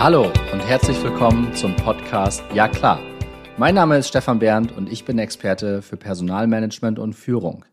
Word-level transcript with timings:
Hallo 0.00 0.32
und 0.50 0.60
herzlich 0.60 1.02
willkommen 1.02 1.54
zum 1.54 1.76
Podcast 1.76 2.42
Ja 2.54 2.68
klar. 2.68 3.02
Mein 3.58 3.74
Name 3.74 3.98
ist 3.98 4.08
Stefan 4.08 4.38
Berndt 4.38 4.72
und 4.72 4.90
ich 4.90 5.04
bin 5.04 5.18
Experte 5.18 5.82
für 5.82 5.98
Personalmanagement 5.98 6.98
und 6.98 7.12
Führung. 7.12 7.66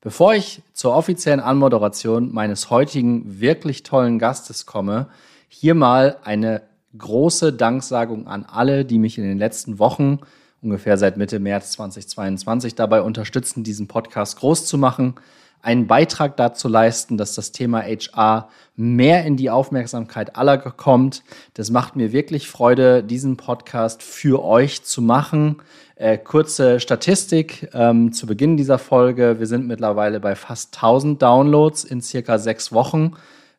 Bevor 0.00 0.32
ich 0.32 0.62
zur 0.74 0.94
offiziellen 0.94 1.40
Anmoderation 1.40 2.32
meines 2.32 2.70
heutigen 2.70 3.40
wirklich 3.40 3.82
tollen 3.82 4.20
Gastes 4.20 4.64
komme, 4.64 5.08
hier 5.48 5.74
mal 5.74 6.18
eine 6.22 6.62
große 6.96 7.52
Danksagung 7.52 8.28
an 8.28 8.44
alle, 8.44 8.84
die 8.84 9.00
mich 9.00 9.18
in 9.18 9.24
den 9.24 9.38
letzten 9.38 9.80
Wochen, 9.80 10.20
ungefähr 10.62 10.96
seit 10.96 11.16
Mitte 11.16 11.40
März 11.40 11.72
2022, 11.72 12.76
dabei 12.76 13.02
unterstützen, 13.02 13.64
diesen 13.64 13.88
Podcast 13.88 14.38
groß 14.38 14.66
zu 14.66 14.78
machen 14.78 15.16
einen 15.62 15.86
Beitrag 15.86 16.36
dazu 16.36 16.68
leisten, 16.68 17.16
dass 17.16 17.34
das 17.34 17.52
Thema 17.52 17.82
HR 17.82 18.48
mehr 18.76 19.24
in 19.24 19.36
die 19.36 19.48
Aufmerksamkeit 19.48 20.36
aller 20.36 20.58
kommt. 20.58 21.22
Das 21.54 21.70
macht 21.70 21.96
mir 21.96 22.12
wirklich 22.12 22.48
Freude, 22.48 23.02
diesen 23.04 23.36
Podcast 23.36 24.02
für 24.02 24.44
euch 24.44 24.82
zu 24.82 25.00
machen. 25.00 25.62
Äh, 25.94 26.18
kurze 26.18 26.80
Statistik 26.80 27.70
ähm, 27.72 28.12
zu 28.12 28.26
Beginn 28.26 28.56
dieser 28.56 28.78
Folge. 28.78 29.38
Wir 29.38 29.46
sind 29.46 29.68
mittlerweile 29.68 30.18
bei 30.18 30.34
fast 30.34 30.74
1000 30.76 31.22
Downloads 31.22 31.84
in 31.84 32.02
circa 32.02 32.38
sechs 32.38 32.72
Wochen. 32.72 33.12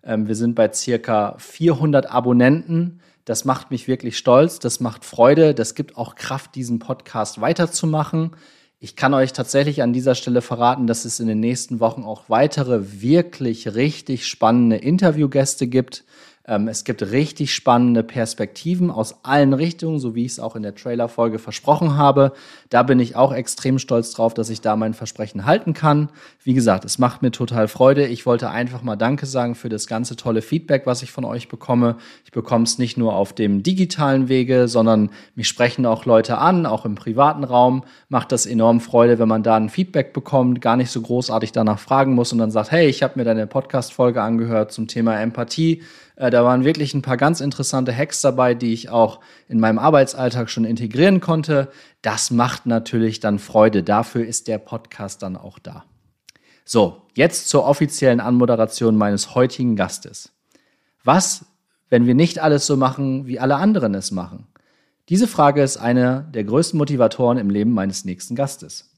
Ähm, 0.03 0.27
wir 0.27 0.35
sind 0.35 0.55
bei 0.55 0.71
circa 0.73 1.35
400 1.37 2.11
Abonnenten. 2.11 2.99
Das 3.23 3.45
macht 3.45 3.71
mich 3.71 3.87
wirklich 3.87 4.17
stolz, 4.17 4.59
das 4.59 4.81
macht 4.81 5.05
Freude, 5.05 5.53
das 5.53 5.75
gibt 5.75 5.97
auch 5.97 6.15
Kraft, 6.15 6.55
diesen 6.55 6.79
Podcast 6.79 7.39
weiterzumachen. 7.39 8.31
Ich 8.83 8.97
kann 8.97 9.13
euch 9.13 9.31
tatsächlich 9.31 9.81
an 9.81 9.93
dieser 9.93 10.13
Stelle 10.13 10.41
verraten, 10.41 10.87
dass 10.87 11.05
es 11.05 11.21
in 11.21 11.27
den 11.27 11.39
nächsten 11.39 11.79
Wochen 11.79 12.03
auch 12.03 12.23
weitere 12.27 13.01
wirklich 13.01 13.75
richtig 13.75 14.27
spannende 14.27 14.75
Interviewgäste 14.75 15.67
gibt. 15.67 16.03
Ähm, 16.45 16.67
es 16.67 16.83
gibt 16.83 17.01
richtig 17.01 17.53
spannende 17.53 18.03
Perspektiven 18.03 18.91
aus 18.91 19.23
allen 19.23 19.53
Richtungen, 19.53 19.99
so 19.99 20.13
wie 20.13 20.25
ich 20.25 20.33
es 20.33 20.39
auch 20.41 20.57
in 20.57 20.63
der 20.63 20.75
Trailer-Folge 20.75 21.39
versprochen 21.39 21.95
habe. 21.95 22.33
Da 22.69 22.83
bin 22.83 22.99
ich 22.99 23.15
auch 23.15 23.33
extrem 23.33 23.79
stolz 23.79 24.11
drauf, 24.11 24.33
dass 24.33 24.49
ich 24.49 24.59
da 24.59 24.75
mein 24.75 24.93
Versprechen 24.93 25.45
halten 25.45 25.73
kann. 25.73 26.09
Wie 26.43 26.53
gesagt, 26.53 26.83
es 26.83 26.99
macht 26.99 27.21
mir 27.21 27.31
total 27.31 27.69
Freude. 27.69 28.07
Ich 28.07 28.25
wollte 28.25 28.49
einfach 28.49 28.83
mal 28.83 28.97
Danke 28.97 29.25
sagen 29.25 29.55
für 29.55 29.69
das 29.69 29.87
ganze 29.87 30.17
tolle 30.17 30.41
Feedback, 30.41 30.85
was 30.85 31.01
ich 31.01 31.11
von 31.11 31.23
euch 31.23 31.47
bekomme. 31.47 31.95
Ich 32.25 32.31
bekomme 32.31 32.65
es 32.65 32.77
nicht 32.77 32.97
nur 32.97 33.15
auf 33.15 33.31
dem 33.31 33.63
digitalen 33.63 34.27
Wege, 34.27 34.67
sondern 34.67 35.11
mich 35.35 35.47
sprechen 35.47 35.85
auch 35.85 36.03
Leute 36.05 36.39
an, 36.39 36.65
auch 36.65 36.83
im 36.83 36.95
privaten 36.95 37.45
Raum. 37.45 37.83
Macht 38.09 38.33
das 38.33 38.45
enorm 38.45 38.81
Freude, 38.81 39.17
wenn 39.17 39.29
man 39.29 39.43
da 39.43 39.55
ein 39.55 39.69
Feedback 39.69 40.11
bekommt, 40.11 40.59
gar 40.59 40.75
nicht 40.75 40.91
so 40.91 41.01
großartig 41.01 41.53
danach 41.53 41.79
fragen 41.79 42.15
muss 42.15 42.33
und 42.33 42.39
dann 42.39 42.51
sagt, 42.51 42.71
hey, 42.71 42.87
ich 42.87 43.01
habe 43.01 43.13
mir 43.17 43.23
deine 43.23 43.47
Podcast-Folge 43.47 44.21
angehört 44.21 44.73
zum 44.73 44.89
Thema 44.89 45.17
Empathie 45.21 45.81
äh, 46.15 46.29
da 46.29 46.43
waren 46.43 46.63
wirklich 46.63 46.93
ein 46.93 47.01
paar 47.01 47.17
ganz 47.17 47.41
interessante 47.41 47.95
Hacks 47.95 48.21
dabei, 48.21 48.53
die 48.53 48.73
ich 48.73 48.89
auch 48.89 49.19
in 49.47 49.59
meinem 49.59 49.79
Arbeitsalltag 49.79 50.49
schon 50.49 50.65
integrieren 50.65 51.19
konnte. 51.19 51.69
Das 52.01 52.31
macht 52.31 52.65
natürlich 52.65 53.19
dann 53.19 53.39
Freude. 53.39 53.83
Dafür 53.83 54.25
ist 54.25 54.47
der 54.47 54.57
Podcast 54.57 55.23
dann 55.23 55.35
auch 55.35 55.59
da. 55.59 55.85
So, 56.65 57.01
jetzt 57.15 57.49
zur 57.49 57.65
offiziellen 57.65 58.19
Anmoderation 58.19 58.95
meines 58.95 59.35
heutigen 59.35 59.75
Gastes. 59.75 60.31
Was, 61.03 61.45
wenn 61.89 62.05
wir 62.05 62.15
nicht 62.15 62.39
alles 62.39 62.65
so 62.65 62.77
machen, 62.77 63.27
wie 63.27 63.39
alle 63.39 63.55
anderen 63.55 63.95
es 63.95 64.11
machen? 64.11 64.47
Diese 65.09 65.27
Frage 65.27 65.61
ist 65.61 65.75
eine 65.77 66.29
der 66.33 66.45
größten 66.45 66.77
Motivatoren 66.77 67.37
im 67.37 67.49
Leben 67.49 67.71
meines 67.71 68.05
nächsten 68.05 68.35
Gastes. 68.35 68.89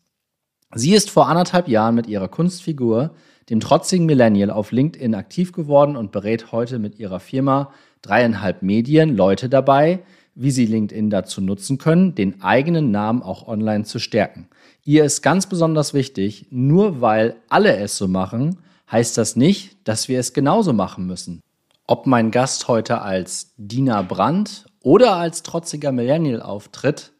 Sie 0.75 0.93
ist 0.93 1.09
vor 1.09 1.27
anderthalb 1.27 1.67
Jahren 1.67 1.95
mit 1.95 2.05
ihrer 2.05 2.27
Kunstfigur 2.27 3.15
dem 3.49 3.59
trotzigen 3.59 4.05
Millennial 4.05 4.49
auf 4.49 4.71
LinkedIn 4.71 5.15
aktiv 5.15 5.51
geworden 5.51 5.95
und 5.95 6.11
berät 6.11 6.51
heute 6.51 6.79
mit 6.79 6.99
ihrer 6.99 7.19
Firma 7.19 7.71
dreieinhalb 8.01 8.61
Medien 8.61 9.15
Leute 9.15 9.49
dabei, 9.49 9.99
wie 10.35 10.51
sie 10.51 10.65
LinkedIn 10.65 11.09
dazu 11.09 11.41
nutzen 11.41 11.77
können, 11.77 12.15
den 12.15 12.41
eigenen 12.41 12.91
Namen 12.91 13.21
auch 13.21 13.47
online 13.47 13.85
zu 13.85 13.99
stärken. 13.99 14.49
Ihr 14.83 15.05
ist 15.05 15.21
ganz 15.21 15.47
besonders 15.47 15.93
wichtig, 15.93 16.47
nur 16.51 17.01
weil 17.01 17.37
alle 17.49 17.75
es 17.77 17.97
so 17.97 18.07
machen, 18.07 18.57
heißt 18.91 19.17
das 19.17 19.35
nicht, 19.35 19.77
dass 19.87 20.09
wir 20.09 20.19
es 20.19 20.33
genauso 20.33 20.73
machen 20.73 21.07
müssen. 21.07 21.41
Ob 21.87 22.07
mein 22.07 22.31
Gast 22.31 22.67
heute 22.67 23.01
als 23.01 23.53
Dina 23.57 24.01
Brandt 24.01 24.65
oder 24.83 25.15
als 25.15 25.43
trotziger 25.43 25.91
Millennial 25.91 26.41
auftritt, 26.41 27.13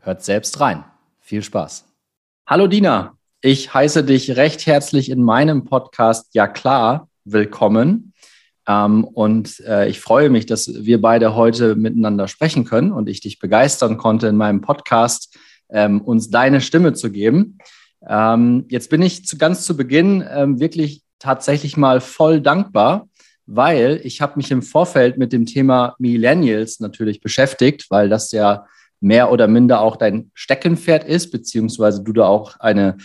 hört 0.00 0.24
selbst 0.24 0.60
rein. 0.60 0.84
Viel 1.20 1.42
Spaß. 1.42 1.84
Hallo 2.46 2.66
Dina. 2.66 3.17
Ich 3.40 3.72
heiße 3.72 4.02
dich 4.02 4.34
recht 4.34 4.66
herzlich 4.66 5.08
in 5.10 5.22
meinem 5.22 5.64
Podcast 5.64 6.34
Ja 6.34 6.48
klar 6.48 7.08
willkommen. 7.24 8.12
Ähm, 8.66 9.04
und 9.04 9.60
äh, 9.60 9.88
ich 9.88 10.00
freue 10.00 10.28
mich, 10.28 10.46
dass 10.46 10.84
wir 10.84 11.00
beide 11.00 11.36
heute 11.36 11.76
miteinander 11.76 12.26
sprechen 12.26 12.64
können 12.64 12.90
und 12.90 13.08
ich 13.08 13.20
dich 13.20 13.38
begeistern 13.38 13.96
konnte, 13.96 14.26
in 14.26 14.34
meinem 14.34 14.60
Podcast 14.60 15.38
ähm, 15.70 16.00
uns 16.00 16.30
deine 16.30 16.60
Stimme 16.60 16.94
zu 16.94 17.12
geben. 17.12 17.58
Ähm, 18.04 18.64
jetzt 18.70 18.90
bin 18.90 19.02
ich 19.02 19.24
zu, 19.24 19.38
ganz 19.38 19.64
zu 19.64 19.76
Beginn 19.76 20.24
ähm, 20.28 20.58
wirklich 20.58 21.02
tatsächlich 21.20 21.76
mal 21.76 22.00
voll 22.00 22.40
dankbar, 22.40 23.08
weil 23.46 24.00
ich 24.02 24.20
habe 24.20 24.32
mich 24.34 24.50
im 24.50 24.62
Vorfeld 24.62 25.16
mit 25.16 25.32
dem 25.32 25.46
Thema 25.46 25.94
Millennials 26.00 26.80
natürlich 26.80 27.20
beschäftigt, 27.20 27.86
weil 27.88 28.08
das 28.08 28.32
ja 28.32 28.66
mehr 29.00 29.30
oder 29.30 29.46
minder 29.46 29.80
auch 29.80 29.94
dein 29.94 30.32
Steckenpferd 30.34 31.04
ist, 31.04 31.30
beziehungsweise 31.30 32.02
du 32.02 32.12
da 32.12 32.26
auch 32.26 32.58
eine 32.58 32.96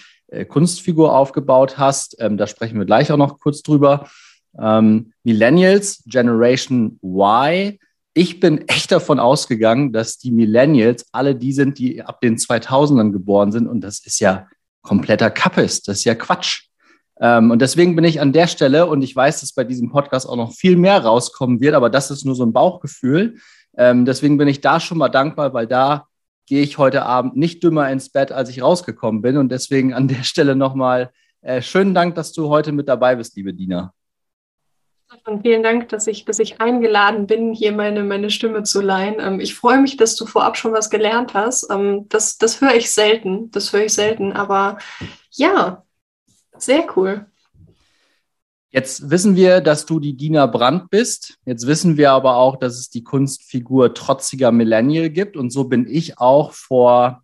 Kunstfigur 0.47 1.15
aufgebaut 1.15 1.77
hast. 1.77 2.15
Ähm, 2.19 2.37
da 2.37 2.47
sprechen 2.47 2.77
wir 2.77 2.85
gleich 2.85 3.11
auch 3.11 3.17
noch 3.17 3.39
kurz 3.39 3.61
drüber. 3.61 4.07
Ähm, 4.59 5.13
Millennials, 5.23 6.03
Generation 6.05 6.99
Y. 7.03 7.77
Ich 8.13 8.39
bin 8.39 8.67
echt 8.67 8.91
davon 8.91 9.19
ausgegangen, 9.19 9.91
dass 9.91 10.17
die 10.17 10.31
Millennials 10.31 11.05
alle 11.11 11.35
die 11.35 11.53
sind, 11.53 11.79
die 11.79 12.03
ab 12.03 12.21
den 12.21 12.37
2000ern 12.37 13.11
geboren 13.11 13.51
sind. 13.51 13.67
Und 13.67 13.81
das 13.81 14.05
ist 14.05 14.19
ja 14.19 14.47
kompletter 14.81 15.31
Kappes. 15.31 15.81
Das 15.81 15.97
ist 15.97 16.03
ja 16.03 16.15
Quatsch. 16.15 16.67
Ähm, 17.19 17.51
und 17.51 17.61
deswegen 17.61 17.95
bin 17.95 18.05
ich 18.05 18.21
an 18.21 18.33
der 18.33 18.47
Stelle, 18.47 18.85
und 18.87 19.01
ich 19.01 19.15
weiß, 19.15 19.41
dass 19.41 19.53
bei 19.53 19.63
diesem 19.63 19.91
Podcast 19.91 20.27
auch 20.27 20.35
noch 20.35 20.53
viel 20.53 20.75
mehr 20.77 20.99
rauskommen 20.99 21.61
wird, 21.61 21.75
aber 21.75 21.89
das 21.89 22.11
ist 22.11 22.25
nur 22.25 22.35
so 22.35 22.43
ein 22.43 22.53
Bauchgefühl. 22.53 23.35
Ähm, 23.77 24.05
deswegen 24.05 24.37
bin 24.37 24.47
ich 24.47 24.61
da 24.61 24.79
schon 24.79 24.97
mal 24.97 25.09
dankbar, 25.09 25.53
weil 25.53 25.67
da 25.67 26.07
gehe 26.45 26.61
ich 26.63 26.77
heute 26.77 27.03
Abend 27.03 27.35
nicht 27.35 27.63
dümmer 27.63 27.89
ins 27.89 28.09
Bett, 28.09 28.31
als 28.31 28.49
ich 28.49 28.61
rausgekommen 28.61 29.21
bin. 29.21 29.37
Und 29.37 29.49
deswegen 29.49 29.93
an 29.93 30.07
der 30.07 30.23
Stelle 30.23 30.55
nochmal 30.55 31.11
äh, 31.41 31.61
schönen 31.61 31.93
Dank, 31.93 32.15
dass 32.15 32.31
du 32.31 32.49
heute 32.49 32.71
mit 32.71 32.87
dabei 32.87 33.15
bist, 33.15 33.35
liebe 33.35 33.53
Dina. 33.53 33.93
Und 35.25 35.41
vielen 35.43 35.61
Dank, 35.61 35.89
dass 35.89 36.07
ich, 36.07 36.25
dass 36.25 36.39
ich 36.39 36.59
eingeladen 36.59 37.27
bin, 37.27 37.53
hier 37.53 37.71
meine, 37.71 38.03
meine 38.03 38.29
Stimme 38.29 38.63
zu 38.63 38.81
leihen. 38.81 39.15
Ähm, 39.19 39.39
ich 39.39 39.55
freue 39.55 39.79
mich, 39.79 39.97
dass 39.97 40.15
du 40.15 40.25
vorab 40.25 40.57
schon 40.57 40.73
was 40.73 40.89
gelernt 40.89 41.33
hast. 41.33 41.69
Ähm, 41.69 42.07
das, 42.09 42.37
das 42.37 42.61
höre 42.61 42.75
ich 42.75 42.91
selten. 42.91 43.51
Das 43.51 43.73
höre 43.73 43.85
ich 43.85 43.93
selten. 43.93 44.33
Aber 44.33 44.77
ja, 45.31 45.83
sehr 46.57 46.87
cool. 46.95 47.27
Jetzt 48.73 49.11
wissen 49.11 49.35
wir, 49.35 49.61
dass 49.61 49.85
du 49.85 49.99
die 49.99 50.17
Dina 50.17 50.47
Brandt 50.47 50.89
bist. 50.89 51.37
Jetzt 51.45 51.67
wissen 51.67 51.95
wir 51.95 52.11
aber 52.11 52.37
auch, 52.37 52.55
dass 52.55 52.79
es 52.79 52.89
die 52.89 53.03
Kunstfigur 53.03 53.93
trotziger 53.93 54.51
Millennial 54.51 55.11
gibt. 55.11 55.37
Und 55.37 55.51
so 55.51 55.65
bin 55.65 55.85
ich 55.87 56.17
auch 56.17 56.53
vor, 56.53 57.21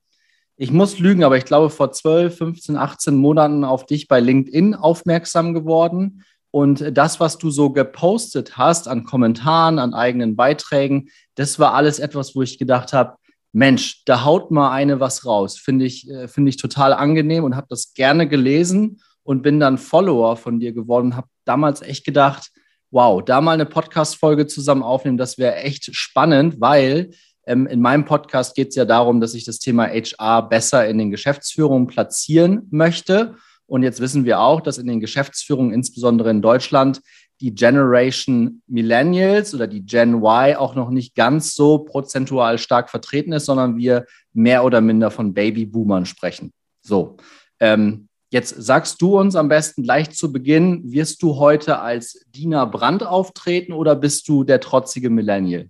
ich 0.58 0.72
muss 0.72 1.00
lügen, 1.00 1.24
aber 1.24 1.38
ich 1.38 1.46
glaube 1.46 1.72
vor 1.72 1.92
12, 1.92 2.38
15, 2.38 2.78
18 2.78 3.16
Monaten 3.16 3.64
auf 3.64 3.88
dich 3.88 4.08
bei 4.08 4.20
LinkedIn 4.20 4.76
aufmerksam 4.76 5.56
geworden. 5.56 6.24
Und 6.52 6.96
das, 6.96 7.20
was 7.20 7.40
du 7.40 7.50
so 7.50 7.72
gepostet 7.72 8.56
hast 8.56 8.88
an 8.88 9.04
Kommentaren, 9.04 9.80
an 9.80 9.96
eigenen 9.96 10.36
Beiträgen, 10.36 11.10
das 11.34 11.58
war 11.58 11.74
alles 11.74 11.98
etwas, 11.98 12.36
wo 12.36 12.44
ich 12.44 12.60
gedacht 12.60 12.94
habe, 12.94 13.16
Mensch, 13.54 14.04
da 14.06 14.24
haut 14.24 14.52
mal 14.52 14.72
eine 14.72 15.00
was 15.00 15.26
raus. 15.26 15.58
Finde 15.58 15.86
ich, 15.86 16.08
äh, 16.12 16.28
finde 16.28 16.50
ich 16.50 16.58
total 16.58 16.94
angenehm 16.94 17.44
und 17.44 17.56
habe 17.56 17.66
das 17.72 17.96
gerne 17.96 18.28
gelesen 18.28 19.02
und 19.24 19.42
bin 19.42 19.60
dann 19.60 19.80
Follower 19.80 20.38
von 20.38 20.60
dir 20.60 20.74
geworden 20.74 21.16
habe 21.16 21.28
damals 21.50 21.82
echt 21.82 22.06
gedacht, 22.06 22.52
wow, 22.92 23.24
da 23.24 23.42
mal 23.42 23.54
eine 23.54 23.66
Podcast-Folge 23.66 24.48
zusammen 24.48 24.84
aufnehmen, 24.84 25.18
das 25.18 25.38
wäre 25.38 25.56
echt 25.56 25.96
spannend, 25.96 26.62
weil 26.62 27.12
ähm, 27.46 27.68
in 27.68 27.82
meinem 27.82 28.06
Podcast 28.06 28.56
geht 28.56 28.70
es 28.70 28.76
ja 28.76 28.86
darum, 28.86 29.20
dass 29.20 29.34
ich 29.34 29.44
das 29.44 29.60
Thema 29.60 29.88
HR 29.88 30.48
besser 30.48 30.88
in 30.88 30.98
den 30.98 31.12
Geschäftsführungen 31.12 31.88
platzieren 31.88 32.68
möchte. 32.72 33.36
Und 33.66 33.84
jetzt 33.84 34.00
wissen 34.00 34.26
wir 34.26 34.40
auch, 34.40 34.62
dass 34.62 34.78
in 34.78 34.88
den 34.88 35.00
Geschäftsführungen, 35.00 35.74
insbesondere 35.74 36.30
in 36.30 36.42
Deutschland, 36.42 37.02
die 37.42 37.56
Generation 37.56 38.62
Millennials 38.68 39.54
oder 39.56 39.68
die 39.68 39.86
Gen 39.86 40.16
Y 40.16 40.56
auch 40.58 40.76
noch 40.76 40.90
nicht 40.90 41.16
ganz 41.16 41.56
so 41.56 41.80
prozentual 41.80 42.58
stark 42.58 42.90
vertreten 42.90 43.32
ist, 43.32 43.46
sondern 43.46 43.78
wir 43.78 44.06
mehr 44.34 44.64
oder 44.64 44.82
minder 44.82 45.10
von 45.10 45.34
Babyboomern 45.34 46.06
sprechen. 46.06 46.52
So. 46.82 47.18
Ähm, 47.60 48.09
Jetzt 48.32 48.50
sagst 48.62 49.02
du 49.02 49.18
uns 49.20 49.36
am 49.36 49.50
besten 49.50 49.82
gleich 49.82 50.12
zu 50.12 50.32
Beginn, 50.32 50.92
wirst 50.92 51.24
du 51.24 51.38
heute 51.38 51.80
als 51.80 52.26
Dina 52.28 52.66
Brandt 52.66 53.04
auftreten 53.04 53.74
oder 53.74 53.96
bist 53.96 54.28
du 54.28 54.44
der 54.44 54.60
trotzige 54.60 55.10
Millennial? 55.10 55.70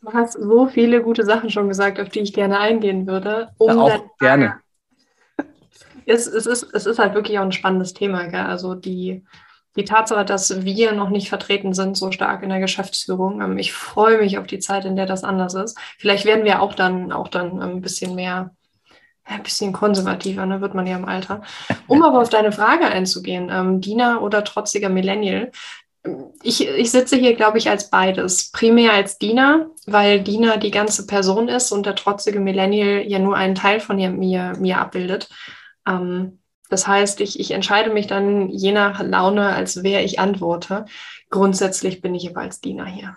Du 0.00 0.12
hast 0.12 0.34
so 0.34 0.68
viele 0.68 1.02
gute 1.02 1.24
Sachen 1.24 1.50
schon 1.50 1.66
gesagt, 1.66 1.98
auf 1.98 2.08
die 2.10 2.20
ich 2.20 2.32
gerne 2.32 2.60
eingehen 2.60 3.08
würde. 3.08 3.50
Um 3.58 3.68
ja, 3.68 3.76
auch 3.76 4.16
gerne. 4.18 4.54
Es, 6.10 6.26
es, 6.26 6.46
ist, 6.46 6.62
es 6.72 6.86
ist 6.86 6.98
halt 6.98 7.12
wirklich 7.12 7.38
auch 7.38 7.42
ein 7.42 7.52
spannendes 7.52 7.92
Thema. 7.92 8.28
Gell? 8.28 8.40
Also 8.40 8.74
die, 8.74 9.26
die 9.76 9.84
Tatsache, 9.84 10.24
dass 10.24 10.64
wir 10.64 10.92
noch 10.92 11.10
nicht 11.10 11.28
vertreten 11.28 11.74
sind, 11.74 11.98
so 11.98 12.12
stark 12.12 12.42
in 12.42 12.48
der 12.48 12.60
Geschäftsführung. 12.60 13.42
Ähm, 13.42 13.58
ich 13.58 13.74
freue 13.74 14.16
mich 14.16 14.38
auf 14.38 14.46
die 14.46 14.58
Zeit, 14.58 14.86
in 14.86 14.96
der 14.96 15.04
das 15.04 15.22
anders 15.22 15.52
ist. 15.52 15.78
Vielleicht 15.98 16.24
werden 16.24 16.46
wir 16.46 16.62
auch 16.62 16.72
dann, 16.72 17.12
auch 17.12 17.28
dann 17.28 17.60
ein 17.60 17.82
bisschen 17.82 18.14
mehr, 18.14 18.56
ein 19.28 19.42
bisschen 19.42 19.72
konservativer, 19.72 20.46
ne, 20.46 20.60
wird 20.60 20.74
man 20.74 20.86
ja 20.86 20.96
im 20.96 21.04
Alter. 21.04 21.42
Um 21.86 22.02
aber 22.02 22.20
auf 22.20 22.30
deine 22.30 22.52
Frage 22.52 22.86
einzugehen, 22.86 23.50
ähm, 23.52 23.80
Diener 23.80 24.22
oder 24.22 24.44
trotziger 24.44 24.88
Millennial. 24.88 25.50
Ich, 26.42 26.66
ich 26.66 26.90
sitze 26.90 27.16
hier, 27.16 27.34
glaube 27.34 27.58
ich, 27.58 27.68
als 27.68 27.90
beides. 27.90 28.50
Primär 28.50 28.92
als 28.92 29.18
Diener, 29.18 29.66
weil 29.86 30.20
Diener 30.22 30.56
die 30.56 30.70
ganze 30.70 31.06
Person 31.06 31.48
ist 31.48 31.72
und 31.72 31.84
der 31.86 31.96
trotzige 31.96 32.40
Millennial 32.40 33.02
ja 33.06 33.18
nur 33.18 33.36
einen 33.36 33.54
Teil 33.54 33.80
von 33.80 33.96
mir, 33.96 34.10
mir 34.10 34.78
abbildet. 34.78 35.28
Ähm, 35.86 36.38
das 36.70 36.86
heißt, 36.86 37.20
ich, 37.20 37.40
ich 37.40 37.50
entscheide 37.50 37.90
mich 37.90 38.06
dann 38.06 38.48
je 38.48 38.72
nach 38.72 39.02
Laune, 39.02 39.48
als 39.48 39.82
wer 39.82 40.04
ich 40.04 40.18
antworte. 40.18 40.84
Grundsätzlich 41.30 42.00
bin 42.00 42.14
ich 42.14 42.28
aber 42.28 42.42
als 42.42 42.60
Diener 42.60 42.86
hier. 42.86 43.16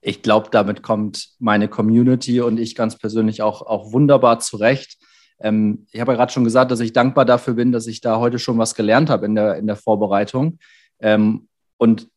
Ich 0.00 0.22
glaube, 0.22 0.48
damit 0.50 0.82
kommt 0.82 1.30
meine 1.38 1.68
Community 1.68 2.40
und 2.40 2.58
ich 2.58 2.74
ganz 2.74 2.96
persönlich 2.96 3.42
auch, 3.42 3.62
auch 3.62 3.92
wunderbar 3.92 4.38
zurecht. 4.38 4.98
Ähm, 5.40 5.86
ich 5.92 6.00
habe 6.00 6.12
ja 6.12 6.16
gerade 6.16 6.32
schon 6.32 6.44
gesagt, 6.44 6.70
dass 6.70 6.80
ich 6.80 6.92
dankbar 6.92 7.24
dafür 7.24 7.54
bin, 7.54 7.72
dass 7.72 7.86
ich 7.86 8.00
da 8.00 8.18
heute 8.18 8.38
schon 8.38 8.58
was 8.58 8.74
gelernt 8.74 9.10
habe 9.10 9.26
in 9.26 9.34
der, 9.34 9.56
in 9.56 9.66
der 9.66 9.76
Vorbereitung. 9.76 10.58
Ähm, 11.00 11.48
und 11.76 12.08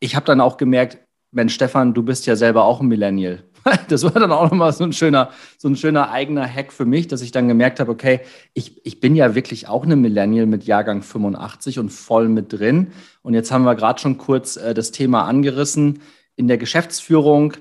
ich 0.00 0.16
habe 0.16 0.26
dann 0.26 0.40
auch 0.40 0.56
gemerkt, 0.56 0.98
Mensch, 1.30 1.54
Stefan, 1.54 1.94
du 1.94 2.02
bist 2.02 2.26
ja 2.26 2.36
selber 2.36 2.64
auch 2.64 2.80
ein 2.80 2.88
Millennial. 2.88 3.42
das 3.88 4.04
war 4.04 4.12
dann 4.12 4.32
auch 4.32 4.50
nochmal 4.50 4.72
so 4.72 4.84
ein 4.84 4.92
schöner, 4.92 5.30
so 5.58 5.68
ein 5.68 5.76
schöner 5.76 6.10
eigener 6.10 6.46
Hack 6.46 6.72
für 6.72 6.84
mich, 6.84 7.08
dass 7.08 7.22
ich 7.22 7.32
dann 7.32 7.48
gemerkt 7.48 7.80
habe, 7.80 7.90
okay, 7.90 8.20
ich, 8.54 8.84
ich 8.86 9.00
bin 9.00 9.16
ja 9.16 9.34
wirklich 9.34 9.68
auch 9.68 9.84
eine 9.84 9.96
Millennial 9.96 10.46
mit 10.46 10.64
Jahrgang 10.64 11.02
85 11.02 11.78
und 11.78 11.90
voll 11.90 12.28
mit 12.28 12.52
drin. 12.52 12.92
Und 13.22 13.34
jetzt 13.34 13.50
haben 13.50 13.64
wir 13.64 13.74
gerade 13.74 14.00
schon 14.00 14.18
kurz 14.18 14.56
äh, 14.56 14.74
das 14.74 14.92
Thema 14.92 15.24
angerissen. 15.24 16.00
In 16.36 16.48
der 16.48 16.58
Geschäftsführung, 16.58 17.54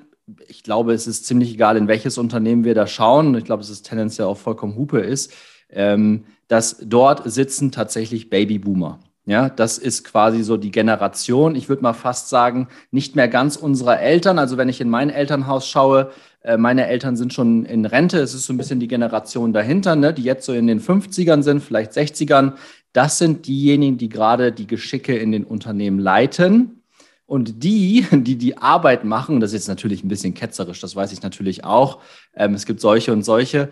ich 0.47 0.63
glaube, 0.63 0.93
es 0.93 1.07
ist 1.07 1.25
ziemlich 1.25 1.53
egal, 1.53 1.77
in 1.77 1.87
welches 1.87 2.17
Unternehmen 2.17 2.63
wir 2.63 2.75
da 2.75 2.87
schauen. 2.87 3.35
Ich 3.35 3.45
glaube, 3.45 3.61
es 3.61 3.69
ist 3.69 3.83
tendenziell 3.83 4.27
auch 4.27 4.37
vollkommen 4.37 4.75
Hupe 4.75 4.99
ist, 4.99 5.33
ähm, 5.69 6.25
dass 6.47 6.77
dort 6.81 7.29
sitzen 7.29 7.71
tatsächlich 7.71 8.29
Babyboomer. 8.29 8.99
Ja, 9.27 9.49
das 9.49 9.79
ist 9.79 10.03
quasi 10.03 10.43
so 10.43 10.55
die 10.55 10.69
Generation, 10.69 11.55
ich 11.55 11.67
würde 11.67 11.81
mal 11.81 11.93
fast 11.93 12.29
sagen, 12.29 12.67
nicht 12.91 13.15
mehr 13.15 13.27
ganz 13.27 13.55
unserer 13.55 13.99
Eltern. 13.99 14.37
Also 14.37 14.57
wenn 14.57 14.69
ich 14.69 14.81
in 14.81 14.89
mein 14.89 15.09
Elternhaus 15.09 15.67
schaue, 15.67 16.11
äh, 16.43 16.57
meine 16.57 16.85
Eltern 16.85 17.15
sind 17.15 17.33
schon 17.33 17.65
in 17.65 17.85
Rente, 17.85 18.19
es 18.19 18.35
ist 18.35 18.45
so 18.45 18.53
ein 18.53 18.57
bisschen 18.57 18.79
die 18.79 18.87
Generation 18.87 19.51
dahinter, 19.51 19.95
ne, 19.95 20.13
die 20.13 20.21
jetzt 20.21 20.45
so 20.45 20.53
in 20.53 20.67
den 20.67 20.79
50ern 20.79 21.41
sind, 21.41 21.61
vielleicht 21.63 21.93
60ern. 21.93 22.53
Das 22.93 23.17
sind 23.17 23.47
diejenigen, 23.47 23.97
die 23.97 24.09
gerade 24.09 24.51
die 24.51 24.67
Geschicke 24.67 25.17
in 25.17 25.31
den 25.31 25.43
Unternehmen 25.43 25.97
leiten. 25.97 26.83
Und 27.25 27.63
die, 27.63 28.05
die 28.11 28.37
die 28.37 28.57
Arbeit 28.57 29.03
machen, 29.03 29.39
das 29.39 29.51
ist 29.51 29.61
jetzt 29.61 29.67
natürlich 29.67 30.03
ein 30.03 30.09
bisschen 30.09 30.33
ketzerisch, 30.33 30.79
das 30.79 30.95
weiß 30.95 31.11
ich 31.11 31.21
natürlich 31.21 31.63
auch. 31.63 31.99
Ähm, 32.35 32.53
es 32.53 32.65
gibt 32.65 32.81
solche 32.81 33.13
und 33.13 33.23
solche 33.23 33.69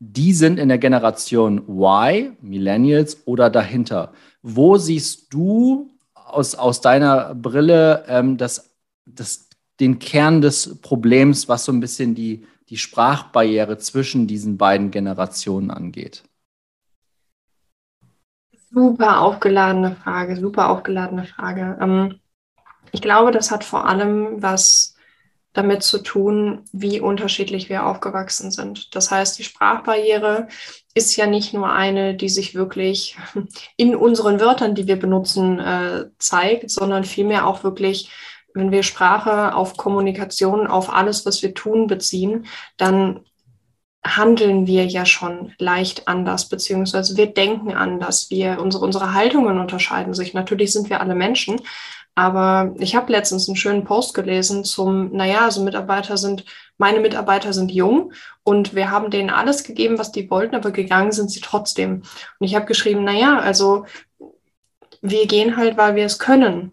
die 0.00 0.32
sind 0.32 0.58
in 0.58 0.68
der 0.68 0.78
Generation 0.78 1.62
Y, 1.68 2.36
Millennials 2.40 3.26
oder 3.26 3.50
dahinter. 3.50 4.12
Wo 4.42 4.76
siehst 4.76 5.32
du 5.32 5.90
aus, 6.14 6.54
aus 6.54 6.80
deiner 6.80 7.34
Brille 7.34 8.04
ähm, 8.08 8.36
das, 8.36 8.70
das, 9.06 9.48
den 9.80 9.98
Kern 9.98 10.40
des 10.40 10.80
Problems, 10.80 11.48
was 11.48 11.64
so 11.64 11.72
ein 11.72 11.80
bisschen 11.80 12.14
die, 12.14 12.46
die 12.68 12.76
Sprachbarriere 12.76 13.78
zwischen 13.78 14.26
diesen 14.26 14.56
beiden 14.56 14.90
Generationen 14.90 15.70
angeht? 15.70 16.22
Super 18.70 19.20
aufgeladene 19.20 19.96
Frage, 19.96 20.36
super 20.36 20.70
aufgeladene 20.70 21.24
Frage. 21.24 21.78
Ähm, 21.80 22.20
ich 22.92 23.02
glaube, 23.02 23.30
das 23.30 23.50
hat 23.50 23.64
vor 23.64 23.86
allem 23.86 24.42
was 24.42 24.94
damit 25.52 25.82
zu 25.82 25.98
tun, 25.98 26.64
wie 26.72 27.00
unterschiedlich 27.00 27.68
wir 27.68 27.86
aufgewachsen 27.86 28.50
sind. 28.50 28.94
Das 28.94 29.10
heißt, 29.10 29.38
die 29.38 29.44
Sprachbarriere 29.44 30.48
ist 30.94 31.16
ja 31.16 31.26
nicht 31.26 31.52
nur 31.52 31.72
eine, 31.72 32.14
die 32.14 32.28
sich 32.28 32.54
wirklich 32.54 33.16
in 33.76 33.96
unseren 33.96 34.40
Wörtern, 34.40 34.74
die 34.74 34.86
wir 34.86 34.96
benutzen, 34.96 35.58
äh, 35.58 36.06
zeigt, 36.18 36.70
sondern 36.70 37.04
vielmehr 37.04 37.46
auch 37.46 37.64
wirklich, 37.64 38.10
wenn 38.54 38.70
wir 38.70 38.82
Sprache 38.82 39.54
auf 39.54 39.76
Kommunikation, 39.76 40.66
auf 40.66 40.92
alles, 40.92 41.26
was 41.26 41.42
wir 41.42 41.54
tun, 41.54 41.86
beziehen, 41.86 42.46
dann 42.76 43.24
handeln 44.04 44.66
wir 44.66 44.86
ja 44.86 45.04
schon 45.04 45.52
leicht 45.58 46.08
anders, 46.08 46.48
beziehungsweise 46.48 47.16
wir 47.16 47.26
denken 47.26 47.72
anders, 47.72 48.30
wir, 48.30 48.60
unsere, 48.60 48.84
unsere 48.84 49.12
Haltungen 49.12 49.58
unterscheiden 49.58 50.14
sich. 50.14 50.34
Natürlich 50.34 50.72
sind 50.72 50.88
wir 50.88 51.00
alle 51.00 51.14
Menschen, 51.14 51.60
aber 52.14 52.74
ich 52.78 52.96
habe 52.96 53.12
letztens 53.12 53.48
einen 53.48 53.56
schönen 53.56 53.84
Post 53.84 54.14
gelesen 54.14 54.64
zum, 54.64 55.12
naja, 55.12 55.42
also 55.42 55.62
Mitarbeiter 55.62 56.16
sind, 56.16 56.44
meine 56.76 57.00
Mitarbeiter 57.00 57.52
sind 57.52 57.70
jung 57.70 58.12
und 58.42 58.74
wir 58.74 58.90
haben 58.90 59.10
denen 59.10 59.30
alles 59.30 59.62
gegeben, 59.62 59.98
was 59.98 60.10
die 60.10 60.30
wollten, 60.30 60.56
aber 60.56 60.70
gegangen 60.70 61.12
sind 61.12 61.30
sie 61.30 61.40
trotzdem. 61.40 62.02
Und 62.38 62.46
ich 62.46 62.54
habe 62.54 62.66
geschrieben, 62.66 63.04
naja, 63.04 63.38
also 63.38 63.84
wir 65.00 65.26
gehen 65.26 65.56
halt, 65.56 65.76
weil 65.76 65.94
wir 65.94 66.04
es 66.04 66.18
können. 66.18 66.72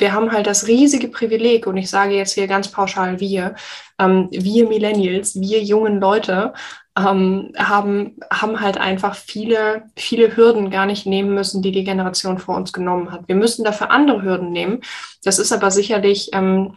Wir 0.00 0.12
haben 0.12 0.32
halt 0.32 0.46
das 0.46 0.66
riesige 0.66 1.08
Privileg, 1.08 1.66
und 1.66 1.76
ich 1.76 1.90
sage 1.90 2.14
jetzt 2.14 2.32
hier 2.32 2.46
ganz 2.46 2.68
pauschal 2.68 3.20
wir, 3.20 3.54
ähm, 3.98 4.28
wir 4.30 4.68
Millennials, 4.68 5.38
wir 5.40 5.62
jungen 5.62 6.00
Leute, 6.00 6.52
ähm, 6.96 7.52
haben, 7.56 8.16
haben 8.30 8.60
halt 8.60 8.78
einfach 8.78 9.14
viele, 9.14 9.84
viele 9.96 10.36
Hürden 10.36 10.70
gar 10.70 10.86
nicht 10.86 11.06
nehmen 11.06 11.34
müssen, 11.34 11.62
die 11.62 11.72
die 11.72 11.84
Generation 11.84 12.38
vor 12.38 12.56
uns 12.56 12.72
genommen 12.72 13.12
hat. 13.12 13.28
Wir 13.28 13.36
müssen 13.36 13.64
dafür 13.64 13.90
andere 13.90 14.22
Hürden 14.22 14.52
nehmen. 14.52 14.80
Das 15.22 15.38
ist 15.38 15.52
aber 15.52 15.70
sicherlich 15.70 16.30
ähm, 16.32 16.76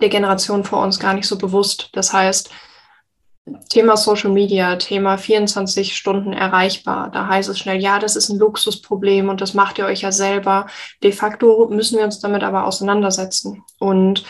der 0.00 0.08
Generation 0.08 0.64
vor 0.64 0.82
uns 0.82 0.98
gar 0.98 1.14
nicht 1.14 1.26
so 1.26 1.36
bewusst. 1.36 1.90
Das 1.92 2.12
heißt, 2.12 2.50
Thema 3.68 3.96
Social 3.96 4.30
Media, 4.30 4.76
Thema 4.76 5.18
24 5.18 5.94
Stunden 5.94 6.32
erreichbar. 6.32 7.10
Da 7.10 7.28
heißt 7.28 7.50
es 7.50 7.58
schnell, 7.58 7.80
ja, 7.80 7.98
das 7.98 8.16
ist 8.16 8.30
ein 8.30 8.38
Luxusproblem 8.38 9.28
und 9.28 9.40
das 9.40 9.52
macht 9.52 9.78
ihr 9.78 9.84
euch 9.84 10.00
ja 10.00 10.12
selber. 10.12 10.66
De 11.02 11.12
facto 11.12 11.68
müssen 11.70 11.98
wir 11.98 12.04
uns 12.04 12.20
damit 12.20 12.42
aber 12.42 12.66
auseinandersetzen. 12.66 13.62
Und 13.78 14.24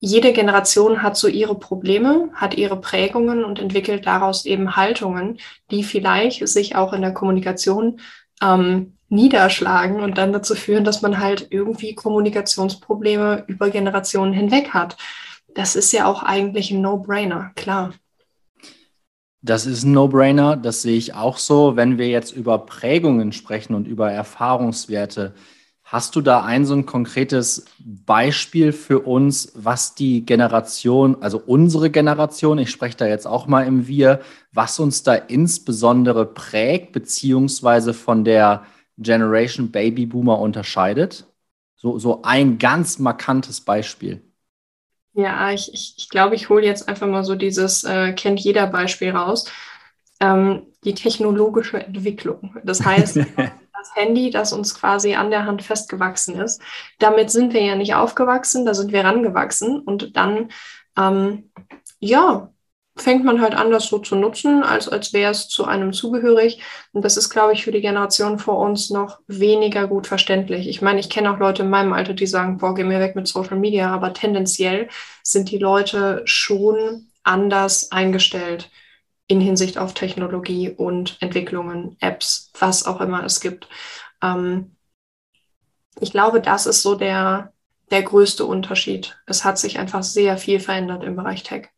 jede 0.00 0.32
Generation 0.32 1.02
hat 1.02 1.16
so 1.16 1.28
ihre 1.28 1.56
Probleme, 1.56 2.30
hat 2.34 2.54
ihre 2.54 2.80
Prägungen 2.80 3.44
und 3.44 3.58
entwickelt 3.58 4.06
daraus 4.06 4.46
eben 4.46 4.76
Haltungen, 4.76 5.38
die 5.70 5.82
vielleicht 5.82 6.46
sich 6.48 6.76
auch 6.76 6.92
in 6.92 7.02
der 7.02 7.12
Kommunikation 7.12 8.00
ähm, 8.40 8.96
niederschlagen 9.08 10.00
und 10.00 10.16
dann 10.16 10.32
dazu 10.32 10.54
führen, 10.54 10.84
dass 10.84 11.02
man 11.02 11.18
halt 11.18 11.48
irgendwie 11.50 11.94
Kommunikationsprobleme 11.94 13.44
über 13.46 13.70
Generationen 13.70 14.32
hinweg 14.32 14.70
hat. 14.72 14.96
Das 15.54 15.76
ist 15.76 15.92
ja 15.92 16.06
auch 16.06 16.22
eigentlich 16.22 16.70
ein 16.70 16.80
No-Brainer, 16.80 17.50
klar. 17.56 17.92
Das 19.48 19.64
ist 19.64 19.84
ein 19.84 19.92
No-Brainer, 19.92 20.56
das 20.58 20.82
sehe 20.82 20.98
ich 20.98 21.14
auch 21.14 21.38
so. 21.38 21.74
Wenn 21.74 21.96
wir 21.96 22.08
jetzt 22.08 22.32
über 22.32 22.58
Prägungen 22.58 23.32
sprechen 23.32 23.74
und 23.74 23.88
über 23.88 24.12
Erfahrungswerte, 24.12 25.34
Hast 25.90 26.16
du 26.16 26.20
da 26.20 26.44
ein 26.44 26.66
so 26.66 26.74
ein 26.74 26.84
konkretes 26.84 27.64
Beispiel 27.78 28.72
für 28.72 28.98
uns, 29.00 29.52
was 29.54 29.94
die 29.94 30.26
Generation, 30.26 31.22
also 31.22 31.38
unsere 31.38 31.88
Generation, 31.88 32.58
ich 32.58 32.70
spreche 32.70 32.98
da 32.98 33.06
jetzt 33.06 33.26
auch 33.26 33.46
mal 33.46 33.66
im 33.66 33.86
Wir, 33.86 34.20
was 34.52 34.78
uns 34.80 35.02
da 35.02 35.14
insbesondere 35.14 36.26
prägt, 36.26 36.92
beziehungsweise 36.92 37.94
von 37.94 38.22
der 38.24 38.66
Generation 38.98 39.70
Baby 39.70 40.04
Boomer 40.04 40.38
unterscheidet? 40.40 41.26
So, 41.76 41.98
so 41.98 42.20
ein 42.20 42.58
ganz 42.58 42.98
markantes 42.98 43.62
Beispiel. 43.62 44.27
Ja, 45.18 45.50
ich, 45.50 45.74
ich, 45.74 45.94
ich 45.96 46.08
glaube, 46.10 46.36
ich 46.36 46.48
hole 46.48 46.64
jetzt 46.64 46.88
einfach 46.88 47.08
mal 47.08 47.24
so 47.24 47.34
dieses 47.34 47.82
äh, 47.82 48.12
kennt 48.12 48.38
jeder 48.38 48.68
Beispiel 48.68 49.10
raus. 49.10 49.50
Ähm, 50.20 50.62
die 50.84 50.94
technologische 50.94 51.84
Entwicklung. 51.84 52.54
Das 52.62 52.84
heißt, 52.84 53.16
das 53.36 53.94
Handy, 53.96 54.30
das 54.30 54.52
uns 54.52 54.76
quasi 54.76 55.16
an 55.16 55.30
der 55.32 55.44
Hand 55.44 55.64
festgewachsen 55.64 56.36
ist. 56.36 56.62
Damit 57.00 57.32
sind 57.32 57.52
wir 57.52 57.62
ja 57.62 57.74
nicht 57.74 57.96
aufgewachsen, 57.96 58.64
da 58.64 58.74
sind 58.74 58.92
wir 58.92 59.02
rangewachsen 59.02 59.80
und 59.80 60.16
dann, 60.16 60.52
ähm, 60.96 61.50
ja, 61.98 62.52
fängt 62.98 63.24
man 63.24 63.40
halt 63.40 63.54
an, 63.54 63.70
das 63.70 63.86
so 63.86 63.98
zu 63.98 64.16
nutzen, 64.16 64.62
als, 64.62 64.88
als 64.88 65.12
wäre 65.12 65.30
es 65.30 65.48
zu 65.48 65.64
einem 65.64 65.92
zugehörig. 65.92 66.60
Und 66.92 67.04
das 67.04 67.16
ist, 67.16 67.30
glaube 67.30 67.52
ich, 67.52 67.64
für 67.64 67.72
die 67.72 67.80
Generation 67.80 68.38
vor 68.38 68.58
uns 68.58 68.90
noch 68.90 69.20
weniger 69.26 69.86
gut 69.86 70.06
verständlich. 70.06 70.68
Ich 70.68 70.82
meine, 70.82 71.00
ich 71.00 71.10
kenne 71.10 71.32
auch 71.32 71.38
Leute 71.38 71.62
in 71.62 71.70
meinem 71.70 71.92
Alter, 71.92 72.14
die 72.14 72.26
sagen, 72.26 72.58
boah, 72.58 72.74
geh 72.74 72.84
mir 72.84 73.00
weg 73.00 73.16
mit 73.16 73.28
Social 73.28 73.58
Media, 73.58 73.90
aber 73.92 74.12
tendenziell 74.12 74.88
sind 75.22 75.50
die 75.50 75.58
Leute 75.58 76.22
schon 76.24 77.08
anders 77.22 77.92
eingestellt 77.92 78.70
in 79.26 79.40
Hinsicht 79.40 79.78
auf 79.78 79.94
Technologie 79.94 80.70
und 80.70 81.18
Entwicklungen, 81.20 81.96
Apps, 82.00 82.50
was 82.58 82.86
auch 82.86 83.00
immer 83.00 83.24
es 83.24 83.40
gibt. 83.40 83.68
Ähm, 84.22 84.74
ich 86.00 86.12
glaube, 86.12 86.40
das 86.40 86.66
ist 86.66 86.82
so 86.82 86.94
der, 86.94 87.52
der 87.90 88.02
größte 88.02 88.44
Unterschied. 88.44 89.18
Es 89.26 89.44
hat 89.44 89.58
sich 89.58 89.78
einfach 89.78 90.02
sehr 90.02 90.38
viel 90.38 90.60
verändert 90.60 91.04
im 91.04 91.16
Bereich 91.16 91.42
Tech. 91.42 91.68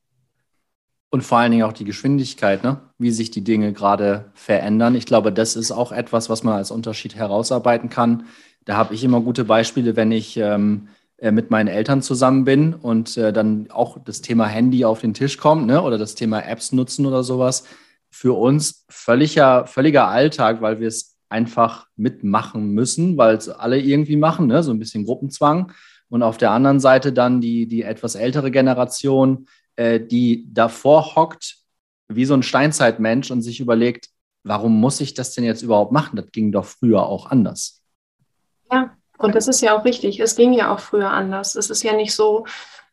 Und 1.13 1.23
vor 1.23 1.39
allen 1.39 1.51
Dingen 1.51 1.65
auch 1.65 1.73
die 1.73 1.85
Geschwindigkeit, 1.85 2.63
ne? 2.63 2.81
wie 2.99 3.11
sich 3.11 3.33
die 3.33 3.43
Dinge 3.43 3.73
gerade 3.73 4.31
verändern. 4.35 4.95
Ich 4.95 5.07
glaube, 5.07 5.33
das 5.33 5.57
ist 5.57 5.73
auch 5.73 5.91
etwas, 5.91 6.31
was 6.31 6.45
man 6.45 6.55
als 6.55 6.71
Unterschied 6.71 7.17
herausarbeiten 7.17 7.91
kann. 7.91 8.25
Da 8.65 8.77
habe 8.77 8.95
ich 8.95 9.03
immer 9.03 9.21
gute 9.21 9.45
Beispiele, 9.45 9.97
wenn 9.97 10.13
ich 10.13 10.37
ähm, 10.37 10.89
äh, 11.19 11.33
mit 11.33 11.51
meinen 11.51 11.67
Eltern 11.67 12.01
zusammen 12.01 12.45
bin 12.45 12.75
und 12.75 13.17
äh, 13.17 13.33
dann 13.33 13.71
auch 13.73 13.99
das 14.05 14.21
Thema 14.21 14.47
Handy 14.47 14.85
auf 14.85 15.01
den 15.01 15.13
Tisch 15.13 15.37
kommt 15.37 15.67
ne? 15.67 15.83
oder 15.83 15.99
das 15.99 16.15
Thema 16.15 16.41
Apps 16.47 16.71
nutzen 16.71 17.05
oder 17.07 17.25
sowas. 17.25 17.65
Für 18.09 18.39
uns 18.39 18.87
völliger, 18.89 19.67
völliger 19.67 20.07
Alltag, 20.07 20.63
weil 20.63 20.79
wir 20.79 20.89
es 20.89 21.19
einfach 21.29 21.89
mitmachen 21.97 22.71
müssen, 22.71 23.17
weil 23.17 23.37
es 23.37 23.49
alle 23.49 23.81
irgendwie 23.81 24.17
machen, 24.17 24.47
ne? 24.47 24.63
so 24.63 24.71
ein 24.71 24.79
bisschen 24.79 25.05
Gruppenzwang. 25.05 25.73
Und 26.09 26.23
auf 26.23 26.39
der 26.39 26.53
anderen 26.53 26.81
Seite 26.81 27.13
dann 27.13 27.41
die, 27.41 27.67
die 27.67 27.83
etwas 27.83 28.15
ältere 28.15 28.51
Generation, 28.51 29.47
äh, 29.81 29.99
die 29.99 30.45
davor 30.53 31.17
hockt 31.17 31.57
wie 32.09 32.27
so 32.27 32.35
ein 32.35 32.43
Steinzeitmensch 32.43 33.31
und 33.31 33.41
sich 33.41 33.61
überlegt, 33.61 34.11
warum 34.43 34.79
muss 34.79 35.01
ich 35.01 35.15
das 35.15 35.33
denn 35.33 35.45
jetzt 35.45 35.63
überhaupt 35.63 35.91
machen? 35.91 36.17
Das 36.17 36.31
ging 36.33 36.53
doch 36.53 36.67
früher 36.67 37.07
auch 37.07 37.31
anders. 37.31 37.83
Ja, 38.71 38.95
und 39.17 39.35
das 39.35 39.49
ist 39.49 39.63
ja 39.63 39.79
auch 39.79 39.87
richtig. 39.87 40.21
Es 40.21 40.37
ging 40.37 40.53
ja 40.53 40.71
auch 40.75 40.81
früher 40.81 41.11
anders. 41.11 41.55
Es 41.55 41.71
ist 41.71 41.83
ja 41.83 41.95
nicht 41.95 42.13
so, 42.15 42.45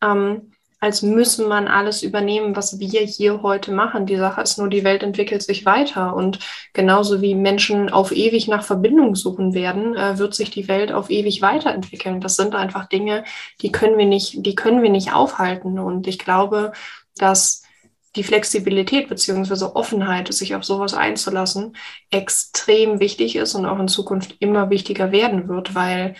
ähm, 0.01 0.53
als 0.79 1.01
müsse 1.01 1.47
man 1.47 1.67
alles 1.67 2.03
übernehmen, 2.03 2.55
was 2.55 2.79
wir 2.79 3.01
hier 3.01 3.41
heute 3.41 3.71
machen. 3.71 4.05
Die 4.05 4.17
Sache 4.17 4.41
ist 4.41 4.57
nur, 4.57 4.69
die 4.69 4.83
Welt 4.83 5.01
entwickelt 5.01 5.41
sich 5.41 5.65
weiter. 5.65 6.15
Und 6.15 6.39
genauso 6.73 7.21
wie 7.21 7.33
Menschen 7.33 7.89
auf 7.89 8.11
ewig 8.11 8.47
nach 8.47 8.63
Verbindung 8.63 9.15
suchen 9.15 9.53
werden, 9.53 9.95
äh, 9.95 10.19
wird 10.19 10.35
sich 10.35 10.51
die 10.51 10.67
Welt 10.67 10.91
auf 10.91 11.09
ewig 11.09 11.41
weiterentwickeln. 11.41 12.21
Das 12.21 12.35
sind 12.35 12.53
einfach 12.53 12.85
Dinge, 12.85 13.23
die 13.61 13.71
können 13.71 13.97
wir 13.97 14.05
nicht, 14.05 14.45
die 14.45 14.55
können 14.55 14.83
wir 14.83 14.91
nicht 14.91 15.13
aufhalten. 15.13 15.79
Und 15.79 16.05
ich 16.05 16.19
glaube, 16.19 16.73
dass 17.17 17.63
die 18.15 18.23
Flexibilität 18.23 19.09
beziehungsweise 19.09 19.75
Offenheit, 19.75 20.31
sich 20.33 20.55
auf 20.55 20.63
sowas 20.63 20.93
einzulassen, 20.93 21.75
extrem 22.11 22.99
wichtig 22.99 23.35
ist 23.35 23.55
und 23.55 23.65
auch 23.65 23.79
in 23.79 23.87
Zukunft 23.87 24.35
immer 24.39 24.69
wichtiger 24.69 25.11
werden 25.11 25.47
wird, 25.47 25.75
weil 25.75 26.15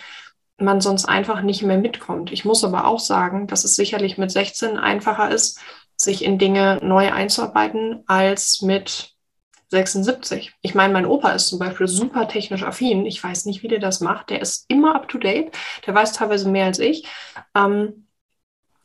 man 0.58 0.80
sonst 0.80 1.04
einfach 1.04 1.42
nicht 1.42 1.62
mehr 1.62 1.78
mitkommt. 1.78 2.32
Ich 2.32 2.44
muss 2.44 2.64
aber 2.64 2.86
auch 2.86 2.98
sagen, 2.98 3.46
dass 3.46 3.64
es 3.64 3.76
sicherlich 3.76 4.18
mit 4.18 4.30
16 4.30 4.76
einfacher 4.76 5.30
ist, 5.30 5.60
sich 5.96 6.24
in 6.24 6.38
Dinge 6.38 6.78
neu 6.82 7.12
einzuarbeiten, 7.12 8.02
als 8.06 8.62
mit 8.62 9.14
76. 9.70 10.54
Ich 10.62 10.74
meine, 10.74 10.92
mein 10.92 11.06
Opa 11.06 11.30
ist 11.30 11.48
zum 11.48 11.58
Beispiel 11.58 11.88
super 11.88 12.28
technisch 12.28 12.62
affin. 12.62 13.04
Ich 13.06 13.22
weiß 13.22 13.44
nicht, 13.46 13.62
wie 13.62 13.68
der 13.68 13.80
das 13.80 14.00
macht. 14.00 14.30
Der 14.30 14.40
ist 14.40 14.64
immer 14.68 14.94
up 14.94 15.08
to 15.08 15.18
date. 15.18 15.54
Der 15.86 15.94
weiß 15.94 16.12
teilweise 16.12 16.48
mehr 16.48 16.66
als 16.66 16.78
ich. 16.78 17.06
Ähm, 17.54 18.06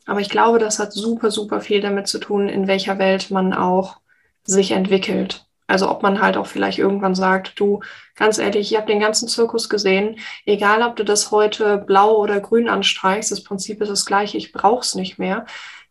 aber 0.06 0.20
ich 0.20 0.28
glaube, 0.28 0.58
das 0.58 0.78
hat 0.78 0.92
super, 0.92 1.30
super 1.30 1.60
viel 1.60 1.80
damit 1.80 2.06
zu 2.06 2.18
tun, 2.18 2.48
in 2.48 2.66
welcher 2.66 2.98
Welt 2.98 3.30
man 3.30 3.54
auch 3.54 3.96
sich 4.44 4.72
entwickelt. 4.72 5.43
Also 5.66 5.90
ob 5.90 6.02
man 6.02 6.20
halt 6.20 6.36
auch 6.36 6.46
vielleicht 6.46 6.78
irgendwann 6.78 7.14
sagt, 7.14 7.58
du, 7.58 7.80
ganz 8.14 8.38
ehrlich, 8.38 8.70
ich 8.70 8.76
habe 8.76 8.86
den 8.86 9.00
ganzen 9.00 9.28
Zirkus 9.28 9.68
gesehen, 9.70 10.18
egal 10.44 10.82
ob 10.82 10.96
du 10.96 11.04
das 11.04 11.30
heute 11.30 11.78
blau 11.78 12.18
oder 12.18 12.40
grün 12.40 12.68
anstreichst, 12.68 13.32
das 13.32 13.42
Prinzip 13.42 13.80
ist 13.80 13.88
das 13.88 14.04
gleiche, 14.04 14.36
ich 14.36 14.52
brauche 14.52 14.82
es 14.82 14.94
nicht 14.94 15.18
mehr. 15.18 15.46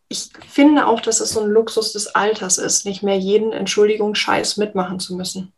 Ich 0.10 0.30
finde 0.48 0.86
auch, 0.86 1.02
dass 1.02 1.20
es 1.20 1.32
so 1.32 1.42
ein 1.42 1.50
Luxus 1.50 1.92
des 1.92 2.08
Alters 2.08 2.60
ist, 2.60 2.86
nicht 2.86 3.02
mehr 3.02 3.18
jeden 3.18 3.52
Entschuldigung 3.52 4.14
Scheiß 4.14 4.58
mitmachen 4.58 5.00
zu 5.00 5.16
müssen. 5.16 5.54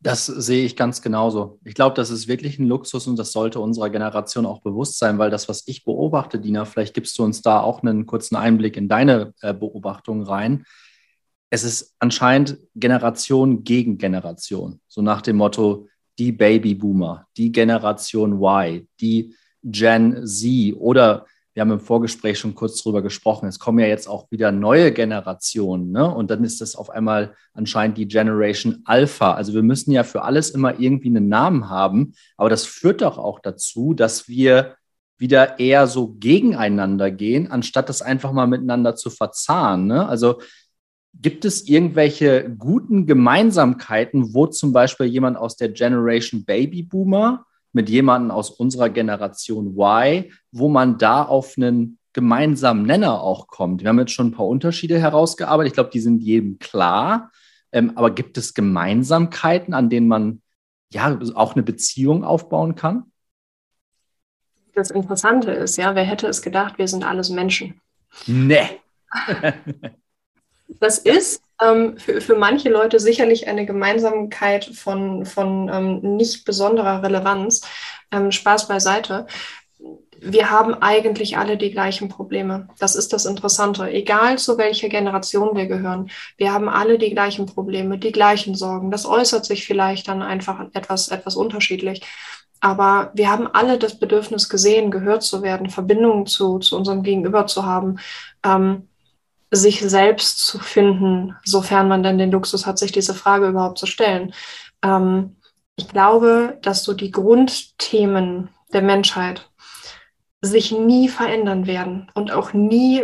Das 0.00 0.26
sehe 0.26 0.64
ich 0.64 0.76
ganz 0.76 1.02
genauso. 1.02 1.58
Ich 1.64 1.74
glaube, 1.74 1.96
das 1.96 2.10
ist 2.10 2.28
wirklich 2.28 2.58
ein 2.58 2.66
Luxus 2.66 3.06
und 3.06 3.18
das 3.18 3.32
sollte 3.32 3.60
unserer 3.60 3.88
Generation 3.90 4.44
auch 4.44 4.60
bewusst 4.60 4.98
sein, 4.98 5.18
weil 5.18 5.30
das, 5.30 5.48
was 5.48 5.62
ich 5.66 5.84
beobachte, 5.84 6.38
Dina, 6.38 6.64
vielleicht 6.64 6.94
gibst 6.94 7.18
du 7.18 7.24
uns 7.24 7.42
da 7.42 7.60
auch 7.60 7.82
einen 7.82 8.06
kurzen 8.06 8.36
Einblick 8.36 8.76
in 8.76 8.88
deine 8.88 9.34
äh, 9.40 9.52
Beobachtungen 9.54 10.22
rein 10.26 10.64
es 11.50 11.64
ist 11.64 11.94
anscheinend 11.98 12.58
Generation 12.74 13.64
gegen 13.64 13.98
Generation. 13.98 14.80
So 14.88 15.02
nach 15.02 15.22
dem 15.22 15.36
Motto, 15.36 15.88
die 16.18 16.32
Babyboomer, 16.32 17.26
die 17.36 17.52
Generation 17.52 18.40
Y, 18.42 18.86
die 19.00 19.34
Gen 19.62 20.26
Z 20.26 20.74
oder 20.76 21.26
wir 21.54 21.60
haben 21.60 21.70
im 21.70 21.80
Vorgespräch 21.80 22.40
schon 22.40 22.56
kurz 22.56 22.82
drüber 22.82 23.00
gesprochen, 23.00 23.48
es 23.48 23.60
kommen 23.60 23.78
ja 23.78 23.86
jetzt 23.86 24.08
auch 24.08 24.28
wieder 24.32 24.50
neue 24.50 24.90
Generationen, 24.92 25.92
ne? 25.92 26.12
Und 26.12 26.28
dann 26.30 26.42
ist 26.42 26.60
das 26.60 26.74
auf 26.74 26.90
einmal 26.90 27.36
anscheinend 27.52 27.96
die 27.96 28.08
Generation 28.08 28.82
Alpha. 28.84 29.34
Also 29.34 29.54
wir 29.54 29.62
müssen 29.62 29.92
ja 29.92 30.02
für 30.02 30.22
alles 30.22 30.50
immer 30.50 30.80
irgendwie 30.80 31.08
einen 31.08 31.28
Namen 31.28 31.70
haben, 31.70 32.14
aber 32.36 32.50
das 32.50 32.66
führt 32.66 33.02
doch 33.02 33.18
auch 33.18 33.38
dazu, 33.38 33.94
dass 33.94 34.28
wir 34.28 34.74
wieder 35.16 35.60
eher 35.60 35.86
so 35.86 36.16
gegeneinander 36.18 37.12
gehen, 37.12 37.48
anstatt 37.48 37.88
das 37.88 38.02
einfach 38.02 38.32
mal 38.32 38.48
miteinander 38.48 38.96
zu 38.96 39.10
verzahnen. 39.10 39.86
Ne? 39.86 40.08
Also 40.08 40.40
Gibt 41.20 41.44
es 41.44 41.68
irgendwelche 41.68 42.50
guten 42.58 43.06
Gemeinsamkeiten, 43.06 44.34
wo 44.34 44.46
zum 44.46 44.72
Beispiel 44.72 45.06
jemand 45.06 45.36
aus 45.36 45.56
der 45.56 45.70
Generation 45.70 46.44
Baby 46.44 46.82
Boomer 46.82 47.46
mit 47.72 47.88
jemandem 47.88 48.30
aus 48.30 48.50
unserer 48.50 48.90
Generation 48.90 49.76
Y, 49.76 50.30
wo 50.52 50.68
man 50.68 50.98
da 50.98 51.22
auf 51.22 51.54
einen 51.56 51.98
gemeinsamen 52.12 52.84
Nenner 52.84 53.20
auch 53.20 53.46
kommt? 53.46 53.82
Wir 53.82 53.88
haben 53.88 53.98
jetzt 53.98 54.12
schon 54.12 54.28
ein 54.28 54.32
paar 54.32 54.46
Unterschiede 54.46 54.98
herausgearbeitet. 54.98 55.72
Ich 55.72 55.74
glaube, 55.74 55.90
die 55.90 56.00
sind 56.00 56.22
jedem 56.22 56.58
klar. 56.58 57.30
Ähm, 57.72 57.92
aber 57.96 58.10
gibt 58.10 58.38
es 58.38 58.54
Gemeinsamkeiten, 58.54 59.74
an 59.74 59.90
denen 59.90 60.08
man 60.08 60.42
ja 60.92 61.18
auch 61.34 61.54
eine 61.54 61.62
Beziehung 61.62 62.22
aufbauen 62.22 62.76
kann? 62.76 63.10
Das 64.74 64.90
Interessante 64.90 65.52
ist, 65.52 65.76
ja, 65.76 65.94
wer 65.94 66.04
hätte 66.04 66.26
es 66.26 66.42
gedacht, 66.42 66.78
wir 66.78 66.88
sind 66.88 67.04
alles 67.04 67.30
Menschen. 67.30 67.80
Nee. 68.26 68.80
Das 70.80 70.98
ist 70.98 71.42
ähm, 71.62 71.96
für, 71.98 72.20
für 72.20 72.36
manche 72.36 72.68
Leute 72.68 72.98
sicherlich 72.98 73.48
eine 73.48 73.66
Gemeinsamkeit 73.66 74.64
von, 74.64 75.24
von 75.24 75.68
ähm, 75.72 76.16
nicht 76.16 76.44
besonderer 76.44 77.02
Relevanz. 77.02 77.62
Ähm, 78.10 78.32
Spaß 78.32 78.68
beiseite. 78.68 79.26
Wir 80.20 80.50
haben 80.50 80.74
eigentlich 80.74 81.36
alle 81.36 81.58
die 81.58 81.70
gleichen 81.70 82.08
Probleme. 82.08 82.68
Das 82.78 82.96
ist 82.96 83.12
das 83.12 83.26
Interessante. 83.26 83.90
Egal 83.90 84.38
zu 84.38 84.56
welcher 84.56 84.88
Generation 84.88 85.54
wir 85.54 85.66
gehören, 85.66 86.10
wir 86.38 86.52
haben 86.52 86.68
alle 86.68 86.96
die 86.96 87.10
gleichen 87.10 87.46
Probleme, 87.46 87.98
die 87.98 88.12
gleichen 88.12 88.54
Sorgen. 88.54 88.90
Das 88.90 89.04
äußert 89.04 89.44
sich 89.44 89.66
vielleicht 89.66 90.08
dann 90.08 90.22
einfach 90.22 90.64
etwas, 90.72 91.08
etwas 91.08 91.36
unterschiedlich. 91.36 92.02
Aber 92.60 93.10
wir 93.12 93.30
haben 93.30 93.46
alle 93.46 93.78
das 93.78 93.98
Bedürfnis 93.98 94.48
gesehen, 94.48 94.90
gehört 94.90 95.22
zu 95.22 95.42
werden, 95.42 95.68
Verbindungen 95.68 96.24
zu, 96.24 96.58
zu 96.58 96.78
unserem 96.78 97.02
Gegenüber 97.02 97.46
zu 97.46 97.66
haben. 97.66 97.98
Ähm, 98.42 98.88
sich 99.50 99.80
selbst 99.80 100.38
zu 100.38 100.58
finden, 100.58 101.36
sofern 101.44 101.88
man 101.88 102.02
denn 102.02 102.18
den 102.18 102.30
Luxus 102.30 102.66
hat, 102.66 102.78
sich 102.78 102.92
diese 102.92 103.14
Frage 103.14 103.48
überhaupt 103.48 103.78
zu 103.78 103.86
stellen. 103.86 104.34
Ähm, 104.82 105.36
ich 105.76 105.88
glaube, 105.88 106.58
dass 106.62 106.84
so 106.84 106.92
die 106.92 107.10
Grundthemen 107.10 108.48
der 108.72 108.82
Menschheit 108.82 109.48
sich 110.40 110.72
nie 110.72 111.08
verändern 111.08 111.66
werden 111.66 112.10
und 112.14 112.30
auch 112.30 112.52
nie 112.52 113.02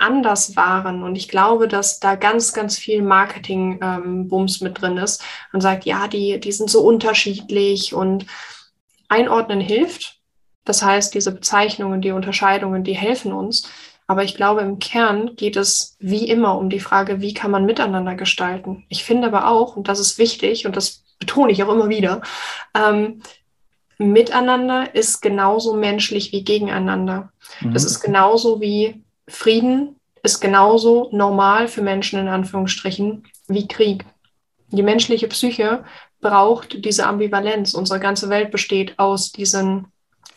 anders 0.00 0.56
waren. 0.56 1.02
Und 1.02 1.14
ich 1.16 1.28
glaube, 1.28 1.68
dass 1.68 2.00
da 2.00 2.14
ganz, 2.14 2.52
ganz 2.52 2.78
viel 2.78 3.02
Marketing-Bums 3.02 4.60
ähm, 4.60 4.64
mit 4.66 4.80
drin 4.80 4.96
ist 4.96 5.22
und 5.52 5.60
sagt, 5.60 5.84
ja, 5.84 6.08
die, 6.08 6.40
die 6.40 6.52
sind 6.52 6.70
so 6.70 6.80
unterschiedlich 6.80 7.94
und 7.94 8.26
einordnen 9.08 9.60
hilft. 9.60 10.20
Das 10.64 10.82
heißt, 10.82 11.14
diese 11.14 11.32
Bezeichnungen, 11.32 12.00
die 12.00 12.12
Unterscheidungen, 12.12 12.82
die 12.82 12.94
helfen 12.94 13.32
uns. 13.32 13.68
Aber 14.10 14.24
ich 14.24 14.34
glaube, 14.34 14.62
im 14.62 14.80
Kern 14.80 15.36
geht 15.36 15.54
es 15.54 15.96
wie 16.00 16.28
immer 16.28 16.58
um 16.58 16.68
die 16.68 16.80
Frage, 16.80 17.20
wie 17.20 17.32
kann 17.32 17.52
man 17.52 17.64
miteinander 17.64 18.16
gestalten. 18.16 18.84
Ich 18.88 19.04
finde 19.04 19.28
aber 19.28 19.46
auch, 19.46 19.76
und 19.76 19.86
das 19.86 20.00
ist 20.00 20.18
wichtig, 20.18 20.66
und 20.66 20.74
das 20.74 21.04
betone 21.20 21.52
ich 21.52 21.62
auch 21.62 21.72
immer 21.72 21.88
wieder, 21.88 22.20
ähm, 22.74 23.22
miteinander 23.98 24.96
ist 24.96 25.20
genauso 25.22 25.76
menschlich 25.76 26.32
wie 26.32 26.42
gegeneinander. 26.42 27.30
Mhm. 27.60 27.72
Das 27.72 27.84
ist 27.84 28.00
genauso 28.00 28.60
wie 28.60 29.00
Frieden, 29.28 29.94
ist 30.24 30.40
genauso 30.40 31.08
normal 31.12 31.68
für 31.68 31.82
Menschen 31.82 32.18
in 32.18 32.26
Anführungsstrichen 32.26 33.28
wie 33.46 33.68
Krieg. 33.68 34.04
Die 34.72 34.82
menschliche 34.82 35.28
Psyche 35.28 35.84
braucht 36.20 36.84
diese 36.84 37.06
Ambivalenz. 37.06 37.74
Unsere 37.74 38.00
ganze 38.00 38.28
Welt 38.28 38.50
besteht 38.50 38.98
aus 38.98 39.30
diesen 39.30 39.86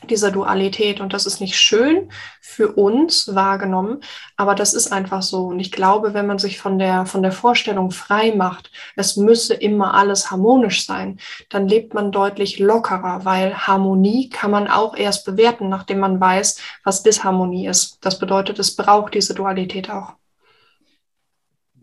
dieser 0.09 0.31
Dualität. 0.31 0.99
Und 1.01 1.13
das 1.13 1.25
ist 1.25 1.41
nicht 1.41 1.57
schön 1.57 2.09
für 2.41 2.73
uns 2.73 3.33
wahrgenommen, 3.35 4.01
aber 4.37 4.55
das 4.55 4.73
ist 4.73 4.91
einfach 4.91 5.21
so. 5.21 5.45
Und 5.45 5.59
ich 5.59 5.71
glaube, 5.71 6.13
wenn 6.13 6.27
man 6.27 6.39
sich 6.39 6.59
von 6.59 6.77
der, 6.79 7.05
von 7.05 7.23
der 7.23 7.31
Vorstellung 7.31 7.91
frei 7.91 8.33
macht, 8.35 8.71
es 8.95 9.17
müsse 9.17 9.53
immer 9.53 9.93
alles 9.93 10.31
harmonisch 10.31 10.85
sein, 10.85 11.19
dann 11.49 11.67
lebt 11.67 11.93
man 11.93 12.11
deutlich 12.11 12.59
lockerer, 12.59 13.25
weil 13.25 13.55
Harmonie 13.55 14.29
kann 14.29 14.51
man 14.51 14.67
auch 14.67 14.95
erst 14.95 15.25
bewerten, 15.25 15.69
nachdem 15.69 15.99
man 15.99 16.19
weiß, 16.19 16.59
was 16.83 17.03
Disharmonie 17.03 17.67
ist. 17.67 17.97
Das 18.01 18.19
bedeutet, 18.19 18.59
es 18.59 18.75
braucht 18.75 19.13
diese 19.13 19.33
Dualität 19.33 19.89
auch. 19.89 20.13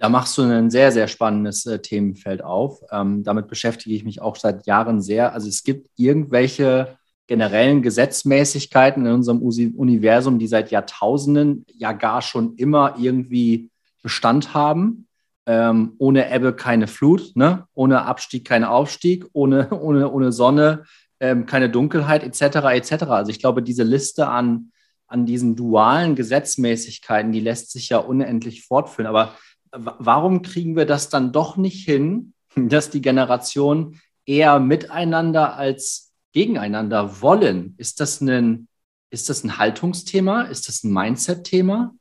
Da 0.00 0.08
machst 0.08 0.38
du 0.38 0.42
ein 0.42 0.70
sehr, 0.70 0.92
sehr 0.92 1.08
spannendes 1.08 1.66
äh, 1.66 1.78
Themenfeld 1.78 2.42
auf. 2.42 2.80
Ähm, 2.90 3.22
damit 3.22 3.48
beschäftige 3.48 3.94
ich 3.94 4.02
mich 4.02 4.22
auch 4.22 4.34
seit 4.34 4.66
Jahren 4.66 5.02
sehr. 5.02 5.34
Also 5.34 5.46
es 5.46 5.62
gibt 5.62 5.90
irgendwelche 5.96 6.96
generellen 7.30 7.80
Gesetzmäßigkeiten 7.80 9.06
in 9.06 9.12
unserem 9.12 9.40
Universum, 9.40 10.40
die 10.40 10.48
seit 10.48 10.72
Jahrtausenden 10.72 11.64
ja 11.76 11.92
gar 11.92 12.22
schon 12.22 12.56
immer 12.56 12.96
irgendwie 12.98 13.70
Bestand 14.02 14.52
haben. 14.52 15.06
Ähm, 15.46 15.92
ohne 15.98 16.28
Ebbe 16.28 16.52
keine 16.54 16.88
Flut, 16.88 17.36
ne? 17.36 17.66
ohne 17.72 18.02
Abstieg 18.02 18.44
kein 18.44 18.64
Aufstieg, 18.64 19.26
ohne, 19.32 19.70
ohne, 19.80 20.10
ohne 20.10 20.32
Sonne 20.32 20.82
ähm, 21.20 21.46
keine 21.46 21.70
Dunkelheit 21.70 22.24
etc. 22.24 22.56
etc. 22.72 23.04
Also 23.04 23.30
ich 23.30 23.38
glaube, 23.38 23.62
diese 23.62 23.84
Liste 23.84 24.26
an, 24.26 24.72
an 25.06 25.24
diesen 25.24 25.54
dualen 25.54 26.16
Gesetzmäßigkeiten, 26.16 27.30
die 27.30 27.40
lässt 27.40 27.70
sich 27.70 27.90
ja 27.90 27.98
unendlich 27.98 28.64
fortführen. 28.66 29.06
Aber 29.06 29.36
warum 29.70 30.42
kriegen 30.42 30.74
wir 30.74 30.84
das 30.84 31.10
dann 31.10 31.30
doch 31.30 31.56
nicht 31.56 31.84
hin, 31.84 32.32
dass 32.56 32.90
die 32.90 33.02
Generationen 33.02 34.00
eher 34.26 34.58
miteinander 34.58 35.54
als 35.54 36.09
gegeneinander 36.32 37.20
wollen? 37.20 37.74
Ist 37.78 38.00
das 38.00 38.20
ein, 38.20 38.68
ist 39.10 39.28
das 39.28 39.44
ein 39.44 39.58
Haltungsthema? 39.58 40.42
Ist 40.42 40.68
das 40.68 40.84
ein 40.84 40.92
Mindset-Thema? 40.92 41.94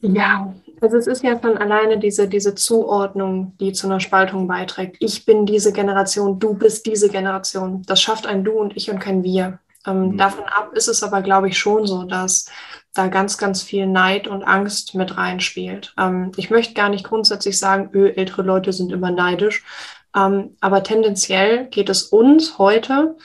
Ja, 0.00 0.54
also 0.80 0.96
es 0.96 1.06
ist 1.06 1.22
ja 1.22 1.38
schon 1.40 1.58
alleine 1.58 1.98
diese, 1.98 2.26
diese 2.26 2.54
Zuordnung, 2.54 3.54
die 3.60 3.72
zu 3.72 3.86
einer 3.86 4.00
Spaltung 4.00 4.48
beiträgt. 4.48 4.96
Ich 5.00 5.26
bin 5.26 5.44
diese 5.44 5.72
Generation, 5.72 6.38
du 6.38 6.54
bist 6.54 6.86
diese 6.86 7.10
Generation. 7.10 7.82
Das 7.82 8.00
schafft 8.00 8.26
ein 8.26 8.44
Du 8.44 8.52
und 8.52 8.76
ich 8.76 8.90
und 8.90 8.98
kein 8.98 9.22
Wir. 9.22 9.58
Ähm, 9.86 10.12
mhm. 10.12 10.16
Davon 10.16 10.44
ab 10.44 10.72
ist 10.74 10.88
es 10.88 11.02
aber, 11.02 11.22
glaube 11.22 11.48
ich, 11.48 11.58
schon 11.58 11.86
so, 11.86 12.04
dass 12.04 12.46
da 12.94 13.08
ganz, 13.08 13.38
ganz 13.38 13.62
viel 13.62 13.86
Neid 13.86 14.26
und 14.26 14.42
Angst 14.42 14.94
mit 14.94 15.16
reinspielt. 15.16 15.94
Ähm, 15.98 16.32
ich 16.36 16.50
möchte 16.50 16.74
gar 16.74 16.88
nicht 16.88 17.04
grundsätzlich 17.04 17.58
sagen, 17.58 17.90
öh, 17.94 18.10
ältere 18.10 18.42
Leute 18.42 18.72
sind 18.72 18.92
immer 18.92 19.10
neidisch, 19.10 19.64
aber 20.12 20.82
tendenziell 20.82 21.66
geht 21.68 21.88
es 21.88 22.04
uns 22.04 22.58
heute 22.58 23.16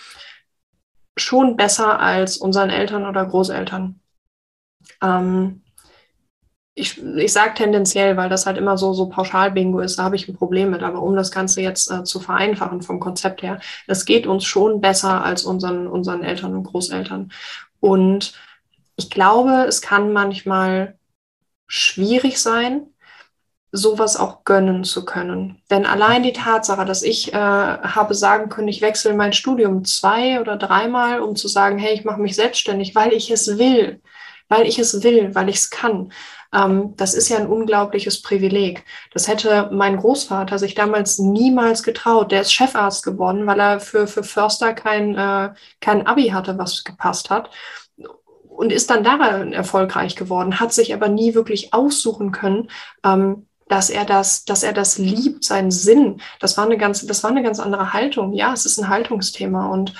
schon 1.17 1.55
besser 1.55 1.99
als 1.99 2.37
unseren 2.37 2.69
Eltern 2.69 3.05
oder 3.05 3.25
Großeltern. 3.25 3.99
Ähm, 5.01 5.61
ich, 6.77 7.01
ich 7.01 7.31
sage 7.31 7.53
tendenziell, 7.53 8.17
weil 8.17 8.27
das 8.27 8.45
halt 8.45 8.57
immer 8.57 8.77
so, 8.77 8.93
so 8.93 9.07
Pauschal-Bingo 9.07 9.79
ist, 9.79 9.97
da 9.97 10.03
habe 10.03 10.17
ich 10.17 10.27
ein 10.27 10.35
Problem 10.35 10.71
mit. 10.71 10.83
Aber 10.83 11.01
um 11.01 11.15
das 11.15 11.31
Ganze 11.31 11.61
jetzt 11.61 11.89
äh, 11.89 12.03
zu 12.03 12.19
vereinfachen 12.19 12.81
vom 12.81 12.99
Konzept 12.99 13.41
her, 13.41 13.59
es 13.87 14.05
geht 14.05 14.27
uns 14.27 14.43
schon 14.43 14.81
besser 14.81 15.23
als 15.23 15.45
unseren, 15.45 15.87
unseren 15.87 16.21
Eltern 16.21 16.53
und 16.53 16.63
Großeltern. 16.63 17.31
Und 17.79 18.33
ich 18.97 19.09
glaube, 19.09 19.65
es 19.67 19.81
kann 19.81 20.11
manchmal 20.11 20.97
schwierig 21.67 22.41
sein, 22.41 22.87
sowas 23.75 24.17
auch 24.17 24.43
gönnen 24.43 24.83
zu 24.83 25.05
können. 25.05 25.61
Denn 25.69 25.85
allein 25.85 26.23
die 26.23 26.33
Tatsache, 26.33 26.85
dass 26.85 27.03
ich 27.03 27.33
äh, 27.33 27.37
habe 27.37 28.13
sagen 28.13 28.49
können, 28.49 28.67
ich 28.67 28.81
wechsle 28.81 29.13
mein 29.13 29.33
Studium 29.33 29.85
zwei 29.85 30.39
oder 30.39 30.57
dreimal, 30.57 31.21
um 31.21 31.35
zu 31.35 31.47
sagen, 31.47 31.77
hey, 31.77 31.93
ich 31.93 32.05
mache 32.05 32.21
mich 32.21 32.35
selbstständig, 32.35 32.95
weil 32.95 33.13
ich 33.13 33.31
es 33.31 33.57
will, 33.57 34.01
weil 34.47 34.67
ich 34.67 34.79
es 34.79 35.03
will, 35.03 35.35
weil 35.35 35.49
ich 35.49 35.57
es 35.57 35.69
kann. 35.69 36.11
Ähm, 36.53 36.93
das 36.95 37.13
ist 37.13 37.29
ja 37.29 37.37
ein 37.37 37.47
unglaubliches 37.47 38.21
Privileg. 38.21 38.85
Das 39.11 39.27
hätte 39.27 39.69
mein 39.71 39.97
Großvater 39.97 40.57
sich 40.57 40.75
damals 40.75 41.19
niemals 41.19 41.83
getraut. 41.83 42.31
Der 42.31 42.41
ist 42.41 42.53
Chefarzt 42.53 43.03
geworden, 43.03 43.45
weil 43.45 43.59
er 43.59 43.79
für, 43.79 44.07
für 44.07 44.23
Förster 44.23 44.73
kein, 44.73 45.15
äh, 45.15 45.53
kein 45.81 46.07
Abi 46.07 46.29
hatte, 46.29 46.57
was 46.57 46.83
gepasst 46.83 47.29
hat. 47.29 47.49
Und 48.47 48.71
ist 48.71 48.89
dann 48.89 49.03
daran 49.03 49.51
erfolgreich 49.51 50.15
geworden, 50.15 50.61
hat 50.61 50.71
sich 50.71 50.93
aber 50.93 51.09
nie 51.09 51.35
wirklich 51.35 51.73
aussuchen 51.73 52.31
können, 52.31 52.69
ähm, 53.03 53.47
dass 53.67 53.89
er 53.89 54.05
das, 54.05 54.45
dass 54.45 54.63
er 54.63 54.73
das 54.73 54.97
liebt, 54.97 55.43
seinen 55.43 55.71
Sinn. 55.71 56.21
Das 56.39 56.57
war 56.57 56.65
eine 56.65 56.77
ganz, 56.77 57.05
das 57.05 57.23
war 57.23 57.31
eine 57.31 57.43
ganz 57.43 57.59
andere 57.59 57.93
Haltung. 57.93 58.33
Ja, 58.33 58.53
es 58.53 58.65
ist 58.65 58.77
ein 58.77 58.89
Haltungsthema. 58.89 59.67
Und 59.67 59.93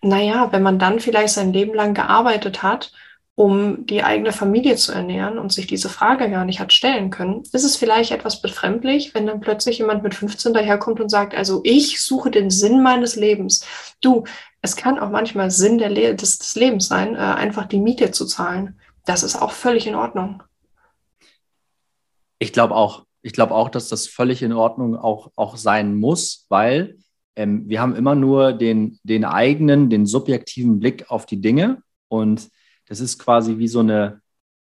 naja, 0.00 0.48
wenn 0.52 0.62
man 0.62 0.78
dann 0.78 1.00
vielleicht 1.00 1.34
sein 1.34 1.52
Leben 1.52 1.74
lang 1.74 1.94
gearbeitet 1.94 2.62
hat 2.62 2.92
um 3.34 3.86
die 3.86 4.02
eigene 4.02 4.32
Familie 4.32 4.76
zu 4.76 4.92
ernähren 4.92 5.38
und 5.38 5.52
sich 5.52 5.66
diese 5.66 5.88
Frage 5.88 6.30
gar 6.30 6.44
nicht 6.44 6.60
hat 6.60 6.72
stellen 6.72 7.10
können, 7.10 7.42
ist 7.52 7.64
es 7.64 7.76
vielleicht 7.76 8.12
etwas 8.12 8.42
befremdlich, 8.42 9.14
wenn 9.14 9.26
dann 9.26 9.40
plötzlich 9.40 9.78
jemand 9.78 10.02
mit 10.02 10.14
15 10.14 10.52
daherkommt 10.52 11.00
und 11.00 11.08
sagt, 11.08 11.34
also 11.34 11.62
ich 11.64 12.02
suche 12.02 12.30
den 12.30 12.50
Sinn 12.50 12.82
meines 12.82 13.16
Lebens. 13.16 13.64
Du, 14.02 14.24
es 14.60 14.76
kann 14.76 14.98
auch 14.98 15.08
manchmal 15.08 15.50
Sinn 15.50 15.78
Le 15.78 16.14
des, 16.14 16.38
des, 16.38 16.54
Lebens 16.56 16.88
sein, 16.88 17.14
äh, 17.14 17.18
einfach 17.18 17.66
die 17.66 17.80
Miete 17.80 18.10
zu 18.10 18.26
zahlen. 18.26 18.78
Das 19.06 19.22
ist 19.22 19.40
auch 19.40 19.52
völlig 19.52 19.86
in 19.86 19.94
Ordnung. 19.94 20.42
Ich 22.42 22.52
glaube 22.52 22.74
auch. 22.74 23.06
Ich 23.22 23.32
glaube 23.32 23.54
auch, 23.54 23.68
dass 23.68 23.88
das 23.88 24.08
völlig 24.08 24.42
in 24.42 24.52
Ordnung 24.52 24.96
auch, 24.96 25.30
auch 25.36 25.56
sein 25.56 25.94
muss, 25.94 26.44
weil 26.48 26.96
ähm, 27.36 27.68
wir 27.68 27.80
haben 27.80 27.94
immer 27.94 28.16
nur 28.16 28.52
den, 28.52 28.98
den 29.04 29.24
eigenen, 29.24 29.90
den 29.90 30.06
subjektiven 30.06 30.80
Blick 30.80 31.08
auf 31.08 31.24
die 31.24 31.40
Dinge 31.40 31.82
und 32.08 32.48
das 32.88 32.98
ist 32.98 33.20
quasi 33.20 33.58
wie 33.58 33.68
so 33.68 33.78
eine, 33.78 34.22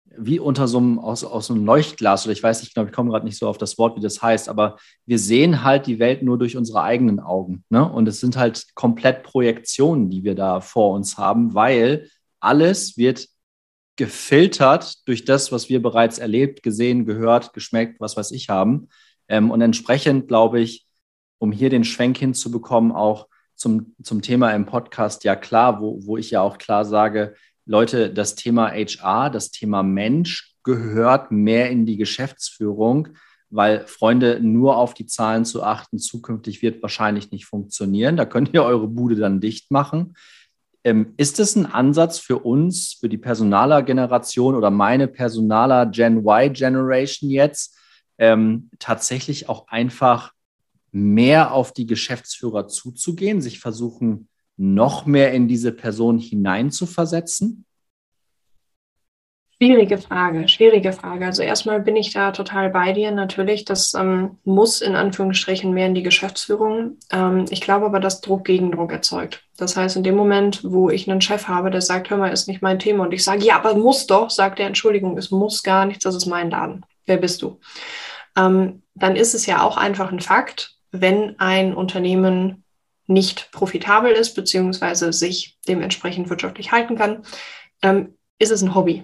wie 0.03 0.37
unter 0.37 0.67
so 0.67 0.79
einem, 0.79 0.99
aus, 0.99 1.23
aus 1.23 1.49
einem 1.49 1.63
Leuchtglas 1.63 2.25
oder 2.25 2.33
ich 2.33 2.43
weiß 2.43 2.59
nicht, 2.59 2.67
ich 2.67 2.73
glaube, 2.73 2.89
ich 2.89 2.95
komme 2.95 3.09
gerade 3.09 3.25
nicht 3.25 3.37
so 3.37 3.47
auf 3.47 3.57
das 3.57 3.77
Wort, 3.77 3.95
wie 3.95 4.01
das 4.01 4.21
heißt, 4.21 4.49
aber 4.49 4.75
wir 5.05 5.17
sehen 5.17 5.63
halt 5.63 5.87
die 5.87 5.99
Welt 5.99 6.23
nur 6.23 6.37
durch 6.37 6.57
unsere 6.57 6.83
eigenen 6.83 7.21
Augen. 7.21 7.63
Ne? 7.69 7.89
Und 7.89 8.05
es 8.09 8.19
sind 8.19 8.35
halt 8.35 8.75
komplett 8.75 9.23
Projektionen, 9.23 10.09
die 10.09 10.25
wir 10.25 10.35
da 10.35 10.59
vor 10.59 10.93
uns 10.93 11.17
haben, 11.17 11.53
weil 11.53 12.09
alles 12.41 12.97
wird 12.97 13.29
gefiltert 13.95 15.07
durch 15.07 15.25
das, 15.25 15.51
was 15.51 15.69
wir 15.69 15.81
bereits 15.81 16.17
erlebt, 16.17 16.63
gesehen, 16.63 17.05
gehört, 17.05 17.53
geschmeckt, 17.53 17.99
was 17.99 18.17
weiß 18.17 18.31
ich 18.31 18.49
haben. 18.49 18.89
Ähm, 19.27 19.51
und 19.51 19.61
entsprechend 19.61 20.27
glaube 20.27 20.61
ich, 20.61 20.85
um 21.37 21.51
hier 21.51 21.69
den 21.69 21.83
Schwenk 21.83 22.17
hinzubekommen, 22.17 22.91
auch 22.91 23.27
zum, 23.55 23.95
zum 24.01 24.21
Thema 24.21 24.51
im 24.51 24.65
Podcast, 24.65 25.23
ja 25.23 25.35
klar, 25.35 25.81
wo, 25.81 25.99
wo 26.05 26.17
ich 26.17 26.31
ja 26.31 26.41
auch 26.41 26.57
klar 26.57 26.85
sage, 26.85 27.35
Leute, 27.65 28.11
das 28.11 28.35
Thema 28.35 28.71
HR, 28.71 29.29
das 29.29 29.51
Thema 29.51 29.83
Mensch 29.83 30.55
gehört 30.63 31.31
mehr 31.31 31.69
in 31.69 31.85
die 31.85 31.97
Geschäftsführung, 31.97 33.09
weil 33.49 33.85
Freunde 33.85 34.39
nur 34.41 34.77
auf 34.77 34.93
die 34.93 35.05
Zahlen 35.05 35.45
zu 35.45 35.63
achten, 35.63 35.99
zukünftig 35.99 36.61
wird 36.61 36.81
wahrscheinlich 36.81 37.31
nicht 37.31 37.45
funktionieren. 37.45 38.17
Da 38.17 38.25
könnt 38.25 38.53
ihr 38.53 38.63
eure 38.63 38.87
Bude 38.87 39.15
dann 39.15 39.41
dicht 39.41 39.71
machen. 39.71 40.15
Ähm, 40.83 41.13
ist 41.17 41.39
es 41.39 41.55
ein 41.55 41.65
Ansatz 41.65 42.17
für 42.19 42.39
uns, 42.39 42.93
für 42.99 43.07
die 43.07 43.17
Personaler-Generation 43.17 44.55
oder 44.55 44.71
meine 44.71 45.07
Personaler 45.07 45.85
Gen 45.85 46.25
Y-Generation 46.25 47.29
jetzt, 47.29 47.77
ähm, 48.17 48.69
tatsächlich 48.79 49.47
auch 49.49 49.67
einfach 49.67 50.33
mehr 50.91 51.53
auf 51.53 51.71
die 51.73 51.85
Geschäftsführer 51.85 52.67
zuzugehen, 52.67 53.41
sich 53.41 53.59
versuchen, 53.59 54.27
noch 54.57 55.05
mehr 55.05 55.33
in 55.33 55.47
diese 55.47 55.71
Person 55.71 56.19
hineinzuversetzen? 56.19 57.65
Schwierige 59.63 59.99
Frage, 59.99 60.47
schwierige 60.47 60.91
Frage. 60.91 61.27
Also 61.27 61.43
erstmal 61.43 61.81
bin 61.81 61.95
ich 61.95 62.11
da 62.11 62.31
total 62.31 62.71
bei 62.71 62.93
dir. 62.93 63.11
Natürlich, 63.11 63.63
das 63.63 63.93
ähm, 63.93 64.39
muss 64.43 64.81
in 64.81 64.95
Anführungsstrichen 64.95 65.71
mehr 65.71 65.85
in 65.85 65.93
die 65.93 66.01
Geschäftsführung. 66.01 66.97
Ähm, 67.11 67.45
ich 67.51 67.61
glaube 67.61 67.85
aber, 67.85 67.99
dass 67.99 68.21
Druck 68.21 68.45
Gegendruck 68.45 68.91
erzeugt. 68.91 69.43
Das 69.57 69.77
heißt, 69.77 69.97
in 69.97 70.03
dem 70.03 70.15
Moment, 70.15 70.61
wo 70.63 70.89
ich 70.89 71.07
einen 71.07 71.21
Chef 71.21 71.47
habe, 71.47 71.69
der 71.69 71.81
sagt, 71.81 72.09
hör 72.09 72.17
mal, 72.17 72.33
ist 72.33 72.47
nicht 72.47 72.63
mein 72.63 72.79
Thema 72.79 73.03
und 73.03 73.13
ich 73.13 73.23
sage, 73.23 73.45
ja, 73.45 73.55
aber 73.55 73.75
muss 73.75 74.07
doch, 74.07 74.31
sagt 74.31 74.59
er, 74.59 74.65
Entschuldigung, 74.65 75.15
es 75.19 75.29
muss 75.29 75.61
gar 75.61 75.85
nichts, 75.85 76.05
das 76.05 76.15
ist 76.15 76.25
mein 76.25 76.49
Laden. 76.49 76.83
Wer 77.05 77.17
bist 77.17 77.43
du? 77.43 77.59
Ähm, 78.35 78.81
dann 78.95 79.15
ist 79.15 79.35
es 79.35 79.45
ja 79.45 79.61
auch 79.61 79.77
einfach 79.77 80.11
ein 80.11 80.21
Fakt, 80.21 80.75
wenn 80.89 81.39
ein 81.39 81.75
Unternehmen 81.75 82.63
nicht 83.05 83.51
profitabel 83.51 84.11
ist, 84.11 84.33
beziehungsweise 84.33 85.13
sich 85.13 85.59
dementsprechend 85.67 86.31
wirtschaftlich 86.31 86.71
halten 86.71 86.95
kann, 86.95 87.21
ähm, 87.83 88.15
ist 88.39 88.51
es 88.51 88.63
ein 88.63 88.73
Hobby. 88.73 89.03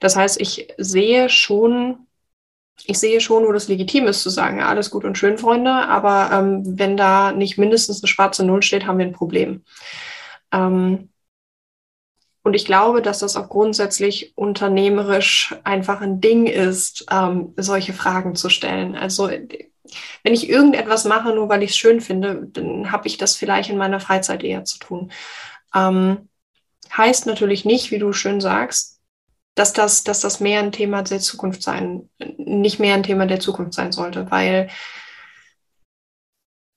Das 0.00 0.16
heißt, 0.16 0.40
ich 0.40 0.68
sehe 0.78 1.28
schon, 1.28 2.06
ich 2.84 2.98
sehe 2.98 3.20
schon, 3.20 3.46
wo 3.46 3.52
das 3.52 3.68
legitim 3.68 4.06
ist 4.06 4.22
zu 4.22 4.30
sagen, 4.30 4.58
ja, 4.58 4.68
alles 4.68 4.90
gut 4.90 5.04
und 5.04 5.16
schön, 5.16 5.38
Freunde, 5.38 5.70
aber 5.72 6.30
ähm, 6.32 6.78
wenn 6.78 6.96
da 6.96 7.32
nicht 7.32 7.58
mindestens 7.58 8.02
eine 8.02 8.08
schwarze 8.08 8.44
Null 8.44 8.62
steht, 8.62 8.86
haben 8.86 8.98
wir 8.98 9.06
ein 9.06 9.12
Problem. 9.12 9.64
Ähm, 10.52 11.08
und 12.42 12.54
ich 12.54 12.64
glaube, 12.64 13.02
dass 13.02 13.18
das 13.18 13.34
auch 13.34 13.48
grundsätzlich 13.48 14.36
unternehmerisch 14.36 15.56
einfach 15.64 16.00
ein 16.00 16.20
Ding 16.20 16.46
ist, 16.46 17.04
ähm, 17.10 17.54
solche 17.56 17.92
Fragen 17.92 18.36
zu 18.36 18.50
stellen. 18.50 18.94
Also 18.94 19.28
wenn 19.28 20.32
ich 20.34 20.48
irgendetwas 20.48 21.06
mache, 21.06 21.34
nur 21.34 21.48
weil 21.48 21.64
ich 21.64 21.70
es 21.70 21.76
schön 21.76 22.00
finde, 22.00 22.46
dann 22.52 22.92
habe 22.92 23.08
ich 23.08 23.18
das 23.18 23.34
vielleicht 23.34 23.70
in 23.70 23.78
meiner 23.78 23.98
Freizeit 23.98 24.44
eher 24.44 24.64
zu 24.64 24.78
tun. 24.78 25.10
Ähm, 25.74 26.28
heißt 26.96 27.26
natürlich 27.26 27.64
nicht, 27.64 27.90
wie 27.90 27.98
du 27.98 28.12
schön 28.12 28.40
sagst, 28.40 28.95
dass 29.56 29.72
das, 29.72 30.04
dass 30.04 30.20
das 30.20 30.38
mehr 30.38 30.60
ein 30.60 30.70
Thema 30.70 31.02
der 31.02 31.18
Zukunft 31.18 31.64
sein, 31.64 32.08
nicht 32.38 32.78
mehr 32.78 32.94
ein 32.94 33.02
Thema 33.02 33.26
der 33.26 33.40
Zukunft 33.40 33.74
sein 33.74 33.90
sollte, 33.90 34.30
weil 34.30 34.68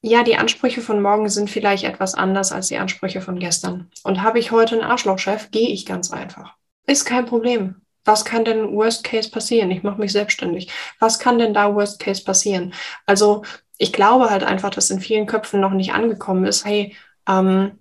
ja, 0.02 0.24
die 0.24 0.38
Ansprüche 0.38 0.82
von 0.82 1.02
morgen 1.02 1.30
sind 1.30 1.52
vielleicht 1.52 1.84
etwas 1.84 2.16
anders 2.16 2.52
als 2.52 2.70
die 2.70 2.78
Ansprüche 2.78 3.22
von 3.22 3.38
gestern. 3.38 3.92
Und 4.04 4.24
habe 4.24 4.40
ich 4.40 4.50
heute 4.50 4.76
einen 4.76 4.90
Arschlochchef, 4.90 5.52
gehe 5.52 5.70
ich 5.70 5.86
ganz 5.86 6.12
einfach. 6.12 6.56
Ist 6.88 7.06
kein 7.06 7.26
Problem 7.28 7.76
was 8.10 8.26
kann 8.26 8.44
denn 8.44 8.74
Worst 8.74 9.04
Case 9.04 9.30
passieren? 9.30 9.72
Ich 9.72 9.84
mache 9.84 10.00
mich 10.00 10.12
selbstständig. 10.12 10.72
Was 11.00 11.20
kann 11.20 11.38
denn 11.38 11.54
da 11.54 11.76
Worst 11.76 12.00
Case 12.00 12.24
passieren? 12.24 12.74
Also 13.06 13.44
ich 13.78 13.94
glaube 13.94 14.30
halt 14.30 14.44
einfach, 14.44 14.72
dass 14.72 14.90
in 14.90 15.00
vielen 15.00 15.28
Köpfen 15.28 15.62
noch 15.62 15.72
nicht 15.72 15.94
angekommen 15.94 16.46
ist, 16.46 16.66
hey, 16.66 16.96
ähm, 17.28 17.80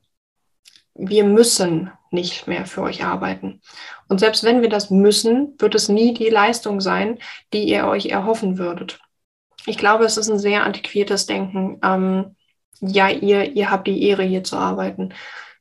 wir 0.95 1.25
müssen 1.25 1.91
nicht 2.11 2.47
mehr 2.47 2.67
für 2.67 2.83
euch 2.83 3.05
arbeiten. 3.05 3.63
Und 4.09 4.21
selbst 4.21 4.43
wenn 4.45 4.63
wir 4.63 4.69
das 4.69 4.91
müssen, 4.91 5.55
wird 5.59 5.75
es 5.75 5.89
nie 5.89 6.15
die 6.15 6.31
Leistung 6.31 6.81
sein, 6.81 7.19
die 7.53 7.65
ihr 7.65 7.87
euch 7.87 8.07
erhoffen 8.07 8.59
würdet. 8.59 8.99
Ich 9.67 9.77
glaube, 9.77 10.05
es 10.05 10.17
ist 10.17 10.31
ein 10.31 10.39
sehr 10.39 10.65
antiquiertes 10.65 11.27
Denken. 11.27 11.79
Ähm, 11.83 12.37
ja, 12.81 13.09
ihr, 13.09 13.53
ihr 13.53 13.71
habt 13.71 13.87
die 13.87 14.03
Ehre, 14.05 14.23
hier 14.23 14.45
zu 14.45 14.57
arbeiten. 14.57 15.13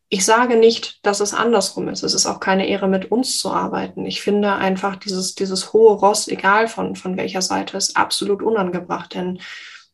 Ich 0.09 0.23
sage 0.23 0.55
nicht, 0.55 1.05
dass 1.05 1.19
es 1.19 1.33
andersrum 1.33 1.89
ist. 1.89 2.03
Es 2.03 2.13
ist 2.13 2.25
auch 2.25 2.39
keine 2.39 2.67
Ehre, 2.67 2.87
mit 2.87 3.11
uns 3.11 3.39
zu 3.39 3.51
arbeiten. 3.51 4.05
Ich 4.05 4.21
finde 4.21 4.53
einfach 4.53 4.95
dieses, 4.95 5.35
dieses 5.35 5.73
hohe 5.73 5.95
Ross, 5.95 6.29
egal 6.29 6.69
von, 6.69 6.95
von 6.95 7.17
welcher 7.17 7.41
Seite, 7.41 7.75
ist 7.75 7.97
absolut 7.97 8.41
unangebracht, 8.41 9.15
denn 9.15 9.39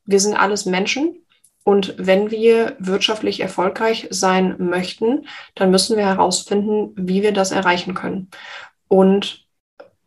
wir 0.05 0.19
sind 0.19 0.35
alles 0.35 0.65
Menschen 0.65 1.22
und 1.63 1.95
wenn 1.97 2.29
wir 2.29 2.75
wirtschaftlich 2.79 3.39
erfolgreich 3.39 4.07
sein 4.09 4.55
möchten, 4.59 5.27
dann 5.55 5.71
müssen 5.71 5.97
wir 5.97 6.05
herausfinden, 6.05 6.91
wie 6.95 7.21
wir 7.21 7.31
das 7.31 7.51
erreichen 7.51 7.93
können. 7.93 8.29
Und 8.89 9.43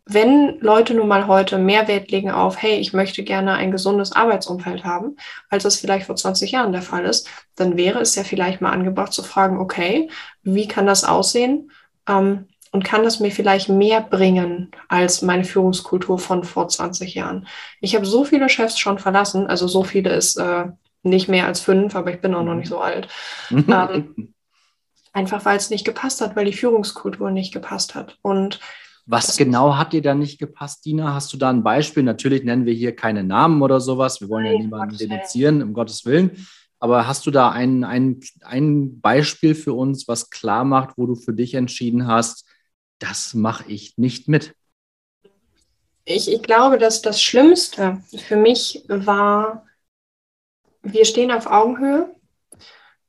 wenn 0.05 0.61
Leute 0.61 0.95
nun 0.95 1.09
mal 1.09 1.27
heute 1.27 1.59
mehr 1.59 1.89
Wert 1.89 2.11
legen 2.13 2.31
auf, 2.31 2.63
hey, 2.63 2.77
ich 2.79 2.93
möchte 2.93 3.25
gerne 3.25 3.55
ein 3.55 3.73
gesundes 3.73 4.13
Arbeitsumfeld 4.13 4.85
haben, 4.85 5.17
als 5.51 5.65
es 5.65 5.81
vielleicht 5.81 6.07
vor 6.07 6.15
20 6.15 6.53
Jahren 6.53 6.73
der 6.73 6.83
Fall 6.83 7.05
ist, 7.05 7.29
dann 7.57 7.77
wäre 7.77 8.01
es 8.01 8.15
ja 8.15 8.23
vielleicht 8.23 8.61
mal 8.61 8.71
angebracht 8.71 9.13
zu 9.13 9.25
fragen, 9.25 9.59
okay, 9.59 10.09
wie 10.45 10.69
kann 10.69 10.87
das 10.87 11.03
aussehen? 11.05 11.73
Ähm, 12.09 12.47
und 12.71 12.85
kann 12.85 13.03
das 13.03 13.21
mir 13.21 13.31
vielleicht 13.33 13.69
mehr 13.69 14.01
bringen 14.03 14.71
als 14.89 15.23
meine 15.23 15.45
Führungskultur 15.45 16.19
von 16.19 16.45
vor 16.45 16.69
20 16.69 17.15
Jahren? 17.15 17.49
Ich 17.81 17.97
habe 17.97 18.05
so 18.07 18.25
viele 18.25 18.49
Chefs 18.49 18.79
schon 18.79 18.99
verlassen, 18.99 19.47
also 19.47 19.67
so 19.67 19.83
viele 19.83 20.11
ist 20.11 20.37
äh, 20.37 20.67
nicht 21.07 21.29
mehr 21.29 21.47
als 21.47 21.61
fünf, 21.61 21.95
aber 21.95 22.13
ich 22.13 22.21
bin 22.21 22.35
auch 22.35 22.45
noch 22.45 22.55
nicht 22.55 22.69
so 22.69 22.81
alt. 22.81 23.09
ähm, 23.51 24.35
einfach 25.13 25.45
weil 25.45 25.57
es 25.57 25.71
nicht 25.71 25.85
gepasst 25.85 26.21
hat, 26.21 26.37
weil 26.37 26.45
die 26.45 26.53
Führungskultur 26.53 27.31
nicht 27.31 27.53
gepasst 27.53 27.95
hat. 27.95 28.19
Und 28.23 28.61
was 29.07 29.37
genau 29.37 29.77
hat 29.77 29.93
dir 29.93 30.03
da 30.03 30.15
nicht 30.15 30.39
gepasst, 30.39 30.85
Dina? 30.85 31.15
Hast 31.15 31.33
du 31.33 31.37
da 31.37 31.49
ein 31.49 31.63
Beispiel? 31.63 32.03
Natürlich 32.03 32.43
nennen 32.43 32.67
wir 32.67 32.75
hier 32.75 32.95
keine 32.95 33.23
Namen 33.23 33.63
oder 33.63 33.81
sowas. 33.81 34.21
Wir 34.21 34.29
wollen 34.29 34.45
Nein, 34.45 34.55
ja 34.55 34.61
niemanden 34.63 34.99
denunzieren, 34.99 35.63
um 35.63 35.73
Gottes 35.75 36.05
Willen. 36.05 36.47
Aber 36.81 37.07
hast 37.07 37.25
du 37.25 37.31
da 37.31 37.51
ein, 37.51 37.85
ein, 37.85 38.21
ein 38.43 39.01
Beispiel 39.01 39.55
für 39.55 39.73
uns, 39.73 40.09
was 40.09 40.31
klar 40.31 40.65
macht, 40.65 40.99
wo 40.99 41.07
du 41.07 41.15
für 41.15 41.33
dich 41.33 41.55
entschieden 41.55 42.07
hast, 42.07 42.47
das 42.99 43.33
mache 43.33 43.65
ich 43.69 43.97
nicht 43.97 44.29
mit? 44.29 44.55
Ich, 46.05 46.31
ich 46.31 46.43
glaube, 46.43 46.79
dass 46.79 47.01
das 47.01 47.23
Schlimmste 47.23 48.03
für 48.17 48.37
mich 48.37 48.85
war, 48.89 49.66
wir 50.93 51.05
stehen 51.05 51.31
auf 51.31 51.47
Augenhöhe, 51.47 52.15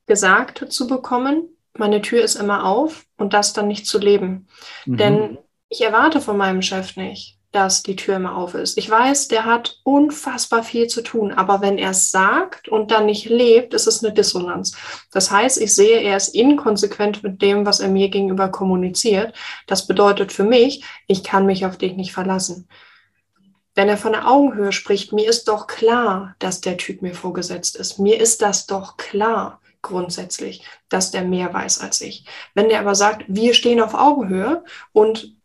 gesagt 0.06 0.72
zu 0.72 0.88
bekommen, 0.88 1.50
meine 1.78 2.02
Tür 2.02 2.24
ist 2.24 2.36
immer 2.36 2.66
auf 2.66 3.06
und 3.18 3.34
das 3.34 3.54
dann 3.54 3.68
nicht 3.68 3.86
zu 3.86 4.00
leben. 4.00 4.48
Mhm. 4.86 4.98
Denn 4.98 5.38
ich 5.70 5.82
erwarte 5.82 6.22
von 6.22 6.38
meinem 6.38 6.62
Chef 6.62 6.96
nicht, 6.96 7.38
dass 7.52 7.84
die 7.84 7.96
Tür 7.96 8.16
immer 8.16 8.36
auf 8.36 8.54
ist. 8.56 8.78
Ich 8.78 8.90
weiß, 8.90 9.28
der 9.28 9.46
hat 9.46 9.80
unfassbar 9.84 10.64
viel 10.64 10.88
zu 10.88 11.02
tun, 11.02 11.32
aber 11.32 11.62
wenn 11.62 11.78
er 11.78 11.92
es 11.92 12.10
sagt 12.10 12.68
und 12.68 12.92
dann 12.92 13.06
nicht 13.06 13.30
lebt, 13.30 13.74
ist 13.74 13.88
es 13.88 14.04
eine 14.04 14.14
Dissonanz. 14.14 14.76
Das 15.12 15.30
heißt, 15.30 15.62
ich 15.62 15.76
sehe, 15.76 16.00
er 16.00 16.18
ist 16.18 16.30
inkonsequent 16.30 17.24
mit 17.24 17.42
dem, 17.42 17.66
was 17.66 17.80
er 17.80 17.90
mir 17.90 18.10
gegenüber 18.10 18.50
kommuniziert. 18.50 19.34
Das 19.68 19.88
bedeutet 19.88 20.32
für 20.32 20.44
mich, 20.44 20.84
ich 21.08 21.24
kann 21.24 21.46
mich 21.46 21.66
auf 21.66 21.78
dich 21.78 21.96
nicht 21.96 22.14
verlassen. 22.14 22.68
Wenn 23.78 23.90
er 23.90 23.98
von 23.98 24.14
der 24.14 24.28
Augenhöhe 24.28 24.72
spricht, 24.72 25.14
mir 25.14 25.30
ist 25.30 25.48
doch 25.48 25.68
klar, 25.68 26.36
dass 26.40 26.62
der 26.62 26.78
Typ 26.78 27.04
mir 27.04 27.14
vorgesetzt 27.14 27.76
ist. 27.76 28.00
Mir 28.00 28.20
ist 28.20 28.42
das 28.42 28.66
doch 28.66 28.98
klar 28.98 29.62
grundsätzlich, 29.84 30.66
dass 30.90 31.12
der 31.12 31.22
mehr 31.22 31.54
weiß 31.54 31.82
als 31.82 32.02
ich. 32.02 32.26
Wenn 32.56 32.70
der 32.70 32.80
aber 32.80 32.96
sagt, 32.96 33.26
wir 33.28 33.54
stehen 33.54 33.80
auf 33.80 33.94
Augenhöhe 33.94 34.64
und 34.94 35.37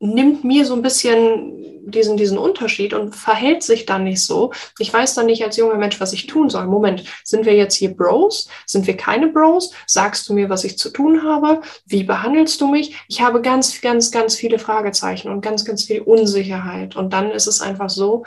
nimmt 0.00 0.44
mir 0.44 0.64
so 0.64 0.74
ein 0.74 0.82
bisschen 0.82 1.54
diesen, 1.86 2.16
diesen 2.16 2.38
Unterschied 2.38 2.94
und 2.94 3.14
verhält 3.14 3.62
sich 3.62 3.86
dann 3.86 4.04
nicht 4.04 4.22
so. 4.22 4.52
Ich 4.78 4.92
weiß 4.92 5.14
dann 5.14 5.26
nicht 5.26 5.44
als 5.44 5.56
junger 5.56 5.76
Mensch, 5.76 6.00
was 6.00 6.12
ich 6.12 6.26
tun 6.26 6.50
soll. 6.50 6.66
Moment, 6.66 7.04
sind 7.24 7.46
wir 7.46 7.54
jetzt 7.54 7.74
hier 7.74 7.94
Bros? 7.94 8.48
Sind 8.66 8.86
wir 8.86 8.96
keine 8.96 9.28
Bros? 9.28 9.72
Sagst 9.86 10.28
du 10.28 10.34
mir, 10.34 10.48
was 10.48 10.64
ich 10.64 10.78
zu 10.78 10.90
tun 10.90 11.22
habe? 11.22 11.60
Wie 11.86 12.04
behandelst 12.04 12.60
du 12.60 12.68
mich? 12.68 12.96
Ich 13.08 13.20
habe 13.20 13.42
ganz, 13.42 13.80
ganz, 13.80 14.10
ganz 14.10 14.34
viele 14.34 14.58
Fragezeichen 14.58 15.30
und 15.30 15.42
ganz, 15.42 15.64
ganz 15.64 15.84
viel 15.84 16.00
Unsicherheit. 16.00 16.96
Und 16.96 17.12
dann 17.12 17.30
ist 17.30 17.46
es 17.46 17.60
einfach 17.60 17.90
so, 17.90 18.24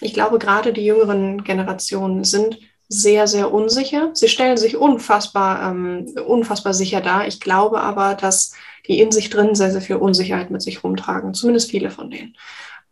ich 0.00 0.14
glaube, 0.14 0.38
gerade 0.38 0.72
die 0.72 0.84
jüngeren 0.84 1.44
Generationen 1.44 2.24
sind 2.24 2.58
sehr, 2.88 3.28
sehr 3.28 3.52
unsicher. 3.52 4.10
Sie 4.14 4.28
stellen 4.28 4.56
sich 4.56 4.76
unfassbar, 4.76 5.70
ähm, 5.70 6.06
unfassbar 6.26 6.74
sicher 6.74 7.00
dar. 7.00 7.26
Ich 7.28 7.38
glaube 7.38 7.80
aber, 7.80 8.14
dass 8.14 8.52
die 8.90 9.00
in 9.00 9.12
sich 9.12 9.30
drin 9.30 9.54
sehr, 9.54 9.70
sehr 9.70 9.80
viel 9.80 9.96
Unsicherheit 9.96 10.50
mit 10.50 10.62
sich 10.62 10.82
rumtragen, 10.82 11.32
zumindest 11.32 11.70
viele 11.70 11.92
von 11.92 12.10
denen. 12.10 12.36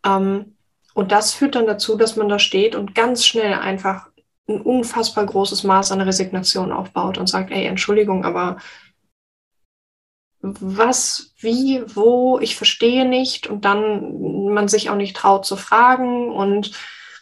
Ähm, 0.05 0.55
und 0.93 1.11
das 1.11 1.33
führt 1.33 1.55
dann 1.55 1.67
dazu, 1.67 1.97
dass 1.97 2.15
man 2.15 2.29
da 2.29 2.39
steht 2.39 2.73
und 2.73 2.95
ganz 2.95 3.25
schnell 3.25 3.55
einfach 3.55 4.07
ein 4.47 4.61
unfassbar 4.61 5.25
großes 5.25 5.65
Maß 5.65 5.91
an 5.91 5.99
Resignation 5.99 6.71
aufbaut 6.71 7.17
und 7.17 7.27
sagt, 7.27 7.51
ey, 7.51 7.65
Entschuldigung, 7.65 8.23
aber 8.23 8.57
was, 10.39 11.33
wie, 11.37 11.83
wo, 11.93 12.39
ich 12.39 12.55
verstehe 12.55 13.05
nicht 13.05 13.47
und 13.47 13.65
dann 13.65 14.45
man 14.53 14.69
sich 14.69 14.89
auch 14.89 14.95
nicht 14.95 15.17
traut 15.17 15.45
zu 15.45 15.57
fragen 15.57 16.31
und 16.31 16.71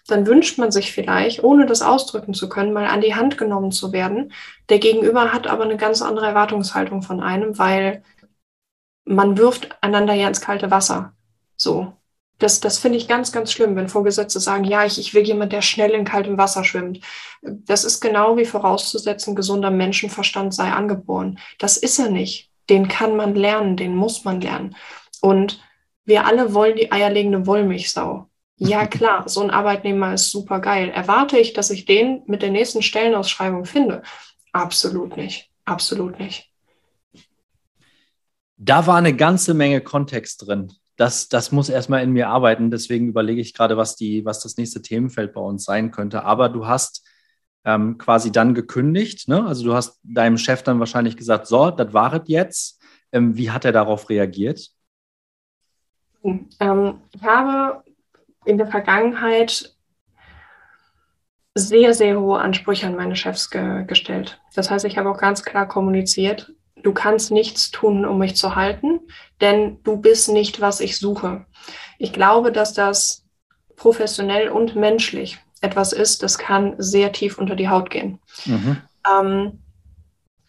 dann 0.07 0.27
wünscht 0.27 0.59
man 0.59 0.71
sich 0.71 0.91
vielleicht, 0.91 1.43
ohne 1.43 1.65
das 1.65 1.81
ausdrücken 1.81 2.35
zu 2.35 2.47
können, 2.47 2.73
mal 2.73 2.85
an 2.85 3.01
die 3.01 3.15
Hand 3.15 3.39
genommen 3.39 3.71
zu 3.71 3.91
werden. 3.91 4.31
Der 4.69 4.77
Gegenüber 4.77 5.33
hat 5.33 5.47
aber 5.47 5.63
eine 5.63 5.77
ganz 5.77 6.03
andere 6.03 6.27
Erwartungshaltung 6.27 7.01
von 7.01 7.21
einem, 7.21 7.57
weil 7.57 8.03
man 9.07 9.37
wirft 9.37 9.69
einander 9.81 10.13
ja 10.13 10.27
ins 10.27 10.41
kalte 10.41 10.69
Wasser. 10.69 11.13
So. 11.55 11.93
Das, 12.39 12.59
das 12.59 12.77
finde 12.77 12.99
ich 12.99 13.07
ganz, 13.07 13.31
ganz 13.31 13.51
schlimm, 13.51 13.75
wenn 13.75 13.89
Vorgesetzte 13.89 14.39
sagen, 14.39 14.63
ja, 14.63 14.85
ich, 14.85 14.99
ich 14.99 15.15
will 15.15 15.23
jemand, 15.23 15.53
der 15.53 15.63
schnell 15.63 15.91
in 15.91 16.05
kaltem 16.05 16.37
Wasser 16.37 16.63
schwimmt. 16.63 16.99
Das 17.41 17.83
ist 17.83 17.99
genau 17.99 18.37
wie 18.37 18.45
vorauszusetzen, 18.45 19.35
gesunder 19.35 19.71
Menschenverstand 19.71 20.53
sei 20.53 20.71
angeboren. 20.71 21.39
Das 21.57 21.77
ist 21.77 21.97
er 21.97 22.11
nicht. 22.11 22.51
Den 22.69 22.87
kann 22.87 23.15
man 23.15 23.33
lernen, 23.33 23.75
den 23.75 23.95
muss 23.95 24.23
man 24.23 24.39
lernen. 24.39 24.75
Und 25.19 25.59
wir 26.05 26.27
alle 26.27 26.53
wollen 26.53 26.75
die 26.75 26.91
eierlegende 26.91 27.47
Wollmilchsau. 27.47 28.29
Ja, 28.57 28.85
klar, 28.87 29.27
so 29.27 29.41
ein 29.41 29.49
Arbeitnehmer 29.49 30.13
ist 30.13 30.29
super 30.29 30.59
geil. 30.59 30.89
Erwarte 30.89 31.39
ich, 31.39 31.53
dass 31.53 31.71
ich 31.71 31.85
den 31.85 32.21
mit 32.27 32.43
der 32.43 32.51
nächsten 32.51 32.83
Stellenausschreibung 32.83 33.65
finde? 33.65 34.03
Absolut 34.51 35.17
nicht. 35.17 35.49
Absolut 35.65 36.19
nicht. 36.19 36.51
Da 38.57 38.87
war 38.87 38.97
eine 38.97 39.15
ganze 39.15 39.53
Menge 39.53 39.81
Kontext 39.81 40.47
drin. 40.47 40.73
Das, 40.95 41.29
das 41.29 41.51
muss 41.51 41.69
erstmal 41.69 42.03
in 42.03 42.11
mir 42.11 42.29
arbeiten. 42.29 42.71
Deswegen 42.71 43.07
überlege 43.07 43.39
ich 43.39 43.53
gerade, 43.53 43.77
was, 43.77 43.95
die, 43.95 44.25
was 44.25 44.41
das 44.41 44.57
nächste 44.57 44.81
Themenfeld 44.81 45.33
bei 45.33 45.41
uns 45.41 45.63
sein 45.63 45.91
könnte. 45.91 46.23
Aber 46.23 46.49
du 46.49 46.65
hast 46.65 47.07
ähm, 47.65 47.97
quasi 47.97 48.31
dann 48.31 48.55
gekündigt. 48.55 49.27
Ne? 49.27 49.45
Also 49.45 49.63
du 49.63 49.73
hast 49.73 49.99
deinem 50.03 50.37
Chef 50.37 50.63
dann 50.63 50.79
wahrscheinlich 50.79 51.17
gesagt, 51.17 51.45
so, 51.45 51.69
das 51.69 51.93
war 51.93 52.13
es 52.13 52.21
jetzt. 52.25 52.81
Ähm, 53.11 53.37
wie 53.37 53.51
hat 53.51 53.63
er 53.63 53.71
darauf 53.71 54.09
reagiert? 54.09 54.71
Ähm, 56.23 57.01
ich 57.11 57.23
habe 57.23 57.83
in 58.45 58.57
der 58.57 58.67
Vergangenheit 58.67 59.75
sehr, 61.53 61.93
sehr 61.93 62.19
hohe 62.19 62.39
Ansprüche 62.39 62.87
an 62.87 62.95
meine 62.95 63.15
Chefs 63.15 63.49
ge 63.49 63.83
gestellt. 63.85 64.39
Das 64.55 64.69
heißt, 64.71 64.85
ich 64.85 64.97
habe 64.97 65.09
auch 65.09 65.17
ganz 65.17 65.43
klar 65.43 65.67
kommuniziert, 65.67 66.53
du 66.83 66.93
kannst 66.93 67.31
nichts 67.31 67.71
tun, 67.71 68.05
um 68.05 68.17
mich 68.17 68.35
zu 68.35 68.55
halten, 68.55 68.99
denn 69.41 69.83
du 69.83 69.97
bist 69.97 70.29
nicht, 70.29 70.61
was 70.61 70.79
ich 70.79 70.97
suche. 70.97 71.45
Ich 71.97 72.13
glaube, 72.13 72.51
dass 72.51 72.73
das 72.73 73.25
professionell 73.75 74.49
und 74.49 74.75
menschlich 74.75 75.39
etwas 75.61 75.93
ist, 75.93 76.23
das 76.23 76.37
kann 76.37 76.75
sehr 76.77 77.11
tief 77.11 77.37
unter 77.37 77.55
die 77.55 77.69
Haut 77.69 77.89
gehen. 77.89 78.19
Mhm. 78.45 78.81
Ähm, 79.09 79.59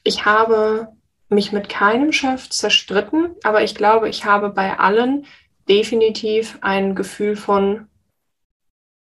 ich 0.02 0.24
habe 0.24 0.88
mich 1.28 1.52
mit 1.52 1.68
keinem 1.68 2.12
Chef 2.12 2.48
zerstritten, 2.48 3.34
aber 3.42 3.62
ich 3.62 3.74
glaube, 3.74 4.08
ich 4.08 4.24
habe 4.24 4.50
bei 4.50 4.78
allen 4.78 5.26
definitiv 5.68 6.58
ein 6.62 6.94
Gefühl 6.94 7.36
von, 7.36 7.88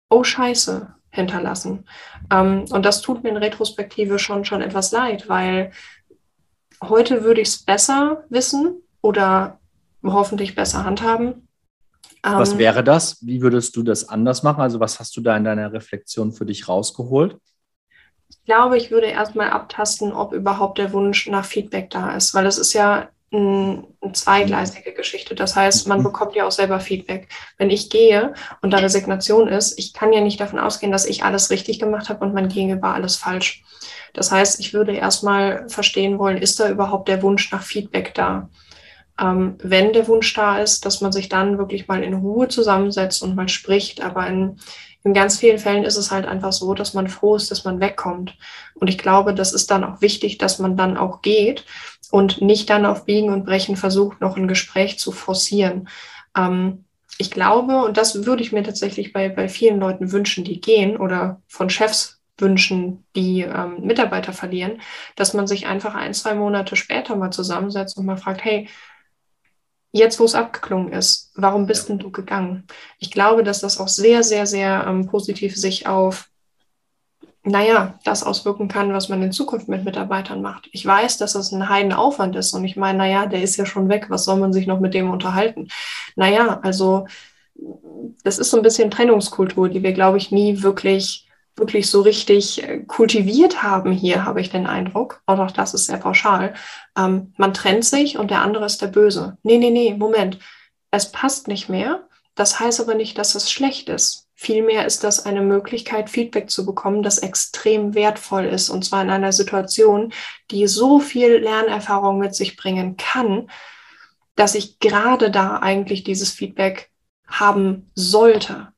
oh 0.10 0.24
Scheiße, 0.24 0.96
hinterlassen. 1.16 1.86
Ähm, 2.32 2.66
und 2.70 2.86
das 2.86 3.02
tut 3.02 3.24
mir 3.24 3.30
in 3.30 3.38
Retrospektive 3.38 4.20
schon, 4.20 4.46
schon 4.46 4.62
etwas 4.62 4.92
leid, 4.92 5.30
weil 5.30 5.72
heute 6.84 7.24
würde 7.24 7.42
ich 7.42 7.50
es 7.50 7.64
besser 7.64 8.24
wissen 8.30 8.82
oder 9.02 9.60
hoffentlich 10.04 10.56
besser 10.56 10.84
handhaben. 10.84 11.48
Was 12.22 12.54
ähm, 12.54 12.58
wäre 12.58 12.84
das? 12.84 13.18
Wie 13.26 13.42
würdest 13.42 13.76
du 13.76 13.84
das 13.84 14.10
anders 14.10 14.44
machen? 14.44 14.62
Also 14.62 14.80
was 14.80 15.00
hast 15.00 15.16
du 15.16 15.22
da 15.22 15.38
in 15.38 15.44
deiner 15.44 15.72
Reflexion 15.72 16.32
für 16.32 16.46
dich 16.46 16.68
rausgeholt? 16.68 17.38
Ich 18.30 18.44
glaube, 18.46 18.78
ich 18.78 18.92
würde 18.92 19.08
erstmal 19.08 19.52
abtasten, 19.52 20.12
ob 20.12 20.34
überhaupt 20.34 20.78
der 20.78 20.94
Wunsch 20.94 21.28
nach 21.28 21.46
Feedback 21.46 21.90
da 21.92 22.16
ist, 22.16 22.34
weil 22.34 22.46
es 22.46 22.58
ist 22.58 22.74
ja 22.74 23.10
eine 23.32 23.84
zweigleisige 24.14 24.94
Geschichte. 24.94 25.36
Das 25.36 25.56
heißt, 25.56 25.88
man 25.88 26.00
mhm. 26.00 26.04
bekommt 26.04 26.36
ja 26.36 26.46
auch 26.46 26.52
selber 26.52 26.80
Feedback. 26.80 27.28
Wenn 27.58 27.70
ich 27.70 27.90
gehe 27.90 28.34
und 28.62 28.72
da 28.72 28.78
Resignation 28.78 29.48
ist, 29.48 29.78
ich 29.78 29.94
kann 29.94 30.14
ja 30.14 30.22
nicht 30.22 30.40
davon 30.40 30.60
ausgehen, 30.60 30.92
dass 30.92 31.06
ich 31.06 31.24
alles 31.24 31.50
richtig 31.50 31.80
gemacht 31.80 32.10
habe 32.10 32.24
und 32.24 32.34
mein 32.34 32.50
Gegenüber 32.50 32.94
alles 32.94 33.16
falsch. 33.18 33.64
Das 34.14 34.32
heißt, 34.32 34.60
ich 34.60 34.74
würde 34.74 34.94
erstmal 34.96 35.68
verstehen 35.68 36.20
wollen, 36.20 36.38
ist 36.38 36.60
da 36.60 36.70
überhaupt 36.70 37.10
der 37.10 37.22
Wunsch 37.22 37.52
nach 37.52 37.64
Feedback 37.64 38.14
da? 38.14 38.50
ähm, 39.20 39.58
wenn 39.62 39.94
der 39.94 40.08
Wunsch 40.08 40.34
da 40.34 40.60
ist, 40.60 40.86
dass 40.86 41.02
man 41.02 41.12
sich 41.12 41.30
dann 41.30 41.58
wirklich 41.58 41.88
mal 41.88 42.04
in 42.04 42.14
Ruhe 42.14 42.48
zusammensetzt 42.48 43.22
und 43.22 43.36
mal 43.36 43.48
spricht. 43.48 44.04
Aber 44.04 44.28
in, 44.28 44.60
in 45.04 45.14
ganz 45.14 45.38
vielen 45.38 45.58
Fällen 45.58 45.84
ist 45.84 45.98
es 45.98 46.12
halt 46.12 46.26
einfach 46.26 46.52
so, 46.52 46.74
dass 46.74 46.94
man 46.94 47.08
froh 47.08 47.36
ist, 47.36 47.50
dass 47.52 47.64
man 47.64 47.80
wegkommt. 47.80 48.38
Und 48.74 48.90
ich 48.90 48.98
glaube, 48.98 49.34
das 49.34 49.54
ist 49.54 49.72
dann 49.72 49.84
auch 49.84 50.02
wichtig, 50.02 50.38
dass 50.38 50.60
man 50.60 50.76
dann 50.76 50.98
auch 50.98 51.22
geht 51.22 51.66
und 52.12 52.42
nicht 52.42 52.70
dann 52.70 52.86
auf 52.86 53.06
Biegen 53.06 53.32
und 53.32 53.46
Brechen 53.46 53.76
versucht, 53.76 54.22
noch 54.22 54.38
ein 54.38 54.48
Gespräch 54.48 55.00
zu 55.00 55.12
forcieren. 55.12 55.90
Ähm, 56.36 56.86
ich 57.18 57.32
glaube, 57.32 57.84
und 57.86 57.98
das 57.98 58.26
würde 58.26 58.44
ich 58.44 58.52
mir 58.52 58.64
tatsächlich 58.64 59.14
bei, 59.14 59.30
bei 59.30 59.48
vielen 59.48 59.80
Leuten 59.80 60.12
wünschen, 60.12 60.44
die 60.44 60.60
gehen 60.60 60.98
oder 60.98 61.42
von 61.48 61.70
Chefs 61.70 62.20
wünschen, 62.38 63.06
die 63.16 63.42
ähm, 63.42 63.82
Mitarbeiter 63.82 64.34
verlieren, 64.34 64.82
dass 65.16 65.34
man 65.34 65.48
sich 65.48 65.68
einfach 65.68 65.96
ein, 65.96 66.14
zwei 66.14 66.34
Monate 66.36 66.76
später 66.76 67.16
mal 67.16 67.32
zusammensetzt 67.32 67.98
und 67.98 68.06
mal 68.06 68.18
fragt, 68.18 68.44
hey, 68.44 68.68
jetzt 69.94 70.20
wo 70.20 70.26
es 70.26 70.36
abgeklungen 70.36 70.92
ist, 70.92 71.32
warum 71.36 71.68
bist 71.68 71.88
denn 71.88 72.00
du 72.00 72.12
gegangen? 72.12 72.66
Ich 73.00 73.12
glaube, 73.12 73.44
dass 73.44 73.62
das 73.62 73.80
auch 73.80 73.88
sehr, 73.88 74.24
sehr, 74.24 74.46
sehr 74.46 74.86
ähm, 74.86 75.08
positiv 75.08 75.56
sich 75.56 75.88
auf, 75.88 76.30
naja, 77.46 78.00
das 78.04 78.24
auswirken 78.24 78.68
kann, 78.68 78.94
was 78.94 79.10
man 79.10 79.22
in 79.22 79.32
Zukunft 79.32 79.68
mit 79.68 79.86
Mitarbeitern 79.86 80.42
macht. 80.42 80.68
Ich 80.72 80.86
weiß, 80.86 81.18
dass 81.18 81.34
das 81.34 81.52
ein 81.52 81.70
Heidenaufwand 81.70 82.36
ist 82.36 82.54
und 82.54 82.66
ich 82.66 82.76
meine, 82.76 82.98
naja, 82.98 83.28
der 83.28 83.42
ist 83.42 83.56
ja 83.56 83.66
schon 83.66 83.88
weg, 83.88 84.08
was 84.10 84.26
soll 84.26 84.38
man 84.38 84.52
sich 84.52 84.68
noch 84.68 84.80
mit 84.80 84.94
dem 84.94 85.10
unterhalten? 85.12 85.68
Naja, 86.16 86.60
also 86.64 87.08
das 88.24 88.40
ist 88.40 88.50
so 88.50 88.58
ein 88.58 88.64
bisschen 88.64 88.92
Trennungskultur, 88.92 89.70
die 89.70 89.84
wir, 89.84 89.94
glaube 89.94 90.18
ich, 90.18 90.32
nie 90.32 90.62
wirklich 90.64 91.26
wirklich 91.56 91.90
so 91.90 92.02
richtig 92.02 92.64
äh, 92.64 92.80
kultiviert 92.80 93.64
haben 93.64 93.92
hier, 93.92 94.26
habe 94.26 94.42
ich 94.42 94.50
den 94.50 94.68
Eindruck. 94.68 95.22
Und 95.26 95.40
auch 95.40 95.52
das 95.52 95.74
ist 95.74 95.86
sehr 95.86 95.98
pauschal. 95.98 96.54
Ähm, 96.98 97.34
man 97.38 97.54
trennt 97.54 97.86
sich 97.86 98.18
und 98.18 98.30
der 98.32 98.42
andere 98.42 98.66
ist 98.66 98.82
der 98.82 98.88
Böse. 98.88 99.38
Nee, 99.44 99.58
nee, 99.58 99.70
nee, 99.70 99.94
Moment. 99.94 100.40
Es 100.92 101.12
passt 101.12 101.48
nicht 101.48 101.70
mehr. 101.70 102.08
Das 102.36 102.60
heißt 102.60 102.82
aber 102.82 102.96
nicht, 102.96 103.18
dass 103.18 103.36
es 103.36 103.50
schlecht 103.50 103.90
ist. 103.90 104.25
Vielmehr 104.38 104.86
ist 104.86 105.04
das 105.06 105.26
eine 105.26 105.42
Möglichkeit, 105.42 106.10
Feedback 106.10 106.50
zu 106.50 106.66
bekommen, 106.66 107.04
das 107.04 107.20
extrem 107.20 107.96
wertvoll 107.96 108.46
ist. 108.46 108.70
Und 108.70 108.84
zwar 108.84 109.02
in 109.02 109.10
einer 109.10 109.32
Situation, 109.32 110.14
die 110.52 110.68
so 110.68 111.00
viel 111.00 111.38
Lernerfahrung 111.38 112.20
mit 112.20 112.36
sich 112.36 112.58
bringen 112.58 112.98
kann, 112.98 113.50
dass 114.36 114.54
ich 114.56 114.80
gerade 114.80 115.32
da 115.32 115.60
eigentlich 115.60 116.04
dieses 116.04 116.32
Feedback 116.32 116.92
haben 117.26 117.90
sollte. 117.96 118.74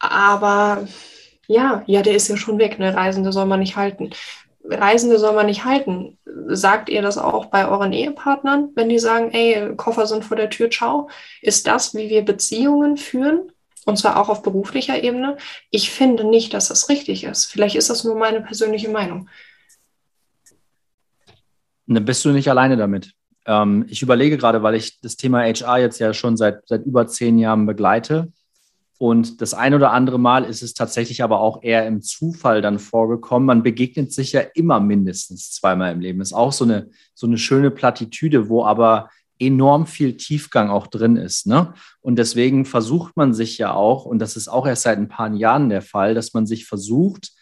Aber 0.00 0.88
ja, 1.46 1.84
ja, 1.86 2.02
der 2.02 2.16
ist 2.16 2.28
ja 2.28 2.36
schon 2.36 2.58
weg, 2.58 2.80
ne? 2.80 2.94
Reisende 2.94 3.32
soll 3.32 3.46
man 3.46 3.60
nicht 3.60 3.76
halten. 3.76 4.10
Reisende 4.64 5.18
soll 5.18 5.34
man 5.34 5.46
nicht 5.46 5.64
halten. 5.64 6.18
Sagt 6.48 6.88
ihr 6.88 7.02
das 7.02 7.18
auch 7.18 7.46
bei 7.46 7.68
euren 7.68 7.92
Ehepartnern, 7.92 8.70
wenn 8.74 8.88
die 8.88 8.98
sagen, 8.98 9.30
ey, 9.32 9.76
Koffer 9.76 10.06
sind 10.06 10.24
vor 10.24 10.36
der 10.36 10.50
Tür, 10.50 10.70
ciao? 10.70 11.08
Ist 11.40 11.68
das, 11.68 11.94
wie 11.94 12.10
wir 12.10 12.24
Beziehungen 12.24 12.96
führen? 12.96 13.52
Und 13.84 13.98
zwar 13.98 14.20
auch 14.20 14.28
auf 14.28 14.42
beruflicher 14.42 15.02
Ebene? 15.02 15.36
Ich 15.70 15.90
finde 15.90 16.24
nicht, 16.24 16.54
dass 16.54 16.68
das 16.68 16.88
richtig 16.88 17.24
ist. 17.24 17.46
Vielleicht 17.46 17.76
ist 17.76 17.90
das 17.90 18.04
nur 18.04 18.14
meine 18.14 18.40
persönliche 18.40 18.88
Meinung. 18.88 19.28
Ne, 21.86 22.00
bist 22.00 22.24
du 22.24 22.30
nicht 22.30 22.48
alleine 22.48 22.76
damit. 22.76 23.12
Ähm, 23.44 23.84
ich 23.88 24.02
überlege 24.02 24.38
gerade, 24.38 24.62
weil 24.62 24.76
ich 24.76 25.00
das 25.00 25.16
Thema 25.16 25.40
HR 25.40 25.78
jetzt 25.78 25.98
ja 25.98 26.14
schon 26.14 26.36
seit, 26.36 26.66
seit 26.68 26.84
über 26.84 27.08
zehn 27.08 27.38
Jahren 27.38 27.66
begleite 27.66 28.32
und 29.02 29.40
das 29.40 29.52
ein 29.52 29.74
oder 29.74 29.90
andere 29.90 30.20
Mal 30.20 30.44
ist 30.44 30.62
es 30.62 30.74
tatsächlich 30.74 31.24
aber 31.24 31.40
auch 31.40 31.64
eher 31.64 31.88
im 31.88 32.02
Zufall 32.02 32.62
dann 32.62 32.78
vorgekommen. 32.78 33.46
Man 33.46 33.64
begegnet 33.64 34.12
sich 34.12 34.30
ja 34.30 34.42
immer 34.54 34.78
mindestens 34.78 35.50
zweimal 35.50 35.90
im 35.90 35.98
Leben. 35.98 36.20
Ist 36.20 36.32
auch 36.32 36.52
so 36.52 36.62
eine, 36.62 36.88
so 37.12 37.26
eine 37.26 37.36
schöne 37.36 37.72
Plattitüde, 37.72 38.48
wo 38.48 38.64
aber 38.64 39.10
enorm 39.42 39.86
viel 39.86 40.16
Tiefgang 40.16 40.70
auch 40.70 40.86
drin 40.86 41.16
ist. 41.16 41.46
Ne? 41.46 41.74
Und 42.00 42.16
deswegen 42.16 42.64
versucht 42.64 43.16
man 43.16 43.34
sich 43.34 43.58
ja 43.58 43.74
auch, 43.74 44.04
und 44.04 44.18
das 44.18 44.36
ist 44.36 44.48
auch 44.48 44.66
erst 44.66 44.82
seit 44.82 44.98
ein 44.98 45.08
paar 45.08 45.32
Jahren 45.34 45.68
der 45.68 45.82
Fall, 45.82 46.14
dass 46.14 46.34
man 46.34 46.46
sich 46.46 46.66
versucht, 46.66 47.32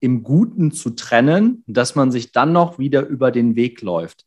im 0.00 0.22
Guten 0.22 0.72
zu 0.72 0.90
trennen, 0.90 1.62
dass 1.66 1.94
man 1.94 2.10
sich 2.10 2.32
dann 2.32 2.52
noch 2.52 2.78
wieder 2.78 3.06
über 3.06 3.30
den 3.30 3.54
Weg 3.56 3.82
läuft. 3.82 4.24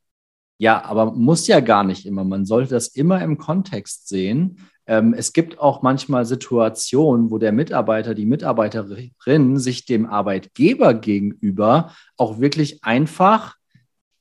Ja, 0.59 0.83
aber 0.86 1.13
muss 1.13 1.47
ja 1.47 1.62
gar 1.62 1.83
nicht 1.83 2.05
immer. 2.05 2.23
Man 2.23 2.45
sollte 2.45 2.75
das 2.75 2.89
immer 2.89 3.21
im 3.23 3.38
Kontext 3.38 4.07
sehen 4.07 4.59
ähm, 4.86 5.13
es 5.13 5.33
gibt 5.33 5.59
auch 5.59 5.81
manchmal 5.81 6.25
Situationen, 6.25 7.31
wo 7.31 7.38
der 7.38 7.51
Mitarbeiter, 7.51 8.13
die 8.13 8.25
Mitarbeiterin 8.25 9.57
sich 9.57 9.86
dem 9.86 10.05
Arbeitgeber 10.05 10.93
gegenüber 10.93 11.93
auch 12.17 12.39
wirklich 12.39 12.83
einfach, 12.83 13.55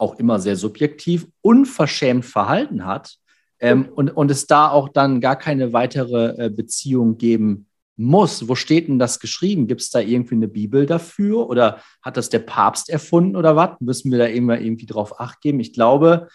auch 0.03 0.19
immer 0.19 0.41
sehr 0.41 0.57
subjektiv, 0.57 1.27
unverschämt 1.41 2.25
verhalten 2.25 2.85
hat 2.85 3.17
ähm, 3.61 3.89
und, 3.95 4.11
und 4.11 4.31
es 4.31 4.47
da 4.47 4.69
auch 4.69 4.89
dann 4.89 5.21
gar 5.21 5.37
keine 5.37 5.73
weitere 5.73 6.47
äh, 6.47 6.51
Beziehung 6.51 7.17
geben 7.17 7.67
muss. 7.97 8.49
Wo 8.49 8.57
steht 8.57 8.89
denn 8.89 8.99
das 8.99 9.21
geschrieben? 9.21 9.69
Gibt 9.69 9.81
es 9.81 9.91
da 9.91 10.01
irgendwie 10.01 10.35
eine 10.35 10.49
Bibel 10.49 10.87
dafür 10.87 11.49
oder 11.49 11.79
hat 12.03 12.17
das 12.17 12.29
der 12.29 12.41
Papst 12.41 12.91
erfunden 12.91 13.37
oder 13.37 13.55
was? 13.55 13.81
Müssen 13.81 14.11
wir 14.11 14.19
da 14.19 14.27
immer 14.27 14.61
irgendwie 14.61 14.87
drauf 14.87 15.21
acht 15.21 15.41
geben? 15.41 15.61
Ich 15.61 15.73
glaube, 15.73 16.29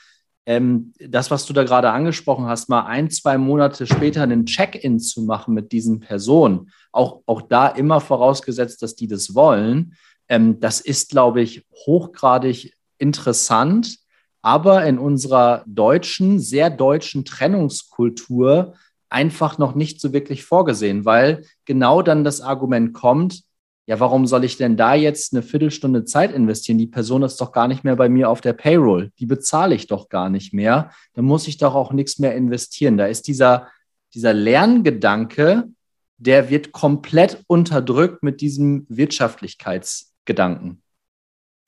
ähm, 0.45 0.93
das, 0.99 1.29
was 1.29 1.45
du 1.45 1.51
da 1.51 1.65
gerade 1.65 1.91
angesprochen 1.91 2.45
hast, 2.45 2.69
mal 2.69 2.85
ein, 2.85 3.09
zwei 3.09 3.37
Monate 3.37 3.85
später 3.85 4.23
einen 4.23 4.45
Check-in 4.45 4.97
zu 4.99 5.23
machen 5.23 5.53
mit 5.53 5.73
diesen 5.73 5.99
Personen, 5.99 6.71
auch, 6.93 7.21
auch 7.25 7.41
da 7.41 7.67
immer 7.67 7.99
vorausgesetzt, 7.99 8.81
dass 8.81 8.95
die 8.95 9.07
das 9.07 9.35
wollen, 9.35 9.95
ähm, 10.29 10.61
das 10.61 10.79
ist, 10.79 11.09
glaube 11.09 11.41
ich, 11.41 11.65
hochgradig 11.85 12.73
interessant, 12.97 13.97
aber 14.41 14.85
in 14.85 14.97
unserer 14.97 15.63
deutschen, 15.67 16.39
sehr 16.39 16.69
deutschen 16.69 17.25
Trennungskultur 17.25 18.75
einfach 19.09 19.57
noch 19.57 19.75
nicht 19.75 19.99
so 20.01 20.13
wirklich 20.13 20.43
vorgesehen, 20.43 21.05
weil 21.05 21.45
genau 21.65 22.01
dann 22.01 22.23
das 22.23 22.41
Argument 22.41 22.93
kommt, 22.93 23.43
ja, 23.87 24.01
warum 24.01 24.27
soll 24.27 24.43
ich 24.43 24.57
denn 24.57 24.75
da 24.75 24.95
jetzt 24.95 25.33
eine 25.33 25.41
Viertelstunde 25.41 26.03
Zeit 26.03 26.33
investieren? 26.33 26.77
Die 26.77 26.87
Person 26.87 27.23
ist 27.23 27.39
doch 27.39 27.53
gar 27.53 27.69
nicht 27.69 27.85
mehr 27.85 27.95
bei 27.95 28.09
mir 28.09 28.29
auf 28.29 28.41
der 28.41 28.51
Payroll. 28.51 29.11
Die 29.17 29.25
bezahle 29.25 29.75
ich 29.75 29.87
doch 29.87 30.09
gar 30.09 30.29
nicht 30.29 30.53
mehr. 30.53 30.91
Da 31.13 31.21
muss 31.21 31.47
ich 31.47 31.57
doch 31.57 31.73
auch 31.73 31.93
nichts 31.93 32.19
mehr 32.19 32.35
investieren. 32.35 32.97
Da 32.97 33.05
ist 33.05 33.27
dieser, 33.27 33.69
dieser 34.13 34.33
Lerngedanke, 34.33 35.69
der 36.17 36.49
wird 36.49 36.73
komplett 36.73 37.43
unterdrückt 37.47 38.23
mit 38.23 38.41
diesem 38.41 38.85
Wirtschaftlichkeitsgedanken. 38.89 40.81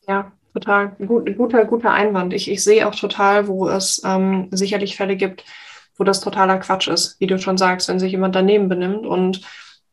Ja, 0.05 0.33
total. 0.53 0.95
Gut, 1.05 1.35
guter, 1.37 1.65
guter 1.65 1.91
Einwand. 1.91 2.33
Ich, 2.33 2.49
ich 2.49 2.63
sehe 2.63 2.87
auch 2.87 2.95
total, 2.95 3.47
wo 3.47 3.67
es 3.67 4.01
ähm, 4.05 4.47
sicherlich 4.51 4.95
Fälle 4.95 5.15
gibt, 5.15 5.43
wo 5.97 6.03
das 6.03 6.21
totaler 6.21 6.57
Quatsch 6.57 6.87
ist, 6.87 7.19
wie 7.19 7.27
du 7.27 7.37
schon 7.39 7.57
sagst, 7.57 7.87
wenn 7.89 7.99
sich 7.99 8.11
jemand 8.11 8.35
daneben 8.35 8.69
benimmt 8.69 9.05
und 9.05 9.41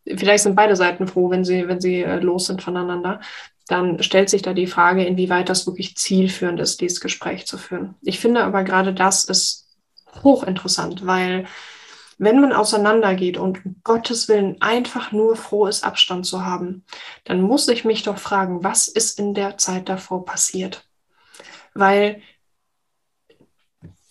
vielleicht 0.06 0.44
sind 0.44 0.54
beide 0.54 0.76
Seiten 0.76 1.08
froh, 1.08 1.30
wenn 1.30 1.44
sie, 1.44 1.66
wenn 1.68 1.80
sie 1.80 2.02
äh, 2.02 2.20
los 2.20 2.46
sind 2.46 2.62
voneinander, 2.62 3.20
dann 3.68 4.00
stellt 4.02 4.30
sich 4.30 4.42
da 4.42 4.52
die 4.52 4.68
Frage, 4.68 5.04
inwieweit 5.04 5.48
das 5.48 5.66
wirklich 5.66 5.96
zielführend 5.96 6.60
ist, 6.60 6.80
dieses 6.80 7.00
Gespräch 7.00 7.46
zu 7.46 7.58
führen. 7.58 7.96
Ich 8.02 8.20
finde 8.20 8.44
aber 8.44 8.62
gerade 8.62 8.94
das 8.94 9.24
ist 9.24 9.66
hochinteressant, 10.22 11.06
weil 11.06 11.46
wenn 12.18 12.40
man 12.40 12.52
auseinandergeht 12.52 13.36
und 13.36 13.64
um 13.64 13.76
Gottes 13.84 14.28
Willen 14.28 14.60
einfach 14.60 15.12
nur 15.12 15.36
froh 15.36 15.66
ist, 15.66 15.84
Abstand 15.84 16.26
zu 16.26 16.44
haben, 16.44 16.84
dann 17.24 17.42
muss 17.42 17.68
ich 17.68 17.84
mich 17.84 18.02
doch 18.02 18.18
fragen, 18.18 18.64
was 18.64 18.88
ist 18.88 19.18
in 19.18 19.34
der 19.34 19.58
Zeit 19.58 19.88
davor 19.88 20.24
passiert? 20.24 20.88
Weil 21.74 22.22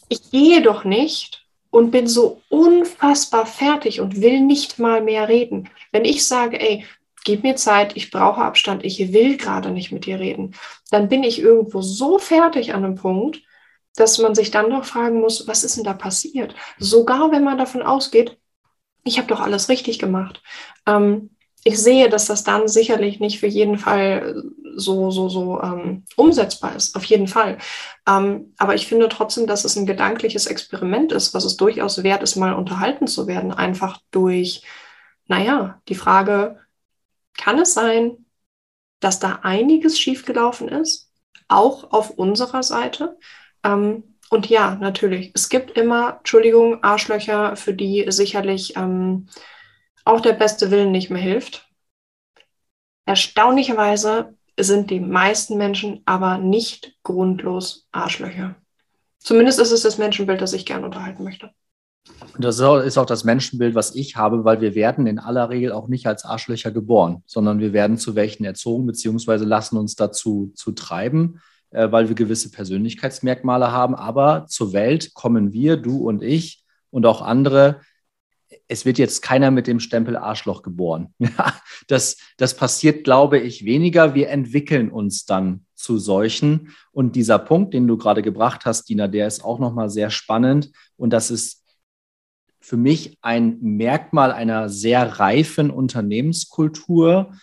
ich 0.08 0.30
gehe 0.30 0.62
doch 0.62 0.84
nicht 0.84 1.46
und 1.72 1.91
bin 1.91 2.08
so 2.08 2.41
unfassbar 2.50 3.46
fertig 3.46 4.00
und 4.02 4.22
will 4.22 4.39
nicht 4.41 4.78
mal 4.78 5.02
mehr 5.02 5.28
reden. 5.28 5.70
Wenn 5.91 6.06
ich 6.06 6.28
sage, 6.28 6.60
ey, 6.62 6.86
gib 7.24 7.44
mir 7.44 7.56
Zeit, 7.56 7.98
ich 7.98 8.12
brauche 8.12 8.41
Abstand, 8.41 8.86
ich 8.86 9.12
will 9.12 9.36
gerade 9.36 9.72
nicht 9.72 9.91
mit 9.91 10.06
dir 10.06 10.20
reden, 10.20 10.54
dann 10.91 11.10
bin 11.10 11.24
ich 11.24 11.39
irgendwo 11.39 11.82
so 11.82 12.20
fertig 12.20 12.74
an 12.74 12.86
einem 12.86 12.96
Punkt, 12.96 13.41
dass 13.95 14.17
man 14.19 14.36
sich 14.36 14.51
dann 14.51 14.69
doch 14.69 14.86
fragen 14.86 15.19
muss, 15.19 15.47
was 15.47 15.63
ist 15.63 15.77
denn 15.77 15.84
da 15.84 15.93
passiert? 15.93 16.55
Sogar 16.77 17.31
wenn 17.31 17.43
man 17.43 17.58
davon 17.58 17.81
ausgeht, 17.81 18.38
ich 19.03 19.17
habe 19.17 19.27
doch 19.27 19.39
alles 19.39 19.69
richtig 19.69 19.99
gemacht. 19.99 20.41
Ähm, 20.86 21.29
ich 21.63 21.79
sehe, 21.79 22.10
dass 22.10 22.25
das 22.27 22.43
dann 22.43 22.67
sicherlich 22.67 23.19
nicht 23.19 23.39
für 23.39 23.47
jeden 23.47 23.79
Fall 23.79 24.43
so, 24.75 25.10
so, 25.10 25.29
so 25.29 25.62
ähm, 25.62 26.03
umsetzbar 26.15 26.75
ist, 26.75 26.95
auf 26.95 27.03
jeden 27.05 27.27
Fall. 27.27 27.58
Ähm, 28.08 28.53
aber 28.58 28.75
ich 28.75 28.88
finde 28.88 29.10
trotzdem, 29.10 29.47
dass 29.47 29.65
es 29.65 29.75
ein 29.75 29.88
gedankliches 29.88 30.45
Experiment 30.45 31.12
ist, 31.12 31.34
was 31.34 31.43
es 31.43 31.58
durchaus 31.58 32.03
wert 32.03 32.21
ist, 32.21 32.36
mal 32.36 32.53
unterhalten 32.53 33.08
zu 33.08 33.25
werden, 33.25 33.51
einfach 33.51 33.99
durch, 34.12 34.63
naja, 35.27 35.81
die 35.88 35.95
Frage, 35.95 36.60
kann 37.36 37.58
es 37.60 37.73
sein, 37.73 38.25
dass 38.99 39.19
da 39.19 39.39
einiges 39.41 39.99
schiefgelaufen 39.99 40.69
ist, 40.69 41.12
auch 41.47 41.91
auf 41.91 42.12
unserer 42.12 42.63
Seite? 42.63 43.17
Ähm, 43.65 44.04
und 44.30 44.49
ja, 44.49 44.75
natürlich, 44.75 45.32
es 45.34 45.49
gibt 45.49 45.78
immer, 45.78 46.17
Entschuldigung, 46.17 46.84
Arschlöcher, 46.84 47.56
für 47.56 47.73
die 47.73 48.06
sicherlich 48.10 48.75
ähm, 48.75 49.28
auch 50.04 50.21
der 50.21 50.34
beste 50.34 50.71
Willen 50.71 50.91
nicht 50.91 51.10
mehr 51.10 51.21
hilft. 51.21 51.67
Erstaunlicherweise 53.06 54.36
sind 54.60 54.89
die 54.89 54.99
meisten 54.99 55.58
Menschen 55.58 56.01
aber 56.06 56.38
nicht 56.38 56.95
grundlos 57.04 57.88
Arschlöcher. 57.91 58.56
zumindest 59.19 59.60
ist 59.60 59.71
es 59.71 59.82
das 59.82 59.97
Menschenbild, 59.97 60.41
das 60.41 60.54
ich 60.54 60.65
gerne 60.65 60.86
unterhalten 60.86 61.23
möchte. 61.23 61.51
Das 62.38 62.60
ist 62.60 62.97
auch 62.97 63.06
das 63.06 63.23
Menschenbild, 63.23 63.73
was 63.73 63.95
ich 63.95 64.15
habe, 64.15 64.45
weil 64.45 64.62
wir 64.62 64.75
werden 64.75 65.08
in 65.08 65.19
aller 65.19 65.49
Regel 65.49 65.71
auch 65.71 65.88
nicht 65.88 66.06
als 66.06 66.23
Arschlöcher 66.23 66.71
geboren, 66.71 67.23
sondern 67.25 67.60
wir 67.60 67.73
werden 67.73 67.97
zu 67.97 68.15
welchen 68.15 68.45
erzogen, 68.45 68.86
beziehungsweise 68.86 69.45
lassen 69.45 69.78
uns 69.78 69.95
dazu 69.95 70.51
zu 70.56 70.71
treiben, 70.71 71.41
äh, 71.71 71.91
weil 71.91 72.08
wir 72.08 72.15
gewisse 72.15 72.51
Persönlichkeitsmerkmale 72.51 73.71
haben. 73.71 73.95
Aber 73.95 74.45
zur 74.47 74.73
Welt 74.73 75.13
kommen 75.13 75.54
wir, 75.54 75.78
du 75.78 76.08
und 76.08 76.23
ich 76.23 76.63
und 76.91 77.06
auch 77.06 77.21
andere. 77.21 77.82
Es 78.67 78.86
wird 78.86 78.97
jetzt 78.97 79.21
keiner 79.21 79.51
mit 79.51 79.67
dem 79.67 79.80
Stempel 79.80 80.15
Arschloch 80.15 80.63
geboren. 80.63 81.13
das, 81.88 82.17
das 82.38 82.56
passiert, 82.56 83.04
glaube 83.04 83.39
ich, 83.39 83.65
weniger. 83.65 84.15
Wir 84.15 84.30
entwickeln 84.30 84.89
uns 84.89 85.25
dann 85.25 85.65
zu 85.75 85.97
solchen. 85.97 86.73
Und 86.91 87.15
dieser 87.15 87.39
Punkt, 87.39 87.73
den 87.73 87.88
du 87.88 87.97
gerade 87.97 88.21
gebracht 88.21 88.65
hast, 88.65 88.89
Dina, 88.89 89.08
der 89.08 89.28
ist 89.28 89.43
auch 89.43 89.60
nochmal 89.60 89.89
sehr 89.89 90.10
spannend. 90.10 90.71
Und 90.95 91.12
das 91.12 91.32
ist 91.32 91.65
für 92.65 92.78
mich 92.78 93.19
ein 93.21 93.60
Merkmal 93.62 94.32
einer 94.32 94.69
sehr 94.69 95.19
reifen 95.19 95.69
Unternehmenskultur, 95.69 97.34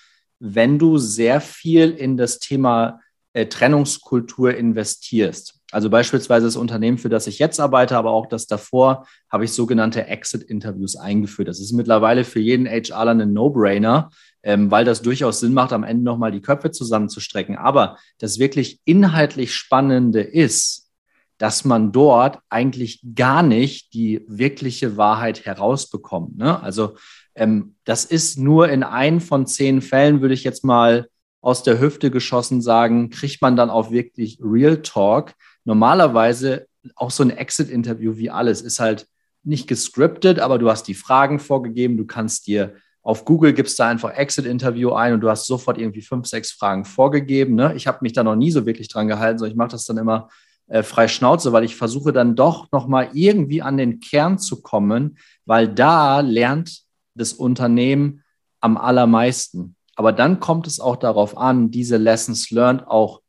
wenn 0.41 0.81
du 0.81 0.99
sehr 0.99 1.41
viel 1.41 1.91
in 1.91 2.17
das 2.17 2.41
Thema 2.41 2.99
äh, 3.33 3.47
Trennungskultur 3.47 4.55
investierst. 4.55 5.59
Also 5.73 5.89
beispielsweise 5.89 6.47
das 6.47 6.57
Unternehmen, 6.57 6.99
für 6.99 7.09
das 7.09 7.27
ich 7.27 7.39
jetzt 7.39 7.59
arbeite, 7.59 7.97
aber 7.97 8.11
auch 8.11 8.27
das 8.27 8.47
davor, 8.47 9.07
habe 9.31 9.47
ich 9.47 9.53
sogenannte 9.53 10.07
Exit-Interviews 10.07 10.97
eingeführt. 10.97 11.49
Das 11.49 11.61
ist 11.61 11.73
mittlerweile 11.73 12.25
für 12.25 12.41
jeden 12.41 12.67
HRler 12.67 13.13
ein 13.13 13.33
No-Brainer, 13.33 14.11
ähm, 14.43 14.71
weil 14.71 14.85
das 14.85 15.01
durchaus 15.01 15.41
Sinn 15.41 15.55
macht, 15.55 15.73
am 15.73 15.83
Ende 15.83 16.05
nochmal 16.05 16.31
die 16.31 16.43
Köpfe 16.43 16.73
zusammenzustrecken. 16.73 17.57
Aber 17.57 17.97
das 18.19 18.39
wirklich 18.39 18.81
inhaltlich 18.85 19.55
Spannende 19.55 20.21
ist, 20.21 20.91
dass 21.39 21.65
man 21.65 21.91
dort 21.91 22.39
eigentlich 22.51 23.01
gar 23.15 23.43
nicht 23.43 23.95
die 23.95 24.25
wirkliche 24.29 24.99
Wahrheit 24.99 25.47
herausbekommt. 25.47 26.37
Ne? 26.37 26.63
Also 26.63 26.97
ähm, 27.35 27.77
das 27.85 28.05
ist 28.05 28.39
nur 28.39 28.69
in 28.69 28.83
ein 28.83 29.21
von 29.21 29.47
zehn 29.47 29.81
Fällen, 29.81 30.21
würde 30.21 30.35
ich 30.35 30.45
jetzt 30.45 30.65
mal 30.65 31.09
aus 31.43 31.63
der 31.63 31.79
Hüfte 31.79 32.11
geschossen 32.11 32.63
sagen, 32.63 33.11
kriegt 33.11 33.43
man 33.43 33.57
dann 33.57 33.69
auch 33.69 33.91
wirklich 33.91 34.39
Real 34.43 34.81
Talk. 34.81 35.35
Normalerweise 35.65 36.67
auch 36.97 37.11
so 37.11 37.23
ein 37.23 37.31
Exit-Interview 37.31 38.17
wie 38.17 38.31
alles 38.31 38.63
ist 38.63 38.81
halt 38.81 39.07
nicht 39.45 39.67
gescriptet, 39.67 40.39
aber 40.39 40.59
du 40.59 40.71
hast 40.71 40.85
die 40.85 40.95
Fragen 40.95 41.39
vorgegeben, 41.41 41.97
du 41.97 42.07
kannst 42.07 42.47
dir 42.47 42.75
auf 43.03 43.25
Google 43.25 43.53
gibst 43.53 43.81
da 43.81 43.89
einfach 43.89 44.15
Exit-Interview 44.15 44.93
ein 44.93 45.15
und 45.15 45.21
du 45.21 45.29
hast 45.29 45.47
sofort 45.47 45.77
irgendwie 45.77 46.03
fünf, 46.03 46.27
sechs 46.29 46.53
Fragen 46.53 46.85
vorgegeben. 46.85 47.57
Ne? 47.57 47.75
Ich 47.75 47.89
habe 47.89 47.99
mich 48.03 48.13
da 48.13 48.23
noch 48.23 48.37
nie 48.37 48.53
so 48.53 48.65
wirklich 48.65 48.89
dran 48.89 49.09
gehalten, 49.09 49.39
sondern 49.39 49.53
ich 49.53 49.59
mache 49.59 49.71
das 49.71 49.85
dann 49.85 49.99
immer 49.99 50.29
äh, 50.69 50.85
frei 50.85 51.09
Schnauze, 51.09 51.53
weil 51.53 51.65
ich 51.65 51.75
versuche 51.75 52.13
dann 52.13 52.37
doch 52.37 52.71
nochmal 52.71 53.11
irgendwie 53.13 53.61
an 53.61 53.77
den 53.77 53.99
Kern 53.99 54.39
zu 54.39 54.63
kommen, 54.63 55.19
weil 55.45 55.67
da 55.67 56.21
lernt 56.21 56.83
das 57.15 57.33
Unternehmen 57.33 58.23
am 58.61 58.77
allermeisten. 58.77 59.75
Aber 59.95 60.13
dann 60.13 60.41
kommt 60.41 60.67
es 60.67 60.81
auch 60.81 60.97
darauf 60.97 61.37
an, 61.37 61.71
diese 61.71 61.97
Lessons 61.97 62.51
learned 62.51 62.87
auch 62.87 63.21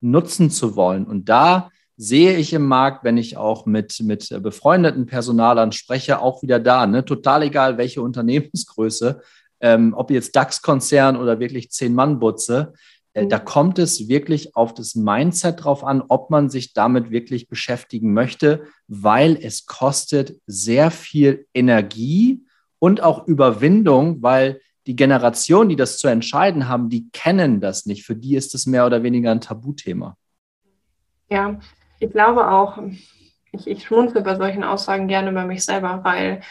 nutzen 0.00 0.50
zu 0.50 0.76
wollen. 0.76 1.06
Und 1.06 1.28
da 1.28 1.70
sehe 1.96 2.36
ich 2.36 2.52
im 2.52 2.66
Markt, 2.66 3.04
wenn 3.04 3.16
ich 3.16 3.36
auch 3.36 3.66
mit, 3.66 4.00
mit 4.00 4.28
befreundeten 4.42 5.06
Personalern 5.06 5.72
spreche, 5.72 6.20
auch 6.20 6.42
wieder 6.42 6.58
da. 6.58 6.86
Ne? 6.86 7.04
Total 7.04 7.42
egal, 7.42 7.78
welche 7.78 8.02
Unternehmensgröße, 8.02 9.20
ähm, 9.60 9.94
ob 9.96 10.10
jetzt 10.10 10.34
DAX-Konzern 10.34 11.16
oder 11.16 11.38
wirklich 11.38 11.70
Zehn-Mann-Butze. 11.70 12.72
Äh, 13.14 13.26
da 13.26 13.38
mhm. 13.38 13.44
kommt 13.44 13.78
es 13.78 14.08
wirklich 14.08 14.56
auf 14.56 14.74
das 14.74 14.94
Mindset 14.94 15.64
drauf 15.64 15.84
an, 15.84 16.02
ob 16.08 16.30
man 16.30 16.50
sich 16.50 16.72
damit 16.72 17.10
wirklich 17.10 17.48
beschäftigen 17.48 18.12
möchte, 18.12 18.64
weil 18.88 19.38
es 19.40 19.66
kostet 19.66 20.40
sehr 20.46 20.90
viel 20.90 21.46
Energie 21.54 22.44
und 22.78 23.02
auch 23.02 23.26
Überwindung, 23.28 24.22
weil 24.22 24.60
die 24.86 24.96
Generation, 24.96 25.68
die 25.68 25.76
das 25.76 25.98
zu 25.98 26.08
entscheiden 26.08 26.68
haben, 26.68 26.88
die 26.88 27.08
kennen 27.10 27.60
das 27.60 27.86
nicht. 27.86 28.04
Für 28.04 28.16
die 28.16 28.36
ist 28.36 28.54
es 28.54 28.66
mehr 28.66 28.86
oder 28.86 29.02
weniger 29.02 29.30
ein 29.30 29.40
Tabuthema. 29.40 30.16
Ja, 31.30 31.58
ich 32.00 32.10
glaube 32.10 32.50
auch, 32.50 32.78
ich, 33.52 33.66
ich 33.66 33.84
schmunzel 33.84 34.22
bei 34.22 34.36
solchen 34.36 34.64
Aussagen 34.64 35.08
gerne 35.08 35.30
über 35.30 35.44
mich 35.44 35.64
selber, 35.64 36.00
weil 36.02 36.42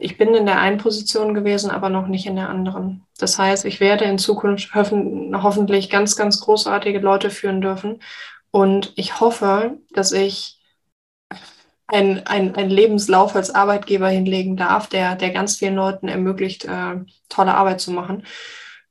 ich 0.00 0.16
bin 0.16 0.34
in 0.34 0.46
der 0.46 0.60
einen 0.60 0.78
Position 0.78 1.34
gewesen, 1.34 1.70
aber 1.70 1.90
noch 1.90 2.06
nicht 2.06 2.26
in 2.26 2.36
der 2.36 2.48
anderen. 2.48 3.02
Das 3.18 3.38
heißt, 3.38 3.64
ich 3.66 3.80
werde 3.80 4.04
in 4.04 4.18
Zukunft 4.18 4.74
hoffen, 4.74 5.42
hoffentlich 5.42 5.90
ganz, 5.90 6.16
ganz 6.16 6.40
großartige 6.40 6.98
Leute 6.98 7.30
führen 7.30 7.60
dürfen. 7.60 8.00
Und 8.50 8.92
ich 8.96 9.20
hoffe, 9.20 9.78
dass 9.92 10.12
ich 10.12 10.58
einen 11.86 12.26
ein 12.26 12.70
Lebenslauf 12.70 13.36
als 13.36 13.54
Arbeitgeber 13.54 14.08
hinlegen 14.08 14.56
darf, 14.56 14.88
der, 14.88 15.16
der 15.16 15.30
ganz 15.30 15.56
vielen 15.58 15.76
Leuten 15.76 16.08
ermöglicht, 16.08 16.64
äh, 16.64 16.96
tolle 17.28 17.54
Arbeit 17.54 17.80
zu 17.80 17.92
machen. 17.92 18.24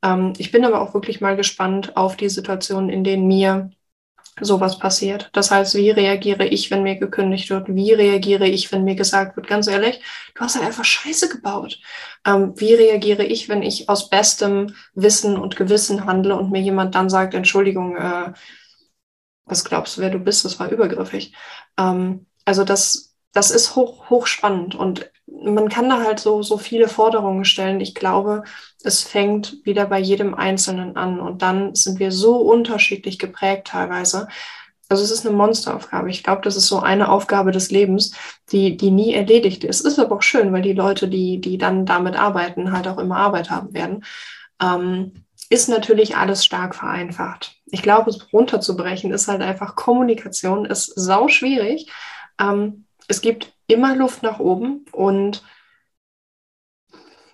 Ähm, 0.03 0.33
ich 0.37 0.51
bin 0.51 0.65
aber 0.65 0.81
auch 0.81 0.93
wirklich 0.93 1.21
mal 1.21 1.35
gespannt 1.35 1.97
auf 1.97 2.15
die 2.17 2.29
Situationen, 2.29 2.89
in 2.89 3.03
denen 3.03 3.27
mir 3.27 3.71
sowas 4.41 4.79
passiert. 4.79 5.29
Das 5.33 5.51
heißt, 5.51 5.75
wie 5.75 5.91
reagiere 5.91 6.45
ich, 6.45 6.71
wenn 6.71 6.83
mir 6.83 6.95
gekündigt 6.95 7.49
wird? 7.49 7.67
Wie 7.73 7.93
reagiere 7.93 8.47
ich, 8.47 8.71
wenn 8.71 8.83
mir 8.83 8.95
gesagt 8.95 9.35
wird, 9.35 9.47
ganz 9.47 9.67
ehrlich, 9.67 10.01
du 10.33 10.41
hast 10.41 10.55
halt 10.55 10.65
einfach 10.65 10.85
Scheiße 10.85 11.29
gebaut? 11.29 11.79
Ähm, 12.25 12.53
wie 12.57 12.73
reagiere 12.73 13.23
ich, 13.23 13.49
wenn 13.49 13.61
ich 13.61 13.89
aus 13.89 14.09
bestem 14.09 14.75
Wissen 14.95 15.37
und 15.37 15.55
Gewissen 15.55 16.05
handle 16.05 16.35
und 16.35 16.51
mir 16.51 16.61
jemand 16.61 16.95
dann 16.95 17.09
sagt, 17.09 17.33
Entschuldigung, 17.35 17.95
äh, 17.95 18.33
was 19.45 19.65
glaubst 19.65 19.97
du, 19.97 20.01
wer 20.01 20.09
du 20.09 20.19
bist? 20.19 20.45
Das 20.45 20.59
war 20.59 20.69
übergriffig. 20.69 21.33
Ähm, 21.77 22.25
also 22.45 22.63
das, 22.63 23.15
das 23.33 23.51
ist 23.51 23.75
hoch, 23.75 24.09
hoch 24.09 24.27
spannend 24.27 24.75
und 24.75 25.09
man 25.25 25.69
kann 25.69 25.89
da 25.89 26.03
halt 26.03 26.19
so, 26.19 26.43
so 26.43 26.57
viele 26.57 26.87
Forderungen 26.87 27.45
stellen. 27.45 27.81
Ich 27.81 27.95
glaube, 27.95 28.43
es 28.83 29.01
fängt 29.01 29.65
wieder 29.65 29.85
bei 29.85 29.99
jedem 29.99 30.35
Einzelnen 30.35 30.95
an 30.95 31.19
und 31.19 31.41
dann 31.41 31.75
sind 31.75 31.99
wir 31.99 32.11
so 32.11 32.37
unterschiedlich 32.37 33.19
geprägt 33.19 33.67
teilweise. 33.67 34.27
Also 34.89 35.03
es 35.03 35.11
ist 35.11 35.25
eine 35.25 35.35
Monsteraufgabe. 35.35 36.09
Ich 36.09 36.23
glaube, 36.23 36.41
das 36.41 36.55
ist 36.55 36.67
so 36.67 36.79
eine 36.79 37.09
Aufgabe 37.09 37.51
des 37.51 37.71
Lebens, 37.71 38.13
die, 38.51 38.77
die 38.77 38.91
nie 38.91 39.13
erledigt 39.13 39.63
ist. 39.63 39.81
Ist 39.81 39.97
aber 39.97 40.17
auch 40.17 40.21
schön, 40.21 40.53
weil 40.53 40.61
die 40.61 40.73
Leute, 40.73 41.07
die, 41.07 41.41
die 41.41 41.57
dann 41.57 41.85
damit 41.85 42.15
arbeiten, 42.15 42.71
halt 42.71 42.87
auch 42.87 42.99
immer 42.99 43.17
Arbeit 43.17 43.49
haben 43.49 43.73
werden. 43.73 44.03
Ähm, 44.61 45.25
ist 45.49 45.69
natürlich 45.69 46.15
alles 46.17 46.45
stark 46.45 46.75
vereinfacht. 46.75 47.55
Ich 47.65 47.81
glaube, 47.81 48.09
es 48.09 48.33
runterzubrechen 48.33 49.11
ist 49.11 49.27
halt 49.27 49.41
einfach 49.41 49.75
Kommunikation, 49.75 50.65
ist 50.65 50.93
sau 50.95 51.27
schwierig. 51.27 51.89
Ähm, 52.39 52.85
es 53.07 53.21
gibt 53.21 53.53
immer 53.67 53.95
Luft 53.95 54.23
nach 54.23 54.39
oben 54.39 54.85
und 54.91 55.43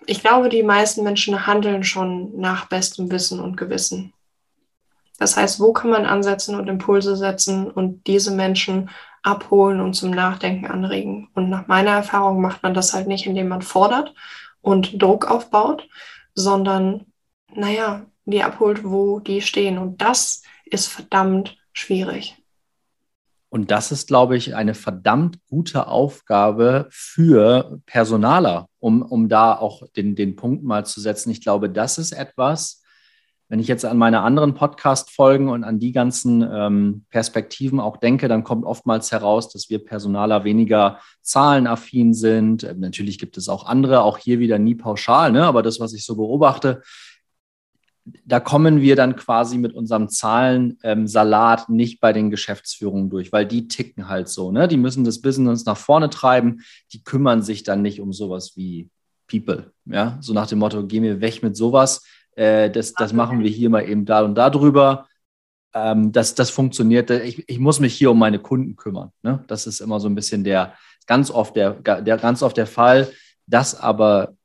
ich 0.06 0.22
glaube, 0.22 0.50
die 0.50 0.64
meisten 0.64 1.04
Menschen 1.04 1.46
handeln 1.46 1.84
schon 1.84 2.40
nach 2.40 2.66
bestem 2.66 3.12
Wissen 3.12 3.40
und 3.40 3.58
Gewissen. 3.58 4.14
Das 5.20 5.38
heißt, 5.38 5.60
wo 5.60 5.74
kann 5.74 5.92
man 5.92 6.06
ansetzen 6.06 6.56
und 6.56 6.68
Impulse 6.68 7.16
setzen 7.16 7.70
und 7.70 8.08
diese 8.08 8.32
Menschen 8.32 8.90
abholen 9.22 9.82
und 9.82 9.94
zum 9.94 10.12
Nachdenken 10.12 10.66
anregen? 10.66 11.30
Und 11.36 11.50
nach 11.50 11.68
meiner 11.68 11.92
Erfahrung 11.92 12.42
macht 12.42 12.64
man 12.64 12.74
das 12.74 12.94
halt 12.94 13.08
nicht, 13.08 13.28
indem 13.28 13.50
man 13.50 13.62
fordert 13.62 14.16
und 14.62 15.02
Druck 15.02 15.30
aufbaut, 15.30 15.88
sondern, 16.34 17.06
naja, 17.54 18.06
die 18.26 18.42
abholt, 18.42 18.84
wo 18.84 19.20
die 19.20 19.42
stehen. 19.42 19.78
Und 19.78 20.02
das 20.02 20.42
ist 20.66 20.88
verdammt 20.88 21.58
schwierig. 21.74 22.38
Und 23.50 23.72
das 23.72 23.92
ist, 23.92 24.08
glaube 24.08 24.38
ich, 24.38 24.56
eine 24.56 24.76
verdammt 24.76 25.40
gute 25.48 25.88
Aufgabe 25.88 26.88
für 26.92 27.82
Personaler, 27.88 28.68
um, 28.80 29.02
um 29.02 29.28
da 29.28 29.56
auch 29.56 29.84
den, 29.96 30.16
den 30.16 30.36
Punkt 30.36 30.64
mal 30.64 30.86
zu 30.86 31.02
setzen. 31.02 31.32
Ich 31.32 31.42
glaube, 31.42 31.70
das 31.70 31.98
ist 31.98 32.12
etwas, 32.12 32.84
wenn 33.50 33.60
ich 33.60 33.68
jetzt 33.68 33.84
an 33.84 33.98
meine 33.98 34.22
anderen 34.22 34.54
Podcast-Folgen 34.54 35.50
und 35.50 35.64
an 35.64 35.80
die 35.80 35.92
ganzen 35.92 36.48
ähm, 36.48 37.06
Perspektiven 37.10 37.80
auch 37.80 37.98
denke, 37.98 38.28
dann 38.28 38.44
kommt 38.44 38.64
oftmals 38.64 39.12
heraus, 39.12 39.50
dass 39.52 39.72
wir 39.72 39.84
Personaler 39.84 40.44
weniger 40.44 41.00
zahlenaffin 41.24 42.14
sind. 42.14 42.64
Ähm, 42.64 42.80
natürlich 42.80 43.18
gibt 43.18 43.38
es 43.38 43.50
auch 43.50 43.66
andere, 43.66 44.04
auch 44.04 44.20
hier 44.20 44.38
wieder 44.38 44.60
nie 44.60 44.76
pauschal, 44.76 45.32
ne? 45.32 45.46
aber 45.46 45.64
das, 45.64 45.80
was 45.80 45.94
ich 45.94 46.06
so 46.06 46.16
beobachte, 46.16 46.84
da 48.26 48.40
kommen 48.40 48.82
wir 48.82 48.96
dann 48.96 49.16
quasi 49.16 49.58
mit 49.58 49.74
unserem 49.74 50.10
Zahlensalat 50.10 51.66
ähm, 51.70 51.76
nicht 51.76 52.00
bei 52.00 52.14
den 52.14 52.30
Geschäftsführungen 52.30 53.10
durch, 53.10 53.32
weil 53.32 53.46
die 53.46 53.68
ticken 53.68 54.08
halt 54.08 54.30
so. 54.30 54.52
Ne? 54.52 54.68
Die 54.68 54.78
müssen 54.78 55.04
das 55.04 55.22
Business 55.22 55.66
nach 55.66 55.78
vorne 55.78 56.10
treiben. 56.10 56.62
Die 56.94 57.04
kümmern 57.04 57.42
sich 57.42 57.64
dann 57.64 57.82
nicht 57.82 58.02
um 58.02 58.14
sowas 58.14 58.54
wie 58.56 58.90
People. 59.28 59.72
Ja? 59.86 60.18
So 60.22 60.34
nach 60.34 60.48
dem 60.48 60.60
Motto, 60.60 60.86
geh 60.86 61.00
mir 61.00 61.22
weg 61.22 61.44
mit 61.44 61.56
sowas. 61.56 62.04
Äh, 62.36 62.70
das, 62.70 62.94
das 62.94 63.14
machen 63.14 63.44
wir 63.44 63.50
hier 63.50 63.70
mal 63.70 63.88
eben 63.88 64.06
da 64.06 64.22
und 64.22 64.36
da 64.36 64.50
drüber. 64.50 65.08
Ähm, 65.74 66.12
das, 66.12 66.36
das 66.36 66.50
funktioniert. 66.50 67.10
Ich, 67.12 67.48
ich 67.48 67.60
muss 67.60 67.80
mich 67.80 67.94
hier 67.94 68.12
um 68.12 68.20
meine 68.20 68.40
Kunden 68.40 68.76
kümmern. 68.76 69.12
Ne? 69.24 69.44
Das 69.48 69.68
ist 69.68 69.82
immer 69.82 70.00
so 70.00 70.08
ein 70.08 70.16
bisschen 70.16 70.44
der 70.44 70.74
ganz 71.06 71.32
oft 71.32 71.56
der, 71.56 71.74
der 71.74 72.18
ganz 72.18 72.44
oft 72.44 72.58
der 72.58 72.68
Fall. 72.68 73.12
Das 73.48 73.80
aber 73.80 74.36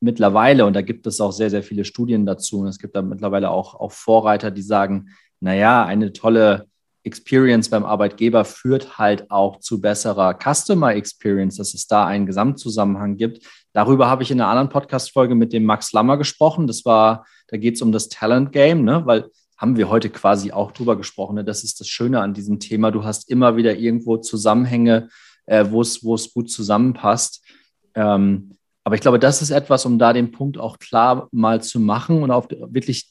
mittlerweile, 0.00 0.66
und 0.66 0.74
da 0.74 0.82
gibt 0.82 1.06
es 1.06 1.20
auch 1.20 1.32
sehr, 1.32 1.50
sehr 1.50 1.62
viele 1.62 1.84
Studien 1.84 2.26
dazu, 2.26 2.60
und 2.60 2.68
es 2.68 2.78
gibt 2.78 2.96
da 2.96 3.02
mittlerweile 3.02 3.50
auch, 3.50 3.74
auch 3.74 3.92
Vorreiter, 3.92 4.50
die 4.50 4.62
sagen, 4.62 5.10
naja, 5.40 5.84
eine 5.84 6.12
tolle 6.12 6.66
Experience 7.04 7.68
beim 7.68 7.84
Arbeitgeber 7.84 8.44
führt 8.44 8.98
halt 8.98 9.30
auch 9.30 9.60
zu 9.60 9.80
besserer 9.80 10.38
Customer 10.42 10.94
Experience, 10.94 11.58
dass 11.58 11.74
es 11.74 11.86
da 11.86 12.06
einen 12.06 12.24
Gesamtzusammenhang 12.24 13.16
gibt. 13.16 13.46
Darüber 13.74 14.08
habe 14.08 14.22
ich 14.22 14.30
in 14.30 14.40
einer 14.40 14.48
anderen 14.48 14.70
Podcast-Folge 14.70 15.34
mit 15.34 15.52
dem 15.52 15.64
Max 15.64 15.92
Lammer 15.92 16.16
gesprochen. 16.16 16.66
Das 16.66 16.84
war, 16.86 17.26
da 17.48 17.58
geht 17.58 17.74
es 17.74 17.82
um 17.82 17.92
das 17.92 18.08
Talent 18.08 18.52
Game, 18.52 18.84
ne? 18.84 19.02
weil 19.04 19.30
haben 19.58 19.76
wir 19.76 19.88
heute 19.88 20.10
quasi 20.10 20.50
auch 20.50 20.72
drüber 20.72 20.96
gesprochen. 20.96 21.36
Ne? 21.36 21.44
Das 21.44 21.62
ist 21.62 21.78
das 21.78 21.88
Schöne 21.88 22.20
an 22.20 22.32
diesem 22.34 22.58
Thema. 22.58 22.90
Du 22.90 23.04
hast 23.04 23.30
immer 23.30 23.56
wieder 23.56 23.76
irgendwo 23.76 24.16
Zusammenhänge, 24.16 25.10
äh, 25.46 25.66
wo 25.68 25.82
es 25.82 26.00
gut 26.32 26.50
zusammenpasst. 26.50 27.44
Ähm, 27.94 28.56
aber 28.84 28.94
ich 28.94 29.00
glaube, 29.00 29.18
das 29.18 29.42
ist 29.42 29.50
etwas, 29.50 29.86
um 29.86 29.98
da 29.98 30.12
den 30.12 30.30
Punkt 30.30 30.58
auch 30.58 30.78
klar 30.78 31.28
mal 31.32 31.62
zu 31.62 31.80
machen 31.80 32.22
und 32.22 32.30
auch 32.30 32.48
wirklich 32.50 33.10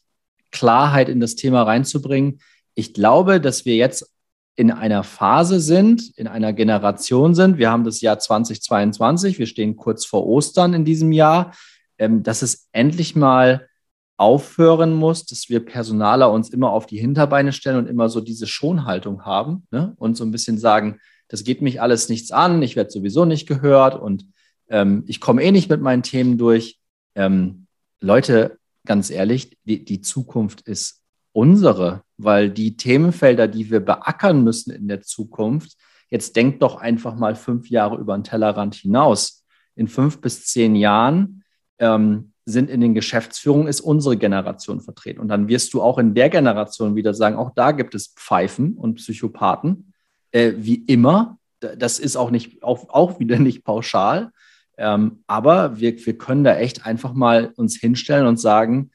Klarheit 0.52 1.10
in 1.10 1.20
das 1.20 1.36
Thema 1.36 1.64
reinzubringen. 1.64 2.40
Ich 2.76 2.94
glaube, 2.94 3.42
dass 3.42 3.66
wir 3.66 3.76
jetzt 3.76 4.14
in 4.56 4.70
einer 4.70 5.04
Phase 5.04 5.60
sind, 5.60 6.12
in 6.16 6.28
einer 6.28 6.54
Generation 6.54 7.34
sind. 7.34 7.58
Wir 7.58 7.72
haben 7.72 7.84
das 7.84 8.02
Jahr 8.02 8.20
2022, 8.20 9.40
wir 9.40 9.48
stehen 9.48 9.76
kurz 9.76 10.06
vor 10.06 10.28
Ostern 10.28 10.76
in 10.76 10.86
diesem 10.86 11.12
Jahr, 11.12 11.54
ähm, 11.98 12.22
dass 12.22 12.44
es 12.44 12.70
endlich 12.72 13.16
mal 13.16 13.68
aufhören 14.16 14.94
muss, 14.94 15.26
dass 15.26 15.50
wir 15.50 15.66
Personaler 15.66 16.32
uns 16.32 16.50
immer 16.50 16.70
auf 16.70 16.86
die 16.86 17.00
Hinterbeine 17.00 17.52
stellen 17.52 17.78
und 17.78 17.88
immer 17.88 18.10
so 18.10 18.22
diese 18.22 18.46
Schonhaltung 18.46 19.26
haben 19.26 19.66
ne? 19.72 19.96
und 19.98 20.16
so 20.16 20.24
ein 20.24 20.32
bisschen 20.32 20.60
sagen, 20.60 21.00
das 21.30 21.44
geht 21.44 21.64
mich 21.64 21.82
alles 21.82 22.10
nichts 22.10 22.32
an, 22.32 22.62
ich 22.62 22.76
werde 22.76 22.92
sowieso 22.92 23.26
nicht 23.26 23.48
gehört 23.48 24.00
und 24.00 24.28
ähm, 24.70 25.03
ich 25.07 25.20
komme 25.20 25.43
eh 25.43 25.51
nicht 25.51 25.70
mit 25.70 25.82
meinen 25.82 26.03
Themen 26.03 26.38
durch. 26.38 26.80
Ähm, 27.16 27.68
Leute, 27.99 28.57
ganz 28.86 29.09
ehrlich, 29.09 29.57
die, 29.64 29.84
die 29.86 30.01
Zukunft 30.01 30.61
ist 30.61 31.01
unsere, 31.32 32.03
weil 32.18 32.49
die 32.49 32.78
Themenfelder, 32.78 33.47
die 33.47 33.72
wir 33.72 33.80
beackern 33.80 34.43
müssen 34.43 34.72
in 34.72 34.88
der 34.88 35.01
Zukunft, 35.01 35.78
jetzt 36.09 36.36
denkt 36.36 36.61
doch 36.61 36.76
einfach 36.76 37.16
mal 37.16 37.36
fünf 37.36 37.70
Jahre 37.70 37.97
über 37.97 38.16
den 38.16 38.24
Tellerrand 38.24 38.76
hinaus. 38.76 39.43
In 39.76 39.88
fünf 39.88 40.22
bis 40.22 40.45
zehn 40.45 40.76
Jahren 40.76 41.43
ähm, 41.80 42.34
sind 42.45 42.70
in 42.70 42.82
den 42.82 42.93
Geschäftsführungen, 42.93 43.68
ist 43.68 43.82
unsere 43.82 44.18
Generation 44.18 44.82
vertreten. 44.82 45.20
Und 45.20 45.30
dann 45.30 45.47
wirst 45.47 45.74
du 45.74 45.82
auch 45.82 45.97
in 45.97 46.14
der 46.14 46.30
Generation 46.30 46.95
wieder 46.95 47.14
sagen, 47.14 47.36
auch 47.36 47.51
da 47.55 47.72
gibt 47.72 47.95
es 47.95 48.14
Pfeifen 48.16 48.74
und 48.74 48.95
Psychopathen, 48.95 49.93
äh, 50.32 50.53
wie 50.57 50.76
immer. 50.76 51.39
Das 51.59 51.99
ist 51.99 52.18
auch, 52.18 52.30
nicht, 52.30 52.61
auch, 52.61 52.89
auch 52.89 53.20
wieder 53.20 53.39
nicht 53.39 53.64
pauschal. 53.64 54.32
Ähm, 54.78 55.24
aber 55.28 55.80
wir, 55.80 56.06
wir 56.06 56.18
können 56.18 56.44
da 56.44 56.56
echt 56.56 56.86
einfach 56.86 57.14
mal 57.14 57.54
uns 57.56 57.80
hinstellen 57.80 58.28
und 58.28 58.38
sagen, 58.38 58.92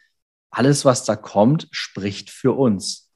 alles, 0.50 0.84
was 0.84 1.04
da 1.04 1.14
kommt, 1.14 1.68
spricht 1.70 2.30
für 2.30 2.52
uns. 2.52 3.10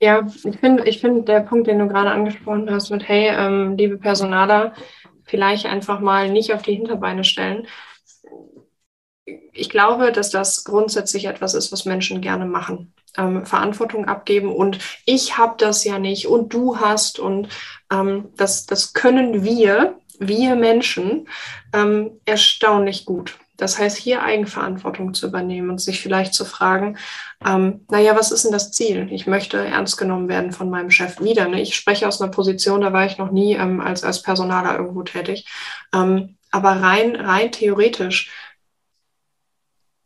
Ja, 0.00 0.26
ich 0.44 0.58
finde, 0.58 0.84
ich 0.84 1.00
find 1.00 1.28
der 1.28 1.40
Punkt, 1.40 1.66
den 1.66 1.78
du 1.78 1.88
gerade 1.88 2.10
angesprochen 2.10 2.70
hast, 2.70 2.90
mit, 2.90 3.08
hey, 3.08 3.30
ähm, 3.32 3.76
liebe 3.76 3.98
Personaler, 3.98 4.72
vielleicht 5.24 5.66
einfach 5.66 6.00
mal 6.00 6.30
nicht 6.30 6.54
auf 6.54 6.62
die 6.62 6.74
Hinterbeine 6.74 7.24
stellen. 7.24 7.66
Ich 9.52 9.68
glaube, 9.68 10.12
dass 10.12 10.30
das 10.30 10.64
grundsätzlich 10.64 11.26
etwas 11.26 11.54
ist, 11.54 11.72
was 11.72 11.84
Menschen 11.84 12.20
gerne 12.20 12.46
machen. 12.46 12.94
Ähm, 13.16 13.44
Verantwortung 13.44 14.04
abgeben 14.04 14.52
und 14.52 14.78
ich 15.04 15.36
habe 15.36 15.54
das 15.58 15.84
ja 15.84 15.98
nicht 15.98 16.28
und 16.28 16.52
du 16.52 16.78
hast 16.78 17.18
und 17.18 17.48
ähm, 17.92 18.28
das, 18.36 18.66
das 18.66 18.92
können 18.92 19.42
wir 19.42 19.98
wir 20.18 20.56
Menschen 20.56 21.28
ähm, 21.72 22.20
erstaunlich 22.24 23.04
gut. 23.04 23.38
Das 23.58 23.76
heißt, 23.76 23.96
hier 23.96 24.22
Eigenverantwortung 24.22 25.14
zu 25.14 25.26
übernehmen 25.26 25.68
und 25.68 25.80
sich 25.80 26.00
vielleicht 26.00 26.32
zu 26.32 26.44
fragen, 26.44 26.96
ähm, 27.44 27.84
naja, 27.90 28.16
was 28.16 28.30
ist 28.30 28.44
denn 28.44 28.52
das 28.52 28.70
Ziel? 28.70 29.08
Ich 29.10 29.26
möchte 29.26 29.58
ernst 29.58 29.98
genommen 29.98 30.28
werden 30.28 30.52
von 30.52 30.70
meinem 30.70 30.92
Chef 30.92 31.20
wieder. 31.20 31.48
Ne? 31.48 31.60
Ich 31.60 31.74
spreche 31.74 32.06
aus 32.06 32.22
einer 32.22 32.30
Position, 32.30 32.82
da 32.82 32.92
war 32.92 33.04
ich 33.04 33.18
noch 33.18 33.32
nie 33.32 33.54
ähm, 33.54 33.80
als, 33.80 34.04
als 34.04 34.22
Personaler 34.22 34.78
irgendwo 34.78 35.02
tätig. 35.02 35.46
Ähm, 35.92 36.36
aber 36.52 36.70
rein, 36.80 37.16
rein 37.16 37.50
theoretisch, 37.50 38.30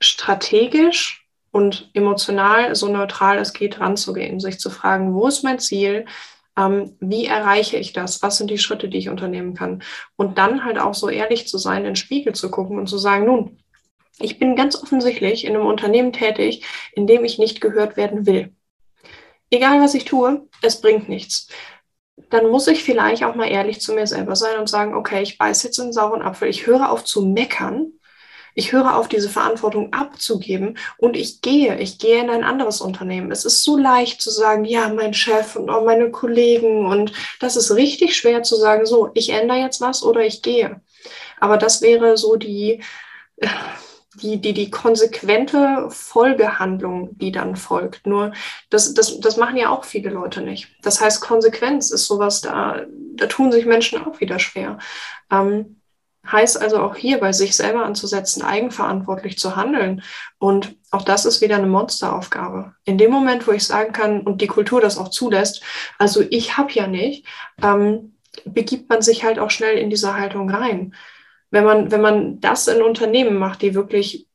strategisch 0.00 1.26
und 1.50 1.90
emotional 1.92 2.74
so 2.74 2.88
neutral 2.88 3.38
es 3.38 3.52
geht 3.52 3.78
ranzugehen, 3.78 4.40
sich 4.40 4.58
zu 4.58 4.70
fragen, 4.70 5.12
wo 5.14 5.26
ist 5.28 5.44
mein 5.44 5.58
Ziel? 5.58 6.06
Ähm, 6.57 6.96
wie 7.00 7.26
erreiche 7.26 7.76
ich 7.76 7.92
das? 7.92 8.22
Was 8.22 8.38
sind 8.38 8.50
die 8.50 8.59
Schritte, 8.59 8.88
die 8.88 8.98
ich 8.98 9.09
unternehmen 9.09 9.55
kann? 9.55 9.82
Und 10.16 10.38
dann 10.38 10.64
halt 10.64 10.78
auch 10.78 10.94
so 10.94 11.09
ehrlich 11.09 11.48
zu 11.48 11.59
sein, 11.59 11.78
in 11.78 11.84
den 11.84 11.96
Spiegel 11.96 12.34
zu 12.34 12.50
gucken 12.50 12.78
und 12.78 12.88
zu 12.88 12.98
sagen, 12.98 13.26
nun, 13.26 13.59
ich 14.18 14.38
bin 14.38 14.57
ganz 14.57 14.80
offensichtlich 14.80 15.44
in 15.44 15.57
einem 15.57 15.66
Unternehmen 15.66 16.12
tätig, 16.12 16.64
in 16.92 17.07
dem 17.07 17.24
ich 17.24 17.38
nicht 17.38 17.61
gehört 17.61 17.96
werden 17.96 18.26
will. 18.26 18.55
Egal 19.50 19.80
was 19.80 19.94
ich 19.94 20.05
tue, 20.05 20.48
es 20.62 20.80
bringt 20.80 21.09
nichts. 21.09 21.48
Dann 22.30 22.48
muss 22.48 22.66
ich 22.68 22.84
vielleicht 22.84 23.24
auch 23.24 23.34
mal 23.34 23.50
ehrlich 23.50 23.80
zu 23.80 23.94
mir 23.94 24.07
selber 24.07 24.36
sein 24.36 24.59
und 24.59 24.68
sagen, 24.68 24.94
okay, 24.94 25.22
ich 25.22 25.38
beiß 25.38 25.62
jetzt 25.62 25.80
einen 25.80 25.92
sauren 25.92 26.22
Apfel, 26.22 26.48
ich 26.48 26.66
höre 26.66 26.90
auf 26.90 27.05
zu 27.05 27.24
meckern 27.24 27.92
ich 28.55 28.72
höre 28.72 28.96
auf, 28.96 29.09
diese 29.09 29.28
Verantwortung 29.28 29.92
abzugeben 29.92 30.78
und 30.98 31.16
ich 31.16 31.40
gehe, 31.40 31.78
ich 31.78 31.98
gehe 31.98 32.20
in 32.20 32.30
ein 32.30 32.44
anderes 32.44 32.80
Unternehmen. 32.80 33.30
Es 33.30 33.44
ist 33.44 33.62
so 33.62 33.76
leicht 33.76 34.20
zu 34.20 34.30
sagen, 34.30 34.64
ja, 34.64 34.88
mein 34.88 35.14
Chef 35.14 35.57
und 35.57 35.70
auch 35.70 35.84
meine 35.84 36.11
Kollegen 36.11 36.86
und 36.86 37.12
das 37.40 37.57
ist 37.57 37.74
richtig 37.74 38.16
schwer 38.16 38.42
zu 38.42 38.57
sagen, 38.57 38.86
so, 38.86 39.11
ich 39.14 39.30
ändere 39.30 39.59
jetzt 39.59 39.80
was 39.80 40.03
oder 40.03 40.22
ich 40.24 40.42
gehe. 40.42 40.80
Aber 41.40 41.57
das 41.57 41.82
wäre 41.82 42.16
so 42.16 42.36
die, 42.36 42.82
die, 44.14 44.40
die, 44.40 44.53
die 44.53 44.70
konsequente 44.70 45.88
Folgehandlung, 45.90 47.18
die 47.18 47.32
dann 47.32 47.57
folgt. 47.57 48.07
Nur 48.07 48.32
das, 48.70 48.94
das, 48.94 49.18
das 49.20 49.36
machen 49.36 49.57
ja 49.57 49.70
auch 49.70 49.84
viele 49.84 50.11
Leute 50.11 50.42
nicht. 50.42 50.68
Das 50.82 51.00
heißt, 51.00 51.20
Konsequenz 51.20 51.90
ist 51.90 52.07
sowas, 52.07 52.40
da, 52.42 52.82
da 53.14 53.26
tun 53.26 53.50
sich 53.53 53.64
Menschen 53.64 54.05
auch 54.05 54.20
wieder 54.20 54.38
schwer. 54.38 54.78
Ähm, 55.30 55.81
Heißt 56.30 56.60
also 56.60 56.80
auch 56.80 56.94
hier 56.94 57.18
bei 57.18 57.32
sich 57.32 57.56
selber 57.56 57.84
anzusetzen, 57.84 58.42
eigenverantwortlich 58.42 59.38
zu 59.38 59.56
handeln. 59.56 60.02
Und 60.38 60.76
auch 60.90 61.02
das 61.02 61.24
ist 61.24 61.40
wieder 61.40 61.56
eine 61.56 61.66
Monsteraufgabe. 61.66 62.74
In 62.84 62.96
dem 62.96 63.10
Moment, 63.10 63.46
wo 63.46 63.52
ich 63.52 63.66
sagen 63.66 63.92
kann 63.92 64.20
und 64.20 64.40
die 64.40 64.46
Kultur 64.46 64.80
das 64.80 64.98
auch 64.98 65.08
zulässt, 65.08 65.62
also 65.98 66.22
ich 66.30 66.56
habe 66.56 66.72
ja 66.72 66.86
nicht, 66.86 67.26
ähm, 67.62 68.16
begibt 68.44 68.88
man 68.88 69.02
sich 69.02 69.24
halt 69.24 69.38
auch 69.38 69.50
schnell 69.50 69.76
in 69.78 69.90
diese 69.90 70.16
Haltung 70.16 70.48
rein. 70.48 70.94
Wenn 71.50 71.64
man, 71.64 71.90
wenn 71.90 72.00
man 72.00 72.40
das 72.40 72.68
in 72.68 72.82
Unternehmen 72.82 73.36
macht, 73.36 73.62
die 73.62 73.74
wirklich 73.74 74.28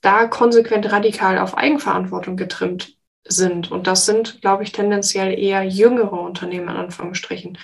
da 0.00 0.26
konsequent 0.26 0.90
radikal 0.90 1.38
auf 1.38 1.56
Eigenverantwortung 1.56 2.36
getrimmt 2.36 2.96
sind, 3.24 3.70
und 3.70 3.86
das 3.86 4.06
sind, 4.06 4.40
glaube 4.40 4.62
ich, 4.64 4.72
tendenziell 4.72 5.38
eher 5.38 5.62
jüngere 5.62 6.20
Unternehmen 6.20 6.68
in 6.68 6.76
Anführungsstrichen, 6.76 7.58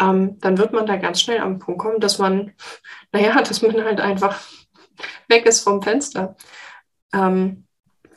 ähm, 0.00 0.38
dann 0.40 0.58
wird 0.58 0.72
man 0.72 0.86
da 0.86 0.96
ganz 0.96 1.20
schnell 1.20 1.40
am 1.40 1.58
Punkt 1.58 1.80
kommen, 1.80 2.00
dass 2.00 2.18
man, 2.18 2.52
naja, 3.12 3.40
dass 3.42 3.62
man 3.62 3.84
halt 3.84 4.00
einfach 4.00 4.40
weg 5.28 5.46
ist 5.46 5.60
vom 5.60 5.82
Fenster. 5.82 6.36
Ähm, 7.12 7.64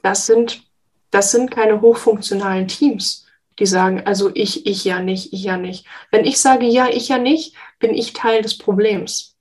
das, 0.02 0.26
sind, 0.26 0.64
das 1.12 1.32
sind 1.32 1.52
keine 1.52 1.82
hochfunktionalen 1.82 2.68
Teams, 2.68 3.26
die 3.60 3.66
sagen, 3.66 4.04
also 4.06 4.32
ich, 4.34 4.66
ich 4.66 4.86
ja 4.86 5.00
nicht, 5.00 5.34
ich 5.34 5.44
ja 5.44 5.58
nicht. 5.58 5.86
Wenn 6.12 6.26
ich 6.26 6.40
sage 6.40 6.66
ja, 6.66 6.88
ich 6.88 7.10
ja 7.10 7.18
nicht, 7.18 7.56
bin 7.80 7.94
ich 7.94 8.14
Teil 8.14 8.42
des 8.42 8.58
Problems. 8.58 9.36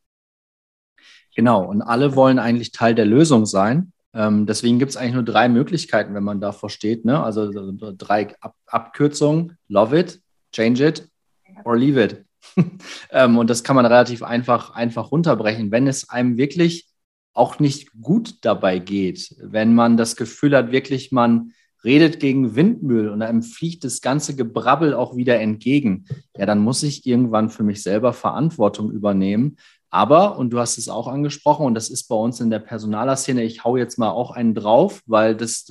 Genau, 1.36 1.64
und 1.64 1.82
alle 1.82 2.14
wollen 2.14 2.38
eigentlich 2.38 2.70
Teil 2.70 2.94
der 2.94 3.06
Lösung 3.06 3.44
sein. 3.44 3.92
Ähm, 4.14 4.46
deswegen 4.46 4.78
gibt 4.78 4.90
es 4.90 4.96
eigentlich 4.96 5.14
nur 5.14 5.24
drei 5.24 5.48
Möglichkeiten, 5.48 6.14
wenn 6.14 6.24
man 6.24 6.40
davor 6.40 6.70
steht. 6.70 7.04
Ne? 7.04 7.22
Also 7.22 7.50
drei 7.98 8.34
Ab 8.40 8.54
Abkürzungen: 8.66 9.58
Love 9.68 9.98
it, 9.98 10.20
change 10.52 10.86
it 10.86 11.08
or 11.64 11.76
leave 11.76 12.02
it. 12.02 12.24
ähm, 13.10 13.38
und 13.38 13.50
das 13.50 13.64
kann 13.64 13.76
man 13.76 13.86
relativ 13.86 14.22
einfach, 14.22 14.70
einfach 14.70 15.10
runterbrechen. 15.10 15.70
Wenn 15.70 15.86
es 15.86 16.08
einem 16.10 16.36
wirklich 16.36 16.86
auch 17.32 17.58
nicht 17.58 17.90
gut 18.00 18.36
dabei 18.42 18.78
geht, 18.78 19.34
wenn 19.40 19.74
man 19.74 19.96
das 19.96 20.14
Gefühl 20.14 20.56
hat, 20.56 20.70
wirklich 20.70 21.10
man 21.10 21.52
redet 21.84 22.18
gegen 22.18 22.56
Windmüll 22.56 23.10
und 23.10 23.20
einem 23.22 23.42
fliegt 23.42 23.84
das 23.84 24.00
ganze 24.00 24.34
Gebrabbel 24.34 24.94
auch 24.94 25.16
wieder 25.16 25.38
entgegen, 25.40 26.06
ja, 26.36 26.46
dann 26.46 26.60
muss 26.60 26.82
ich 26.82 27.06
irgendwann 27.06 27.50
für 27.50 27.62
mich 27.62 27.82
selber 27.82 28.12
Verantwortung 28.12 28.90
übernehmen. 28.90 29.56
Aber, 29.94 30.38
und 30.38 30.50
du 30.50 30.58
hast 30.58 30.76
es 30.76 30.88
auch 30.88 31.06
angesprochen, 31.06 31.66
und 31.66 31.74
das 31.74 31.88
ist 31.88 32.08
bei 32.08 32.16
uns 32.16 32.40
in 32.40 32.50
der 32.50 32.58
Personalerszene, 32.58 33.44
ich 33.44 33.62
hau 33.62 33.76
jetzt 33.76 33.96
mal 33.96 34.10
auch 34.10 34.32
einen 34.32 34.52
drauf, 34.52 35.02
weil 35.06 35.36
das, 35.36 35.68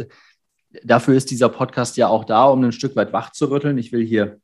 dafür 0.81 1.15
ist 1.15 1.29
dieser 1.29 1.49
Podcast 1.49 1.97
ja 1.97 2.07
auch 2.07 2.23
da, 2.23 2.45
um 2.45 2.63
ein 2.63 2.71
Stück 2.71 2.95
weit 2.95 3.11
wach 3.11 3.33
zu 3.33 3.51
rütteln. 3.51 3.77
Ich 3.77 3.91
will 3.91 4.05
hier 4.05 4.39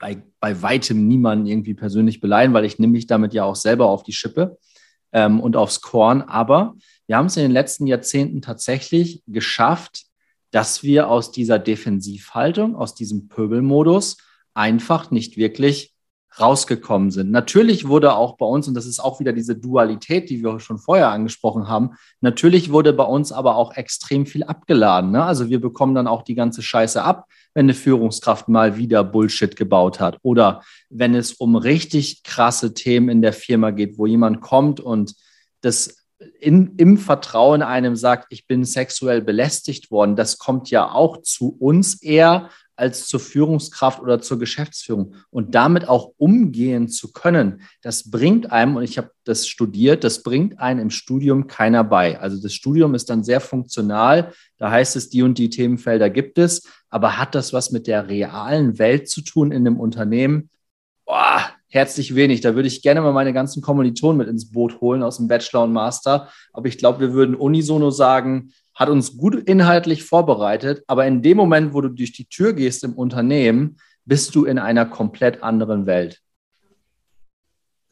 bei, 0.00 0.24
bei 0.40 0.60
weitem 0.60 1.06
niemanden 1.06 1.46
irgendwie 1.46 1.74
persönlich 1.74 2.20
beleihen, 2.20 2.52
weil 2.52 2.64
ich 2.64 2.80
nehme 2.80 2.94
mich 2.94 3.06
damit 3.06 3.32
ja 3.32 3.44
auch 3.44 3.54
selber 3.54 3.86
auf 3.86 4.02
die 4.02 4.12
Schippe 4.12 4.58
ähm, 5.12 5.38
und 5.38 5.54
aufs 5.54 5.82
Korn. 5.82 6.22
Aber 6.22 6.74
wir 7.06 7.16
haben 7.16 7.26
es 7.26 7.36
in 7.36 7.44
den 7.44 7.52
letzten 7.52 7.86
Jahrzehnten 7.86 8.42
tatsächlich 8.42 9.22
geschafft, 9.28 10.06
dass 10.50 10.82
wir 10.82 11.08
aus 11.08 11.30
dieser 11.30 11.60
Defensivhaltung, 11.60 12.74
aus 12.74 12.96
diesem 12.96 13.28
Pöbelmodus 13.28 14.16
einfach 14.52 15.12
nicht 15.12 15.36
wirklich 15.36 15.95
rausgekommen 16.40 17.10
sind. 17.10 17.30
Natürlich 17.30 17.88
wurde 17.88 18.14
auch 18.14 18.36
bei 18.36 18.46
uns, 18.46 18.68
und 18.68 18.74
das 18.74 18.86
ist 18.86 19.00
auch 19.00 19.20
wieder 19.20 19.32
diese 19.32 19.56
Dualität, 19.56 20.28
die 20.30 20.42
wir 20.42 20.60
schon 20.60 20.78
vorher 20.78 21.10
angesprochen 21.10 21.68
haben, 21.68 21.92
natürlich 22.20 22.70
wurde 22.70 22.92
bei 22.92 23.04
uns 23.04 23.32
aber 23.32 23.56
auch 23.56 23.74
extrem 23.76 24.26
viel 24.26 24.44
abgeladen. 24.44 25.12
Ne? 25.12 25.24
Also 25.24 25.48
wir 25.48 25.60
bekommen 25.60 25.94
dann 25.94 26.06
auch 26.06 26.22
die 26.22 26.34
ganze 26.34 26.62
Scheiße 26.62 27.02
ab, 27.02 27.26
wenn 27.54 27.66
eine 27.66 27.74
Führungskraft 27.74 28.48
mal 28.48 28.76
wieder 28.76 29.02
Bullshit 29.02 29.56
gebaut 29.56 30.00
hat 30.00 30.18
oder 30.22 30.62
wenn 30.90 31.14
es 31.14 31.32
um 31.32 31.56
richtig 31.56 32.22
krasse 32.22 32.74
Themen 32.74 33.08
in 33.08 33.22
der 33.22 33.32
Firma 33.32 33.70
geht, 33.70 33.98
wo 33.98 34.06
jemand 34.06 34.40
kommt 34.40 34.80
und 34.80 35.14
das 35.62 36.06
in, 36.40 36.74
im 36.76 36.98
Vertrauen 36.98 37.62
einem 37.62 37.96
sagt, 37.96 38.26
ich 38.30 38.46
bin 38.46 38.64
sexuell 38.64 39.20
belästigt 39.22 39.90
worden, 39.90 40.16
das 40.16 40.38
kommt 40.38 40.70
ja 40.70 40.90
auch 40.90 41.22
zu 41.22 41.56
uns 41.58 42.02
eher 42.02 42.50
als 42.76 43.06
zur 43.06 43.20
Führungskraft 43.20 44.00
oder 44.00 44.20
zur 44.20 44.38
Geschäftsführung. 44.38 45.14
Und 45.30 45.54
damit 45.54 45.88
auch 45.88 46.12
umgehen 46.18 46.88
zu 46.88 47.12
können, 47.12 47.62
das 47.82 48.10
bringt 48.10 48.52
einem, 48.52 48.76
und 48.76 48.82
ich 48.82 48.98
habe 48.98 49.10
das 49.24 49.48
studiert, 49.48 50.04
das 50.04 50.22
bringt 50.22 50.60
einem 50.60 50.80
im 50.80 50.90
Studium 50.90 51.46
keiner 51.46 51.82
bei. 51.82 52.20
Also 52.20 52.40
das 52.40 52.52
Studium 52.52 52.94
ist 52.94 53.10
dann 53.10 53.24
sehr 53.24 53.40
funktional. 53.40 54.32
Da 54.58 54.70
heißt 54.70 54.96
es, 54.96 55.08
die 55.08 55.22
und 55.22 55.38
die 55.38 55.50
Themenfelder 55.50 56.10
gibt 56.10 56.38
es, 56.38 56.68
aber 56.90 57.18
hat 57.18 57.34
das 57.34 57.52
was 57.52 57.72
mit 57.72 57.86
der 57.86 58.08
realen 58.08 58.78
Welt 58.78 59.08
zu 59.08 59.22
tun 59.22 59.50
in 59.50 59.66
einem 59.66 59.80
Unternehmen? 59.80 60.50
Boah, 61.06 61.50
herzlich 61.68 62.14
wenig. 62.14 62.40
Da 62.40 62.54
würde 62.54 62.68
ich 62.68 62.82
gerne 62.82 63.00
mal 63.00 63.12
meine 63.12 63.32
ganzen 63.32 63.62
Kommilitonen 63.62 64.18
mit 64.18 64.28
ins 64.28 64.50
Boot 64.50 64.80
holen 64.80 65.02
aus 65.02 65.18
dem 65.18 65.28
Bachelor 65.28 65.64
und 65.64 65.72
Master. 65.72 66.28
Aber 66.52 66.68
ich 66.68 66.78
glaube, 66.78 67.00
wir 67.00 67.12
würden 67.12 67.34
unisono 67.34 67.90
sagen, 67.90 68.52
hat 68.76 68.90
uns 68.90 69.16
gut 69.16 69.34
inhaltlich 69.48 70.04
vorbereitet, 70.04 70.84
aber 70.86 71.06
in 71.06 71.22
dem 71.22 71.38
Moment, 71.38 71.72
wo 71.72 71.80
du 71.80 71.88
durch 71.88 72.12
die 72.12 72.28
Tür 72.28 72.52
gehst 72.52 72.84
im 72.84 72.92
Unternehmen, 72.92 73.78
bist 74.04 74.34
du 74.34 74.44
in 74.44 74.58
einer 74.58 74.84
komplett 74.84 75.42
anderen 75.42 75.86
Welt. 75.86 76.20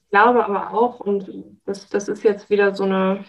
Ich 0.05 0.11
glaube 0.11 0.45
aber 0.45 0.73
auch, 0.73 1.01
und 1.01 1.29
das, 1.65 1.89
das 1.89 2.07
ist 2.07 2.23
jetzt 2.23 2.51
wieder 2.51 2.75
so 2.75 2.85
eine, 2.85 3.25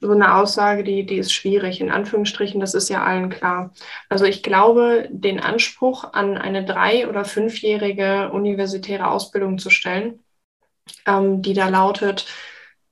so 0.00 0.10
eine 0.10 0.34
Aussage, 0.34 0.84
die, 0.84 1.06
die 1.06 1.16
ist 1.16 1.32
schwierig, 1.32 1.80
in 1.80 1.90
Anführungsstrichen, 1.90 2.60
das 2.60 2.74
ist 2.74 2.90
ja 2.90 3.02
allen 3.02 3.30
klar. 3.30 3.72
Also 4.08 4.26
ich 4.26 4.42
glaube, 4.42 5.08
den 5.10 5.40
Anspruch 5.40 6.12
an 6.12 6.36
eine 6.36 6.64
drei- 6.64 7.08
oder 7.08 7.24
fünfjährige 7.24 8.30
universitäre 8.32 9.08
Ausbildung 9.08 9.58
zu 9.58 9.70
stellen, 9.70 10.20
ähm, 11.06 11.40
die 11.40 11.54
da 11.54 11.68
lautet, 11.68 12.26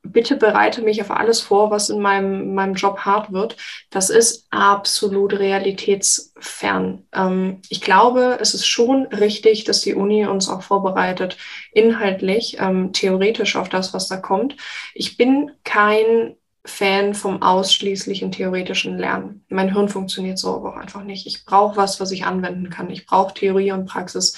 bitte 0.02 0.36
bereite 0.36 0.82
mich 0.82 1.00
auf 1.00 1.10
alles 1.10 1.40
vor, 1.40 1.70
was 1.70 1.88
in 1.88 2.00
meinem, 2.00 2.54
meinem 2.54 2.74
Job 2.74 3.00
hart 3.00 3.32
wird. 3.32 3.56
Das 3.90 4.10
ist 4.10 4.46
absolut 4.50 5.38
realitätsfern. 5.38 7.06
Ähm, 7.14 7.60
ich 7.68 7.80
glaube, 7.80 8.38
es 8.40 8.54
ist 8.54 8.66
schon 8.66 9.06
richtig, 9.06 9.64
dass 9.64 9.80
die 9.80 9.94
Uni 9.94 10.26
uns 10.26 10.48
auch 10.48 10.62
vorbereitet, 10.62 11.36
inhaltlich, 11.72 12.56
ähm, 12.60 12.92
theoretisch 12.92 13.56
auf 13.56 13.68
das, 13.68 13.92
was 13.94 14.08
da 14.08 14.16
kommt. 14.16 14.56
Ich 14.94 15.16
bin 15.16 15.50
kein 15.64 16.36
Fan 16.64 17.14
vom 17.14 17.42
ausschließlichen 17.42 18.32
theoretischen 18.32 18.98
Lernen. 18.98 19.44
Mein 19.48 19.72
Hirn 19.72 19.88
funktioniert 19.88 20.38
so 20.38 20.56
aber 20.56 20.70
auch 20.70 20.76
einfach 20.76 21.04
nicht. 21.04 21.26
Ich 21.26 21.44
brauche 21.46 21.76
was, 21.76 22.00
was 22.00 22.10
ich 22.10 22.24
anwenden 22.24 22.68
kann. 22.68 22.90
Ich 22.90 23.06
brauche 23.06 23.32
Theorie 23.32 23.72
und 23.72 23.86
Praxis 23.86 24.36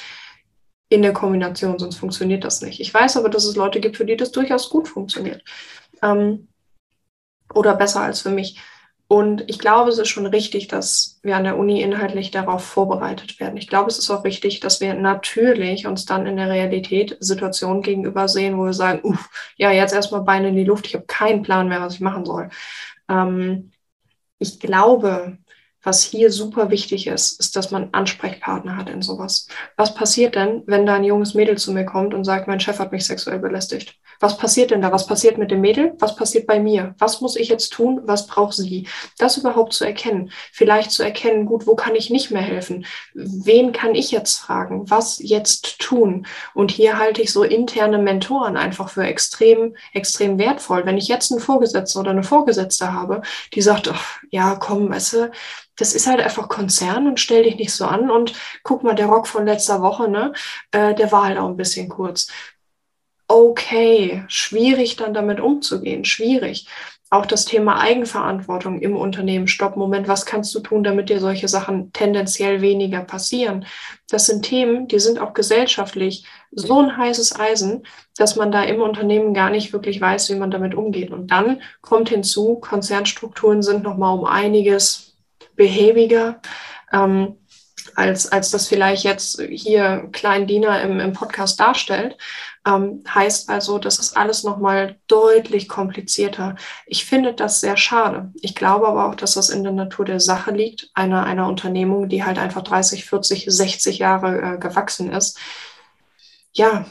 in 0.92 1.02
der 1.02 1.12
Kombination, 1.12 1.78
sonst 1.78 1.96
funktioniert 1.96 2.44
das 2.44 2.60
nicht. 2.62 2.80
Ich 2.80 2.92
weiß 2.92 3.16
aber, 3.16 3.28
dass 3.28 3.44
es 3.44 3.56
Leute 3.56 3.80
gibt, 3.80 3.96
für 3.96 4.04
die 4.04 4.16
das 4.16 4.32
durchaus 4.32 4.70
gut 4.70 4.88
funktioniert. 4.88 5.42
Ähm, 6.02 6.48
oder 7.54 7.74
besser 7.74 8.00
als 8.00 8.20
für 8.20 8.30
mich. 8.30 8.58
Und 9.08 9.44
ich 9.46 9.58
glaube, 9.58 9.90
es 9.90 9.98
ist 9.98 10.08
schon 10.08 10.24
richtig, 10.24 10.68
dass 10.68 11.20
wir 11.22 11.36
an 11.36 11.44
der 11.44 11.58
Uni 11.58 11.82
inhaltlich 11.82 12.30
darauf 12.30 12.64
vorbereitet 12.64 13.40
werden. 13.40 13.58
Ich 13.58 13.68
glaube, 13.68 13.90
es 13.90 13.98
ist 13.98 14.10
auch 14.10 14.24
richtig, 14.24 14.60
dass 14.60 14.80
wir 14.80 14.94
natürlich 14.94 15.86
uns 15.86 16.06
dann 16.06 16.26
in 16.26 16.38
der 16.38 16.48
Realität 16.48 17.18
Situationen 17.20 17.82
gegenüber 17.82 18.26
sehen, 18.26 18.56
wo 18.56 18.64
wir 18.64 18.72
sagen, 18.72 19.00
uff, 19.02 19.28
ja, 19.56 19.70
jetzt 19.70 19.92
erstmal 19.92 20.22
Beine 20.22 20.48
in 20.48 20.56
die 20.56 20.64
Luft, 20.64 20.86
ich 20.86 20.94
habe 20.94 21.04
keinen 21.04 21.42
Plan 21.42 21.68
mehr, 21.68 21.82
was 21.82 21.94
ich 21.94 22.00
machen 22.00 22.24
soll. 22.24 22.48
Ähm, 23.08 23.72
ich 24.38 24.58
glaube, 24.60 25.36
was 25.82 26.02
hier 26.02 26.30
super 26.30 26.70
wichtig 26.70 27.06
ist, 27.06 27.40
ist, 27.40 27.56
dass 27.56 27.70
man 27.70 27.88
Ansprechpartner 27.92 28.76
hat 28.76 28.88
in 28.88 29.02
sowas. 29.02 29.48
Was 29.76 29.94
passiert 29.94 30.36
denn, 30.36 30.62
wenn 30.66 30.86
da 30.86 30.94
ein 30.94 31.04
junges 31.04 31.34
Mädel 31.34 31.58
zu 31.58 31.72
mir 31.72 31.84
kommt 31.84 32.14
und 32.14 32.24
sagt, 32.24 32.46
mein 32.46 32.60
Chef 32.60 32.78
hat 32.78 32.92
mich 32.92 33.04
sexuell 33.04 33.40
belästigt? 33.40 33.96
Was 34.20 34.38
passiert 34.38 34.70
denn 34.70 34.82
da? 34.82 34.92
Was 34.92 35.06
passiert 35.06 35.38
mit 35.38 35.50
dem 35.50 35.60
Mädel? 35.60 35.94
Was 35.98 36.14
passiert 36.14 36.46
bei 36.46 36.60
mir? 36.60 36.94
Was 36.98 37.20
muss 37.20 37.34
ich 37.34 37.48
jetzt 37.48 37.70
tun? 37.70 38.02
Was 38.04 38.28
braucht 38.28 38.54
sie? 38.54 38.86
Das 39.18 39.36
überhaupt 39.36 39.72
zu 39.72 39.84
erkennen. 39.84 40.30
Vielleicht 40.52 40.92
zu 40.92 41.02
erkennen, 41.02 41.46
gut, 41.46 41.66
wo 41.66 41.74
kann 41.74 41.96
ich 41.96 42.10
nicht 42.10 42.30
mehr 42.30 42.42
helfen? 42.42 42.86
Wen 43.14 43.72
kann 43.72 43.96
ich 43.96 44.12
jetzt 44.12 44.38
fragen? 44.38 44.88
Was 44.88 45.18
jetzt 45.18 45.80
tun? 45.80 46.26
Und 46.54 46.70
hier 46.70 46.98
halte 46.98 47.20
ich 47.20 47.32
so 47.32 47.42
interne 47.42 47.98
Mentoren 47.98 48.56
einfach 48.56 48.88
für 48.88 49.02
extrem, 49.02 49.74
extrem 49.92 50.38
wertvoll. 50.38 50.86
Wenn 50.86 50.98
ich 50.98 51.08
jetzt 51.08 51.32
einen 51.32 51.40
Vorgesetzten 51.40 51.98
oder 51.98 52.12
eine 52.12 52.22
Vorgesetzte 52.22 52.92
habe, 52.92 53.22
die 53.54 53.62
sagt, 53.62 53.88
ach, 53.88 54.20
ja, 54.30 54.54
komm, 54.54 54.88
weißt 54.90 55.12
du, 55.14 55.30
das 55.76 55.94
ist 55.94 56.06
halt 56.06 56.20
einfach 56.20 56.48
Konzern 56.48 57.06
und 57.06 57.20
stell 57.20 57.44
dich 57.44 57.56
nicht 57.56 57.72
so 57.72 57.86
an 57.86 58.10
und 58.10 58.34
guck 58.62 58.82
mal, 58.82 58.94
der 58.94 59.06
Rock 59.06 59.26
von 59.26 59.46
letzter 59.46 59.82
Woche, 59.82 60.08
ne, 60.08 60.32
äh, 60.70 60.94
der 60.94 61.12
war 61.12 61.24
halt 61.24 61.38
auch 61.38 61.48
ein 61.48 61.56
bisschen 61.56 61.88
kurz. 61.88 62.28
Okay, 63.28 64.24
schwierig 64.28 64.96
dann 64.96 65.14
damit 65.14 65.40
umzugehen, 65.40 66.04
schwierig. 66.04 66.66
Auch 67.08 67.26
das 67.26 67.44
Thema 67.44 67.78
Eigenverantwortung 67.78 68.80
im 68.80 68.96
Unternehmen. 68.96 69.46
Stopp, 69.46 69.76
Moment, 69.76 70.08
was 70.08 70.24
kannst 70.24 70.54
du 70.54 70.60
tun, 70.60 70.82
damit 70.82 71.10
dir 71.10 71.20
solche 71.20 71.46
Sachen 71.46 71.92
tendenziell 71.92 72.62
weniger 72.62 73.00
passieren? 73.02 73.66
Das 74.08 74.26
sind 74.26 74.44
Themen, 74.44 74.88
die 74.88 74.98
sind 74.98 75.18
auch 75.18 75.34
gesellschaftlich 75.34 76.24
so 76.52 76.80
ein 76.80 76.96
heißes 76.96 77.38
Eisen, 77.38 77.82
dass 78.16 78.36
man 78.36 78.50
da 78.50 78.62
im 78.62 78.80
Unternehmen 78.80 79.34
gar 79.34 79.50
nicht 79.50 79.74
wirklich 79.74 80.00
weiß, 80.00 80.30
wie 80.30 80.36
man 80.36 80.50
damit 80.50 80.74
umgeht. 80.74 81.10
Und 81.10 81.30
dann 81.30 81.60
kommt 81.82 82.08
hinzu, 82.08 82.56
Konzernstrukturen 82.56 83.62
sind 83.62 83.82
nochmal 83.82 84.18
um 84.18 84.24
einiges 84.24 85.11
behäbiger, 85.56 86.40
ähm, 86.92 87.36
als, 87.94 88.30
als 88.30 88.50
das 88.50 88.68
vielleicht 88.68 89.04
jetzt 89.04 89.40
hier 89.40 90.08
Klein 90.12 90.46
Diener 90.46 90.80
im, 90.82 91.00
im 91.00 91.12
Podcast 91.12 91.60
darstellt. 91.60 92.16
Ähm, 92.66 93.02
heißt 93.12 93.48
also, 93.50 93.78
das 93.78 93.98
ist 93.98 94.16
alles 94.16 94.44
nochmal 94.44 94.96
deutlich 95.08 95.68
komplizierter. 95.68 96.56
Ich 96.86 97.04
finde 97.04 97.34
das 97.34 97.60
sehr 97.60 97.76
schade. 97.76 98.32
Ich 98.40 98.54
glaube 98.54 98.88
aber 98.88 99.08
auch, 99.08 99.14
dass 99.14 99.34
das 99.34 99.50
in 99.50 99.62
der 99.64 99.72
Natur 99.72 100.04
der 100.04 100.20
Sache 100.20 100.52
liegt, 100.52 100.90
einer, 100.94 101.24
einer 101.24 101.48
Unternehmung, 101.48 102.08
die 102.08 102.24
halt 102.24 102.38
einfach 102.38 102.62
30, 102.62 103.04
40, 103.04 103.46
60 103.48 103.98
Jahre 103.98 104.54
äh, 104.54 104.58
gewachsen 104.58 105.12
ist. 105.12 105.38
Ja, 106.52 106.86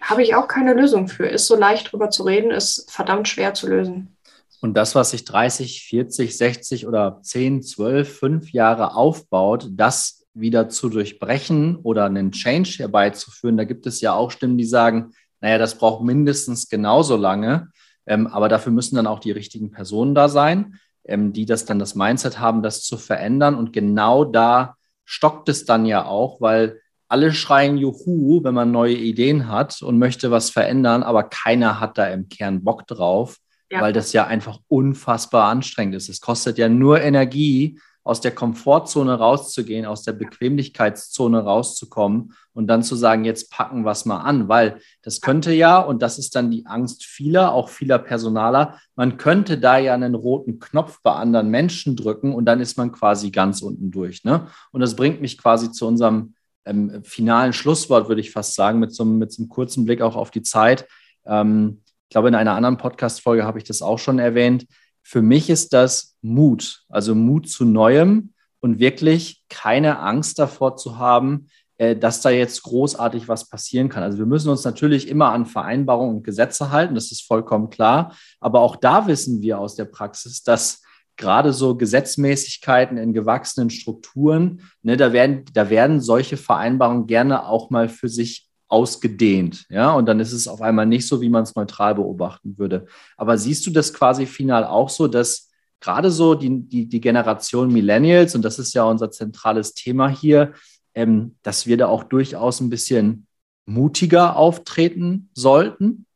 habe 0.00 0.22
ich 0.22 0.34
auch 0.34 0.48
keine 0.48 0.74
Lösung 0.74 1.08
für. 1.08 1.26
Ist 1.26 1.46
so 1.46 1.56
leicht 1.56 1.92
drüber 1.92 2.10
zu 2.10 2.24
reden, 2.24 2.50
ist 2.50 2.90
verdammt 2.90 3.28
schwer 3.28 3.54
zu 3.54 3.68
lösen. 3.68 4.16
Und 4.60 4.74
das, 4.74 4.94
was 4.94 5.10
sich 5.10 5.24
30, 5.24 5.84
40, 5.84 6.36
60 6.36 6.86
oder 6.86 7.20
10, 7.22 7.62
12, 7.62 8.18
5 8.18 8.52
Jahre 8.52 8.94
aufbaut, 8.94 9.68
das 9.70 10.26
wieder 10.34 10.68
zu 10.68 10.88
durchbrechen 10.88 11.76
oder 11.76 12.04
einen 12.04 12.32
Change 12.32 12.70
herbeizuführen, 12.78 13.56
da 13.56 13.64
gibt 13.64 13.86
es 13.86 14.00
ja 14.00 14.14
auch 14.14 14.30
Stimmen, 14.30 14.58
die 14.58 14.64
sagen, 14.64 15.12
naja, 15.40 15.58
das 15.58 15.76
braucht 15.76 16.02
mindestens 16.02 16.68
genauso 16.68 17.16
lange, 17.16 17.68
ähm, 18.06 18.26
aber 18.26 18.48
dafür 18.48 18.72
müssen 18.72 18.96
dann 18.96 19.06
auch 19.06 19.20
die 19.20 19.30
richtigen 19.30 19.70
Personen 19.70 20.14
da 20.14 20.28
sein, 20.28 20.78
ähm, 21.04 21.32
die 21.32 21.46
das 21.46 21.64
dann 21.64 21.78
das 21.78 21.94
Mindset 21.94 22.40
haben, 22.40 22.62
das 22.62 22.82
zu 22.82 22.96
verändern. 22.96 23.54
Und 23.54 23.72
genau 23.72 24.24
da 24.24 24.76
stockt 25.04 25.48
es 25.48 25.64
dann 25.64 25.86
ja 25.86 26.04
auch, 26.04 26.40
weil 26.40 26.80
alle 27.08 27.32
schreien 27.32 27.78
Juhu, 27.78 28.42
wenn 28.44 28.54
man 28.54 28.70
neue 28.70 28.96
Ideen 28.96 29.48
hat 29.48 29.82
und 29.82 29.98
möchte 29.98 30.30
was 30.30 30.50
verändern, 30.50 31.02
aber 31.02 31.24
keiner 31.24 31.80
hat 31.80 31.96
da 31.96 32.06
im 32.08 32.28
Kern 32.28 32.64
Bock 32.64 32.86
drauf 32.86 33.38
ja. 33.70 33.80
weil 33.80 33.92
das 33.92 34.12
ja 34.12 34.26
einfach 34.26 34.58
unfassbar 34.68 35.48
anstrengend 35.48 35.94
ist. 35.94 36.08
Es 36.08 36.20
kostet 36.20 36.58
ja 36.58 36.68
nur 36.68 37.00
Energie, 37.00 37.78
aus 38.08 38.22
der 38.22 38.34
Komfortzone 38.34 39.18
rauszugehen, 39.18 39.84
aus 39.84 40.02
der 40.02 40.14
Bequemlichkeitszone 40.14 41.40
rauszukommen 41.40 42.32
und 42.54 42.66
dann 42.66 42.82
zu 42.82 42.96
sagen, 42.96 43.26
jetzt 43.26 43.50
packen 43.50 43.84
wir 43.84 43.90
es 43.90 44.06
mal 44.06 44.20
an, 44.22 44.48
weil 44.48 44.80
das 45.02 45.20
könnte 45.20 45.52
ja, 45.52 45.78
und 45.78 46.00
das 46.00 46.18
ist 46.18 46.34
dann 46.34 46.50
die 46.50 46.64
Angst 46.64 47.04
vieler, 47.04 47.52
auch 47.52 47.68
vieler 47.68 47.98
Personaler, 47.98 48.78
man 48.96 49.18
könnte 49.18 49.58
da 49.58 49.76
ja 49.76 49.92
einen 49.92 50.14
roten 50.14 50.58
Knopf 50.58 51.00
bei 51.02 51.12
anderen 51.12 51.50
Menschen 51.50 51.96
drücken 51.96 52.34
und 52.34 52.46
dann 52.46 52.60
ist 52.60 52.78
man 52.78 52.92
quasi 52.92 53.30
ganz 53.30 53.60
unten 53.60 53.90
durch. 53.90 54.24
Ne? 54.24 54.46
Und 54.72 54.80
das 54.80 54.96
bringt 54.96 55.20
mich 55.20 55.36
quasi 55.36 55.70
zu 55.70 55.86
unserem 55.86 56.32
ähm, 56.64 57.02
finalen 57.04 57.52
Schlusswort, 57.52 58.08
würde 58.08 58.22
ich 58.22 58.30
fast 58.30 58.54
sagen, 58.54 58.78
mit 58.78 58.94
so, 58.94 59.04
mit 59.04 59.32
so 59.32 59.42
einem 59.42 59.50
kurzen 59.50 59.84
Blick 59.84 60.00
auch 60.00 60.16
auf 60.16 60.30
die 60.30 60.42
Zeit. 60.42 60.88
Ähm, 61.26 61.82
ich 62.08 62.10
glaube, 62.10 62.28
in 62.28 62.34
einer 62.34 62.54
anderen 62.54 62.78
Podcast-Folge 62.78 63.44
habe 63.44 63.58
ich 63.58 63.64
das 63.64 63.82
auch 63.82 63.98
schon 63.98 64.18
erwähnt. 64.18 64.66
Für 65.02 65.20
mich 65.20 65.50
ist 65.50 65.74
das 65.74 66.16
Mut, 66.22 66.84
also 66.88 67.14
Mut 67.14 67.50
zu 67.50 67.66
Neuem 67.66 68.32
und 68.60 68.78
wirklich 68.78 69.42
keine 69.50 69.98
Angst 69.98 70.38
davor 70.38 70.78
zu 70.78 70.96
haben, 70.96 71.48
äh, 71.76 71.94
dass 71.94 72.22
da 72.22 72.30
jetzt 72.30 72.62
großartig 72.62 73.28
was 73.28 73.50
passieren 73.50 73.90
kann. 73.90 74.02
Also 74.02 74.16
wir 74.16 74.24
müssen 74.24 74.48
uns 74.48 74.64
natürlich 74.64 75.06
immer 75.06 75.32
an 75.32 75.44
Vereinbarungen 75.44 76.16
und 76.16 76.22
Gesetze 76.24 76.70
halten, 76.70 76.94
das 76.94 77.12
ist 77.12 77.26
vollkommen 77.26 77.68
klar. 77.68 78.16
Aber 78.40 78.60
auch 78.60 78.76
da 78.76 79.06
wissen 79.06 79.42
wir 79.42 79.58
aus 79.58 79.74
der 79.74 79.84
Praxis, 79.84 80.42
dass 80.42 80.80
gerade 81.18 81.52
so 81.52 81.76
Gesetzmäßigkeiten 81.76 82.96
in 82.96 83.12
gewachsenen 83.12 83.68
Strukturen, 83.68 84.62
ne, 84.80 84.96
da, 84.96 85.12
werden, 85.12 85.44
da 85.52 85.68
werden 85.68 86.00
solche 86.00 86.38
Vereinbarungen 86.38 87.06
gerne 87.06 87.44
auch 87.44 87.68
mal 87.68 87.90
für 87.90 88.08
sich 88.08 88.47
ausgedehnt. 88.68 89.66
Ja, 89.70 89.92
und 89.92 90.06
dann 90.06 90.20
ist 90.20 90.32
es 90.32 90.46
auf 90.46 90.60
einmal 90.60 90.86
nicht 90.86 91.08
so, 91.08 91.20
wie 91.20 91.30
man 91.30 91.42
es 91.42 91.56
neutral 91.56 91.94
beobachten 91.94 92.58
würde. 92.58 92.86
Aber 93.16 93.38
siehst 93.38 93.66
du 93.66 93.70
das 93.70 93.92
quasi 93.94 94.26
final 94.26 94.64
auch 94.64 94.90
so, 94.90 95.08
dass 95.08 95.50
gerade 95.80 96.10
so 96.10 96.34
die, 96.34 96.68
die, 96.68 96.86
die 96.86 97.00
Generation 97.00 97.72
Millennials, 97.72 98.34
und 98.34 98.44
das 98.44 98.58
ist 98.58 98.74
ja 98.74 98.84
unser 98.84 99.10
zentrales 99.10 99.74
Thema 99.74 100.08
hier, 100.08 100.52
ähm, 100.94 101.36
dass 101.42 101.66
wir 101.66 101.76
da 101.76 101.88
auch 101.88 102.04
durchaus 102.04 102.60
ein 102.60 102.70
bisschen 102.70 103.26
mutiger 103.66 104.36
auftreten 104.36 105.30
sollten? 105.34 106.06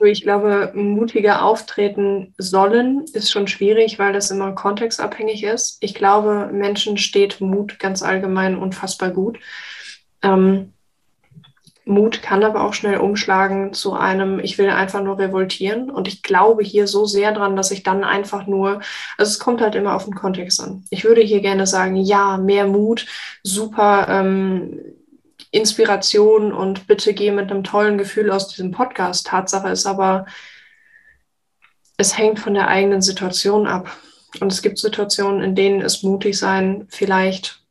Ich 0.00 0.22
glaube, 0.22 0.72
mutiger 0.74 1.44
auftreten 1.44 2.34
sollen 2.36 3.04
ist 3.14 3.30
schon 3.30 3.46
schwierig, 3.46 3.98
weil 3.98 4.12
das 4.12 4.30
immer 4.30 4.52
kontextabhängig 4.52 5.44
ist. 5.44 5.78
Ich 5.80 5.94
glaube, 5.94 6.50
Menschen 6.52 6.98
steht 6.98 7.40
Mut 7.40 7.78
ganz 7.78 8.02
allgemein 8.02 8.58
unfassbar 8.58 9.10
gut. 9.10 9.38
Ähm, 10.24 10.72
Mut 11.86 12.22
kann 12.22 12.42
aber 12.42 12.64
auch 12.64 12.72
schnell 12.72 12.96
umschlagen 12.96 13.74
zu 13.74 13.92
einem, 13.92 14.38
ich 14.38 14.56
will 14.56 14.70
einfach 14.70 15.02
nur 15.02 15.18
revoltieren. 15.18 15.90
Und 15.90 16.08
ich 16.08 16.22
glaube 16.22 16.62
hier 16.62 16.86
so 16.86 17.04
sehr 17.04 17.32
dran, 17.32 17.56
dass 17.56 17.70
ich 17.70 17.82
dann 17.82 18.04
einfach 18.04 18.46
nur, 18.46 18.80
also 19.18 19.30
es 19.30 19.38
kommt 19.38 19.60
halt 19.60 19.74
immer 19.74 19.94
auf 19.94 20.04
den 20.04 20.14
Kontext 20.14 20.62
an. 20.62 20.84
Ich 20.90 21.04
würde 21.04 21.20
hier 21.20 21.40
gerne 21.40 21.66
sagen, 21.66 21.96
ja, 21.96 22.38
mehr 22.38 22.66
Mut, 22.66 23.06
super 23.42 24.06
ähm, 24.08 24.80
Inspiration 25.50 26.52
und 26.52 26.86
bitte 26.86 27.12
geh 27.12 27.30
mit 27.30 27.50
einem 27.50 27.64
tollen 27.64 27.98
Gefühl 27.98 28.30
aus 28.30 28.48
diesem 28.48 28.70
Podcast. 28.70 29.26
Tatsache 29.26 29.68
ist 29.68 29.86
aber, 29.86 30.24
es 31.96 32.16
hängt 32.16 32.40
von 32.40 32.54
der 32.54 32.68
eigenen 32.68 33.02
Situation 33.02 33.66
ab. 33.66 33.94
Und 34.40 34.50
es 34.50 34.62
gibt 34.62 34.78
Situationen, 34.78 35.42
in 35.42 35.54
denen 35.54 35.80
es 35.80 36.02
mutig 36.02 36.38
sein 36.38 36.86
vielleicht 36.88 37.63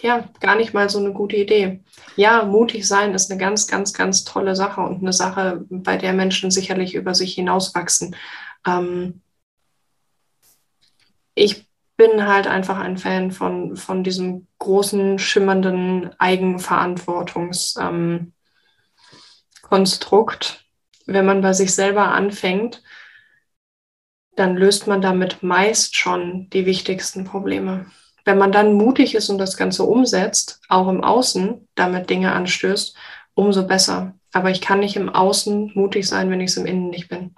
ja, 0.00 0.28
gar 0.40 0.56
nicht 0.56 0.74
mal 0.74 0.88
so 0.88 0.98
eine 0.98 1.12
gute 1.12 1.36
Idee. 1.36 1.80
Ja, 2.16 2.44
mutig 2.44 2.86
sein 2.86 3.14
ist 3.14 3.30
eine 3.30 3.40
ganz, 3.40 3.66
ganz, 3.66 3.92
ganz 3.92 4.24
tolle 4.24 4.54
Sache 4.54 4.80
und 4.80 5.02
eine 5.02 5.12
Sache, 5.12 5.64
bei 5.70 5.96
der 5.96 6.12
Menschen 6.12 6.50
sicherlich 6.50 6.94
über 6.94 7.14
sich 7.14 7.34
hinauswachsen. 7.34 8.14
Ähm, 8.66 9.22
ich 11.34 11.66
bin 11.96 12.26
halt 12.26 12.46
einfach 12.46 12.78
ein 12.78 12.96
Fan 12.96 13.32
von, 13.32 13.76
von 13.76 14.04
diesem 14.04 14.46
großen, 14.58 15.18
schimmernden 15.18 16.10
Eigenverantwortungskonstrukt. 16.18 17.80
Ähm, 17.80 18.32
Wenn 21.06 21.26
man 21.26 21.40
bei 21.40 21.52
sich 21.52 21.74
selber 21.74 22.12
anfängt, 22.12 22.82
dann 24.36 24.56
löst 24.56 24.86
man 24.86 25.02
damit 25.02 25.42
meist 25.42 25.96
schon 25.96 26.48
die 26.50 26.66
wichtigsten 26.66 27.24
Probleme. 27.24 27.86
Wenn 28.28 28.36
man 28.36 28.52
dann 28.52 28.74
mutig 28.74 29.14
ist 29.14 29.30
und 29.30 29.38
das 29.38 29.56
Ganze 29.56 29.84
umsetzt, 29.84 30.60
auch 30.68 30.86
im 30.88 31.02
Außen 31.02 31.66
damit 31.74 32.10
Dinge 32.10 32.32
anstößt, 32.32 32.94
umso 33.32 33.66
besser. 33.66 34.18
Aber 34.32 34.50
ich 34.50 34.60
kann 34.60 34.80
nicht 34.80 34.96
im 34.96 35.08
Außen 35.08 35.72
mutig 35.74 36.06
sein, 36.06 36.28
wenn 36.28 36.42
ich 36.42 36.50
es 36.50 36.58
im 36.58 36.66
Innen 36.66 36.90
nicht 36.90 37.08
bin. 37.08 37.34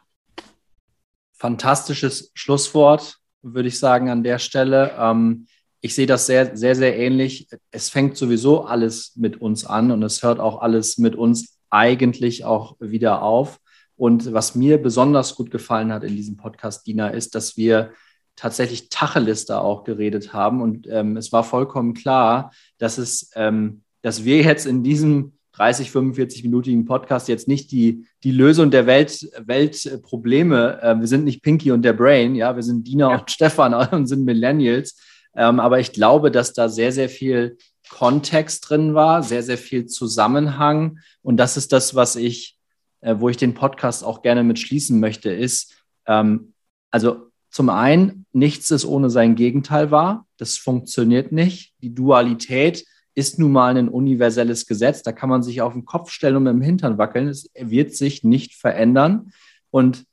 Fantastisches 1.32 2.32
Schlusswort, 2.34 3.18
würde 3.40 3.68
ich 3.68 3.78
sagen, 3.78 4.10
an 4.10 4.24
der 4.24 4.40
Stelle. 4.40 4.96
Ähm, 4.98 5.46
ich 5.80 5.94
sehe 5.94 6.08
das 6.08 6.26
sehr, 6.26 6.56
sehr, 6.56 6.74
sehr 6.74 6.98
ähnlich. 6.98 7.46
Es 7.70 7.88
fängt 7.88 8.16
sowieso 8.16 8.64
alles 8.64 9.12
mit 9.14 9.40
uns 9.40 9.64
an 9.64 9.92
und 9.92 10.02
es 10.02 10.24
hört 10.24 10.40
auch 10.40 10.60
alles 10.60 10.98
mit 10.98 11.14
uns 11.14 11.56
eigentlich 11.70 12.44
auch 12.44 12.74
wieder 12.80 13.22
auf. 13.22 13.60
Und 13.94 14.32
was 14.32 14.56
mir 14.56 14.82
besonders 14.82 15.36
gut 15.36 15.52
gefallen 15.52 15.92
hat 15.92 16.02
in 16.02 16.16
diesem 16.16 16.36
Podcast, 16.36 16.84
Dina, 16.84 17.10
ist, 17.10 17.36
dass 17.36 17.56
wir 17.56 17.92
tatsächlich 18.40 18.88
Tacheles 18.88 19.44
da 19.44 19.60
auch 19.60 19.84
geredet 19.84 20.32
haben. 20.32 20.62
Und 20.62 20.86
ähm, 20.88 21.18
es 21.18 21.30
war 21.30 21.44
vollkommen 21.44 21.92
klar, 21.92 22.52
dass 22.78 22.96
es, 22.96 23.30
ähm, 23.34 23.82
dass 24.00 24.24
wir 24.24 24.40
jetzt 24.40 24.64
in 24.64 24.82
diesem 24.82 25.34
30, 25.52 25.90
45-minütigen 25.90 26.86
Podcast 26.86 27.28
jetzt 27.28 27.48
nicht 27.48 27.70
die, 27.70 28.06
die 28.24 28.30
Lösung 28.30 28.70
der 28.70 28.86
Welt, 28.86 29.30
Weltprobleme, 29.44 30.80
äh, 30.80 30.98
wir 30.98 31.06
sind 31.06 31.24
nicht 31.24 31.42
Pinky 31.42 31.70
und 31.70 31.82
der 31.82 31.92
Brain, 31.92 32.34
ja, 32.34 32.56
wir 32.56 32.62
sind 32.62 32.88
Dina 32.88 33.10
ja. 33.10 33.18
und 33.18 33.30
Stefan 33.30 33.74
und 33.92 34.06
sind 34.06 34.24
Millennials. 34.24 34.98
Ähm, 35.36 35.60
aber 35.60 35.78
ich 35.78 35.92
glaube, 35.92 36.30
dass 36.30 36.54
da 36.54 36.70
sehr, 36.70 36.92
sehr 36.92 37.10
viel 37.10 37.58
Kontext 37.90 38.70
drin 38.70 38.94
war, 38.94 39.22
sehr, 39.22 39.42
sehr 39.42 39.58
viel 39.58 39.84
Zusammenhang. 39.84 41.00
Und 41.20 41.36
das 41.36 41.58
ist 41.58 41.74
das, 41.74 41.94
was 41.94 42.16
ich, 42.16 42.56
äh, 43.02 43.16
wo 43.18 43.28
ich 43.28 43.36
den 43.36 43.52
Podcast 43.52 44.02
auch 44.02 44.22
gerne 44.22 44.44
mit 44.44 44.58
schließen 44.58 44.98
möchte, 44.98 45.30
ist, 45.30 45.74
ähm, 46.06 46.54
also 46.90 47.29
zum 47.50 47.68
einen, 47.68 48.26
nichts 48.32 48.70
ist 48.70 48.84
ohne 48.84 49.10
sein 49.10 49.34
Gegenteil 49.34 49.90
wahr. 49.90 50.26
Das 50.36 50.56
funktioniert 50.56 51.32
nicht. 51.32 51.74
Die 51.82 51.94
Dualität 51.94 52.84
ist 53.14 53.38
nun 53.38 53.52
mal 53.52 53.76
ein 53.76 53.88
universelles 53.88 54.66
Gesetz. 54.66 55.02
Da 55.02 55.12
kann 55.12 55.28
man 55.28 55.42
sich 55.42 55.60
auf 55.60 55.72
den 55.72 55.84
Kopf 55.84 56.10
stellen 56.10 56.36
und 56.36 56.44
mit 56.44 56.52
dem 56.52 56.62
Hintern 56.62 56.96
wackeln. 56.96 57.28
Es 57.28 57.50
wird 57.54 57.94
sich 57.94 58.22
nicht 58.22 58.54
verändern. 58.54 59.32
Und 59.70 60.04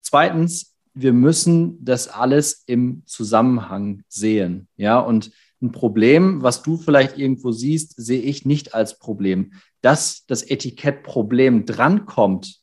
zweitens, 0.00 0.76
wir 0.94 1.12
müssen 1.12 1.84
das 1.84 2.08
alles 2.08 2.62
im 2.66 3.02
Zusammenhang 3.04 4.02
sehen. 4.08 4.68
Ja, 4.76 5.00
und 5.00 5.32
ein 5.62 5.72
Problem, 5.72 6.42
was 6.42 6.62
du 6.62 6.76
vielleicht 6.76 7.18
irgendwo 7.18 7.52
siehst, 7.52 7.94
sehe 7.96 8.22
ich 8.22 8.46
nicht 8.46 8.74
als 8.74 8.98
Problem. 8.98 9.52
Dass 9.82 10.24
das 10.26 10.42
Etikett 10.42 11.02
Problem 11.02 11.66
drankommt, 11.66 12.60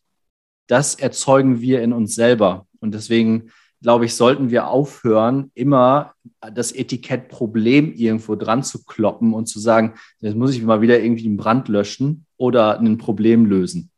das 0.68 0.96
erzeugen 0.96 1.62
wir 1.62 1.82
in 1.82 1.94
uns 1.94 2.16
selber. 2.16 2.68
Und 2.80 2.94
deswegen 2.94 3.52
glaube 3.82 4.06
ich, 4.06 4.16
sollten 4.16 4.50
wir 4.50 4.68
aufhören, 4.68 5.52
immer 5.54 6.14
das 6.54 6.72
Etikett 6.72 7.30
Problem 7.30 7.94
irgendwo 7.94 8.36
dran 8.36 8.64
zu 8.64 8.84
kloppen 8.84 9.34
und 9.34 9.48
zu 9.48 9.60
sagen, 9.60 9.96
jetzt 10.20 10.36
muss 10.36 10.56
ich 10.56 10.64
mal 10.64 10.82
wieder 10.82 11.00
irgendwie 11.00 11.28
einen 11.28 11.38
Brand 11.38 11.68
löschen 11.68 12.26
oder 12.38 12.80
ein 12.80 12.98
Problem 12.98 13.46
lösen. 13.46 13.92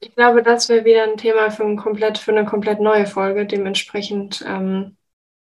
Ich 0.00 0.14
glaube, 0.14 0.42
das 0.42 0.68
wäre 0.68 0.84
wieder 0.84 1.04
ein 1.04 1.16
Thema 1.16 1.50
für, 1.50 1.64
ein 1.64 1.76
komplett, 1.76 2.18
für 2.18 2.32
eine 2.32 2.44
komplett 2.44 2.80
neue 2.80 3.06
Folge. 3.06 3.46
Dementsprechend, 3.46 4.44
ähm, 4.46 4.96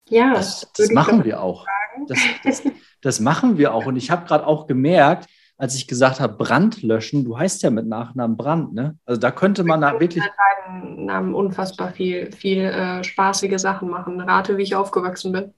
ja. 0.08 0.34
Das, 0.34 0.72
das 0.76 0.90
machen 0.92 1.26
wir 1.26 1.42
auch. 1.42 1.66
Das, 2.08 2.20
das, 2.44 2.64
das 3.02 3.20
machen 3.20 3.58
wir 3.58 3.74
auch. 3.74 3.86
Und 3.86 3.98
ich 3.98 4.10
habe 4.10 4.26
gerade 4.26 4.48
auch 4.48 4.66
gemerkt, 4.66 5.30
als 5.58 5.76
ich 5.76 5.88
gesagt 5.88 6.20
habe, 6.20 6.36
Brand 6.36 6.82
löschen, 6.82 7.24
du 7.24 7.38
heißt 7.38 7.64
ja 7.64 7.70
mit 7.70 7.88
Nachnamen 7.88 8.38
Brand, 8.38 8.74
ne? 8.74 8.98
Also 9.06 9.22
da 9.22 9.32
könnte 9.32 9.64
man 9.64 9.82
da 9.82 10.00
wirklich. 10.00 10.24
Mit 10.24 10.34
Namen 11.06 11.36
unfassbar 11.36 11.92
viel, 11.92 12.32
viel 12.32 12.62
äh, 12.62 13.04
spaßige 13.04 13.60
Sachen 13.60 13.90
machen. 13.90 14.20
Rate, 14.22 14.58
wie 14.58 14.64
ich 14.64 14.76
aufgewachsen 14.76 15.32
bin. 15.32 15.54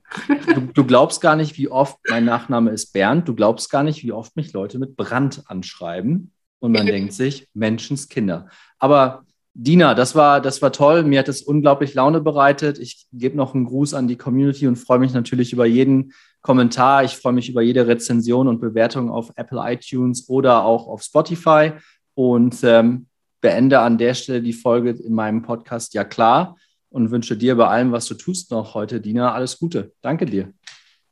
du, 0.54 0.62
du, 0.74 0.86
glaubst 0.86 1.22
gar 1.22 1.36
nicht, 1.36 1.58
wie 1.58 1.70
oft 1.70 1.98
mein 2.10 2.26
Nachname 2.26 2.72
ist 2.72 2.92
Bernd. 2.92 3.28
Du 3.28 3.36
glaubst 3.36 3.70
gar 3.70 3.84
nicht, 3.84 4.04
wie 4.04 4.12
oft 4.12 4.36
mich 4.36 4.52
Leute 4.54 4.80
mit 4.80 4.98
Brand 4.98 5.44
anschreiben. 5.46 6.32
Und 6.60 6.72
man 6.72 6.86
denkt 6.86 7.14
sich, 7.14 7.48
Menschenskinder. 7.54 8.48
Aber 8.80 9.26
Dina, 9.54 9.94
das 9.94 10.16
war, 10.16 10.42
das 10.42 10.62
war 10.62 10.74
toll. 10.74 11.04
Mir 11.04 11.20
hat 11.20 11.30
es 11.30 11.42
unglaublich 11.42 11.94
Laune 11.94 12.20
bereitet. 12.20 12.78
Ich 12.78 13.08
gebe 13.14 13.38
noch 13.38 13.56
einen 13.56 13.66
Gruß 13.66 13.94
an 13.94 14.08
die 14.08 14.18
Community 14.18 14.68
und 14.68 14.76
freue 14.76 15.00
mich 15.00 15.14
natürlich 15.14 15.54
über 15.54 15.66
jeden 15.66 16.14
Kommentar. 16.46 17.04
Ich 17.04 17.18
freue 17.18 17.34
mich 17.34 17.50
über 17.50 17.64
jede 17.64 17.88
Rezension 17.88 18.48
und 18.48 18.62
Bewertung 18.62 19.10
auf 19.10 19.32
Apple 19.36 19.60
iTunes 19.64 20.30
oder 20.30 20.64
auch 20.64 20.88
auf 20.88 21.02
Spotify 21.02 21.72
und 22.14 22.64
ähm, 22.64 23.08
beende 23.42 23.80
an 23.80 23.98
der 23.98 24.14
Stelle 24.14 24.44
die 24.44 24.54
Folge 24.54 24.92
in 24.92 25.14
meinem 25.14 25.42
Podcast 25.42 25.96
Ja 25.96 26.04
klar 26.04 26.56
und 26.90 27.10
wünsche 27.10 27.36
dir 27.36 27.56
bei 27.56 27.66
allem, 27.66 27.92
was 27.92 28.06
du 28.06 28.14
tust 28.14 28.52
noch 28.52 28.76
heute, 28.76 29.02
Dina, 29.02 29.34
alles 29.34 29.58
Gute. 29.58 29.94
Danke 30.02 30.28
dir. 30.28 30.54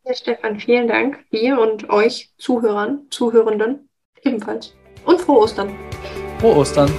Ja, 0.06 0.14
Stefan, 0.14 0.60
vielen 0.60 0.88
Dank 0.88 1.28
dir 1.32 1.60
und 1.60 1.90
euch 1.90 2.32
Zuhörern, 2.38 3.08
Zuhörenden 3.10 3.90
ebenfalls. 4.22 4.76
Und 5.04 5.20
frohe 5.20 5.40
Ostern. 5.40 5.76
Frohe 6.38 6.58
Ostern. 6.58 6.92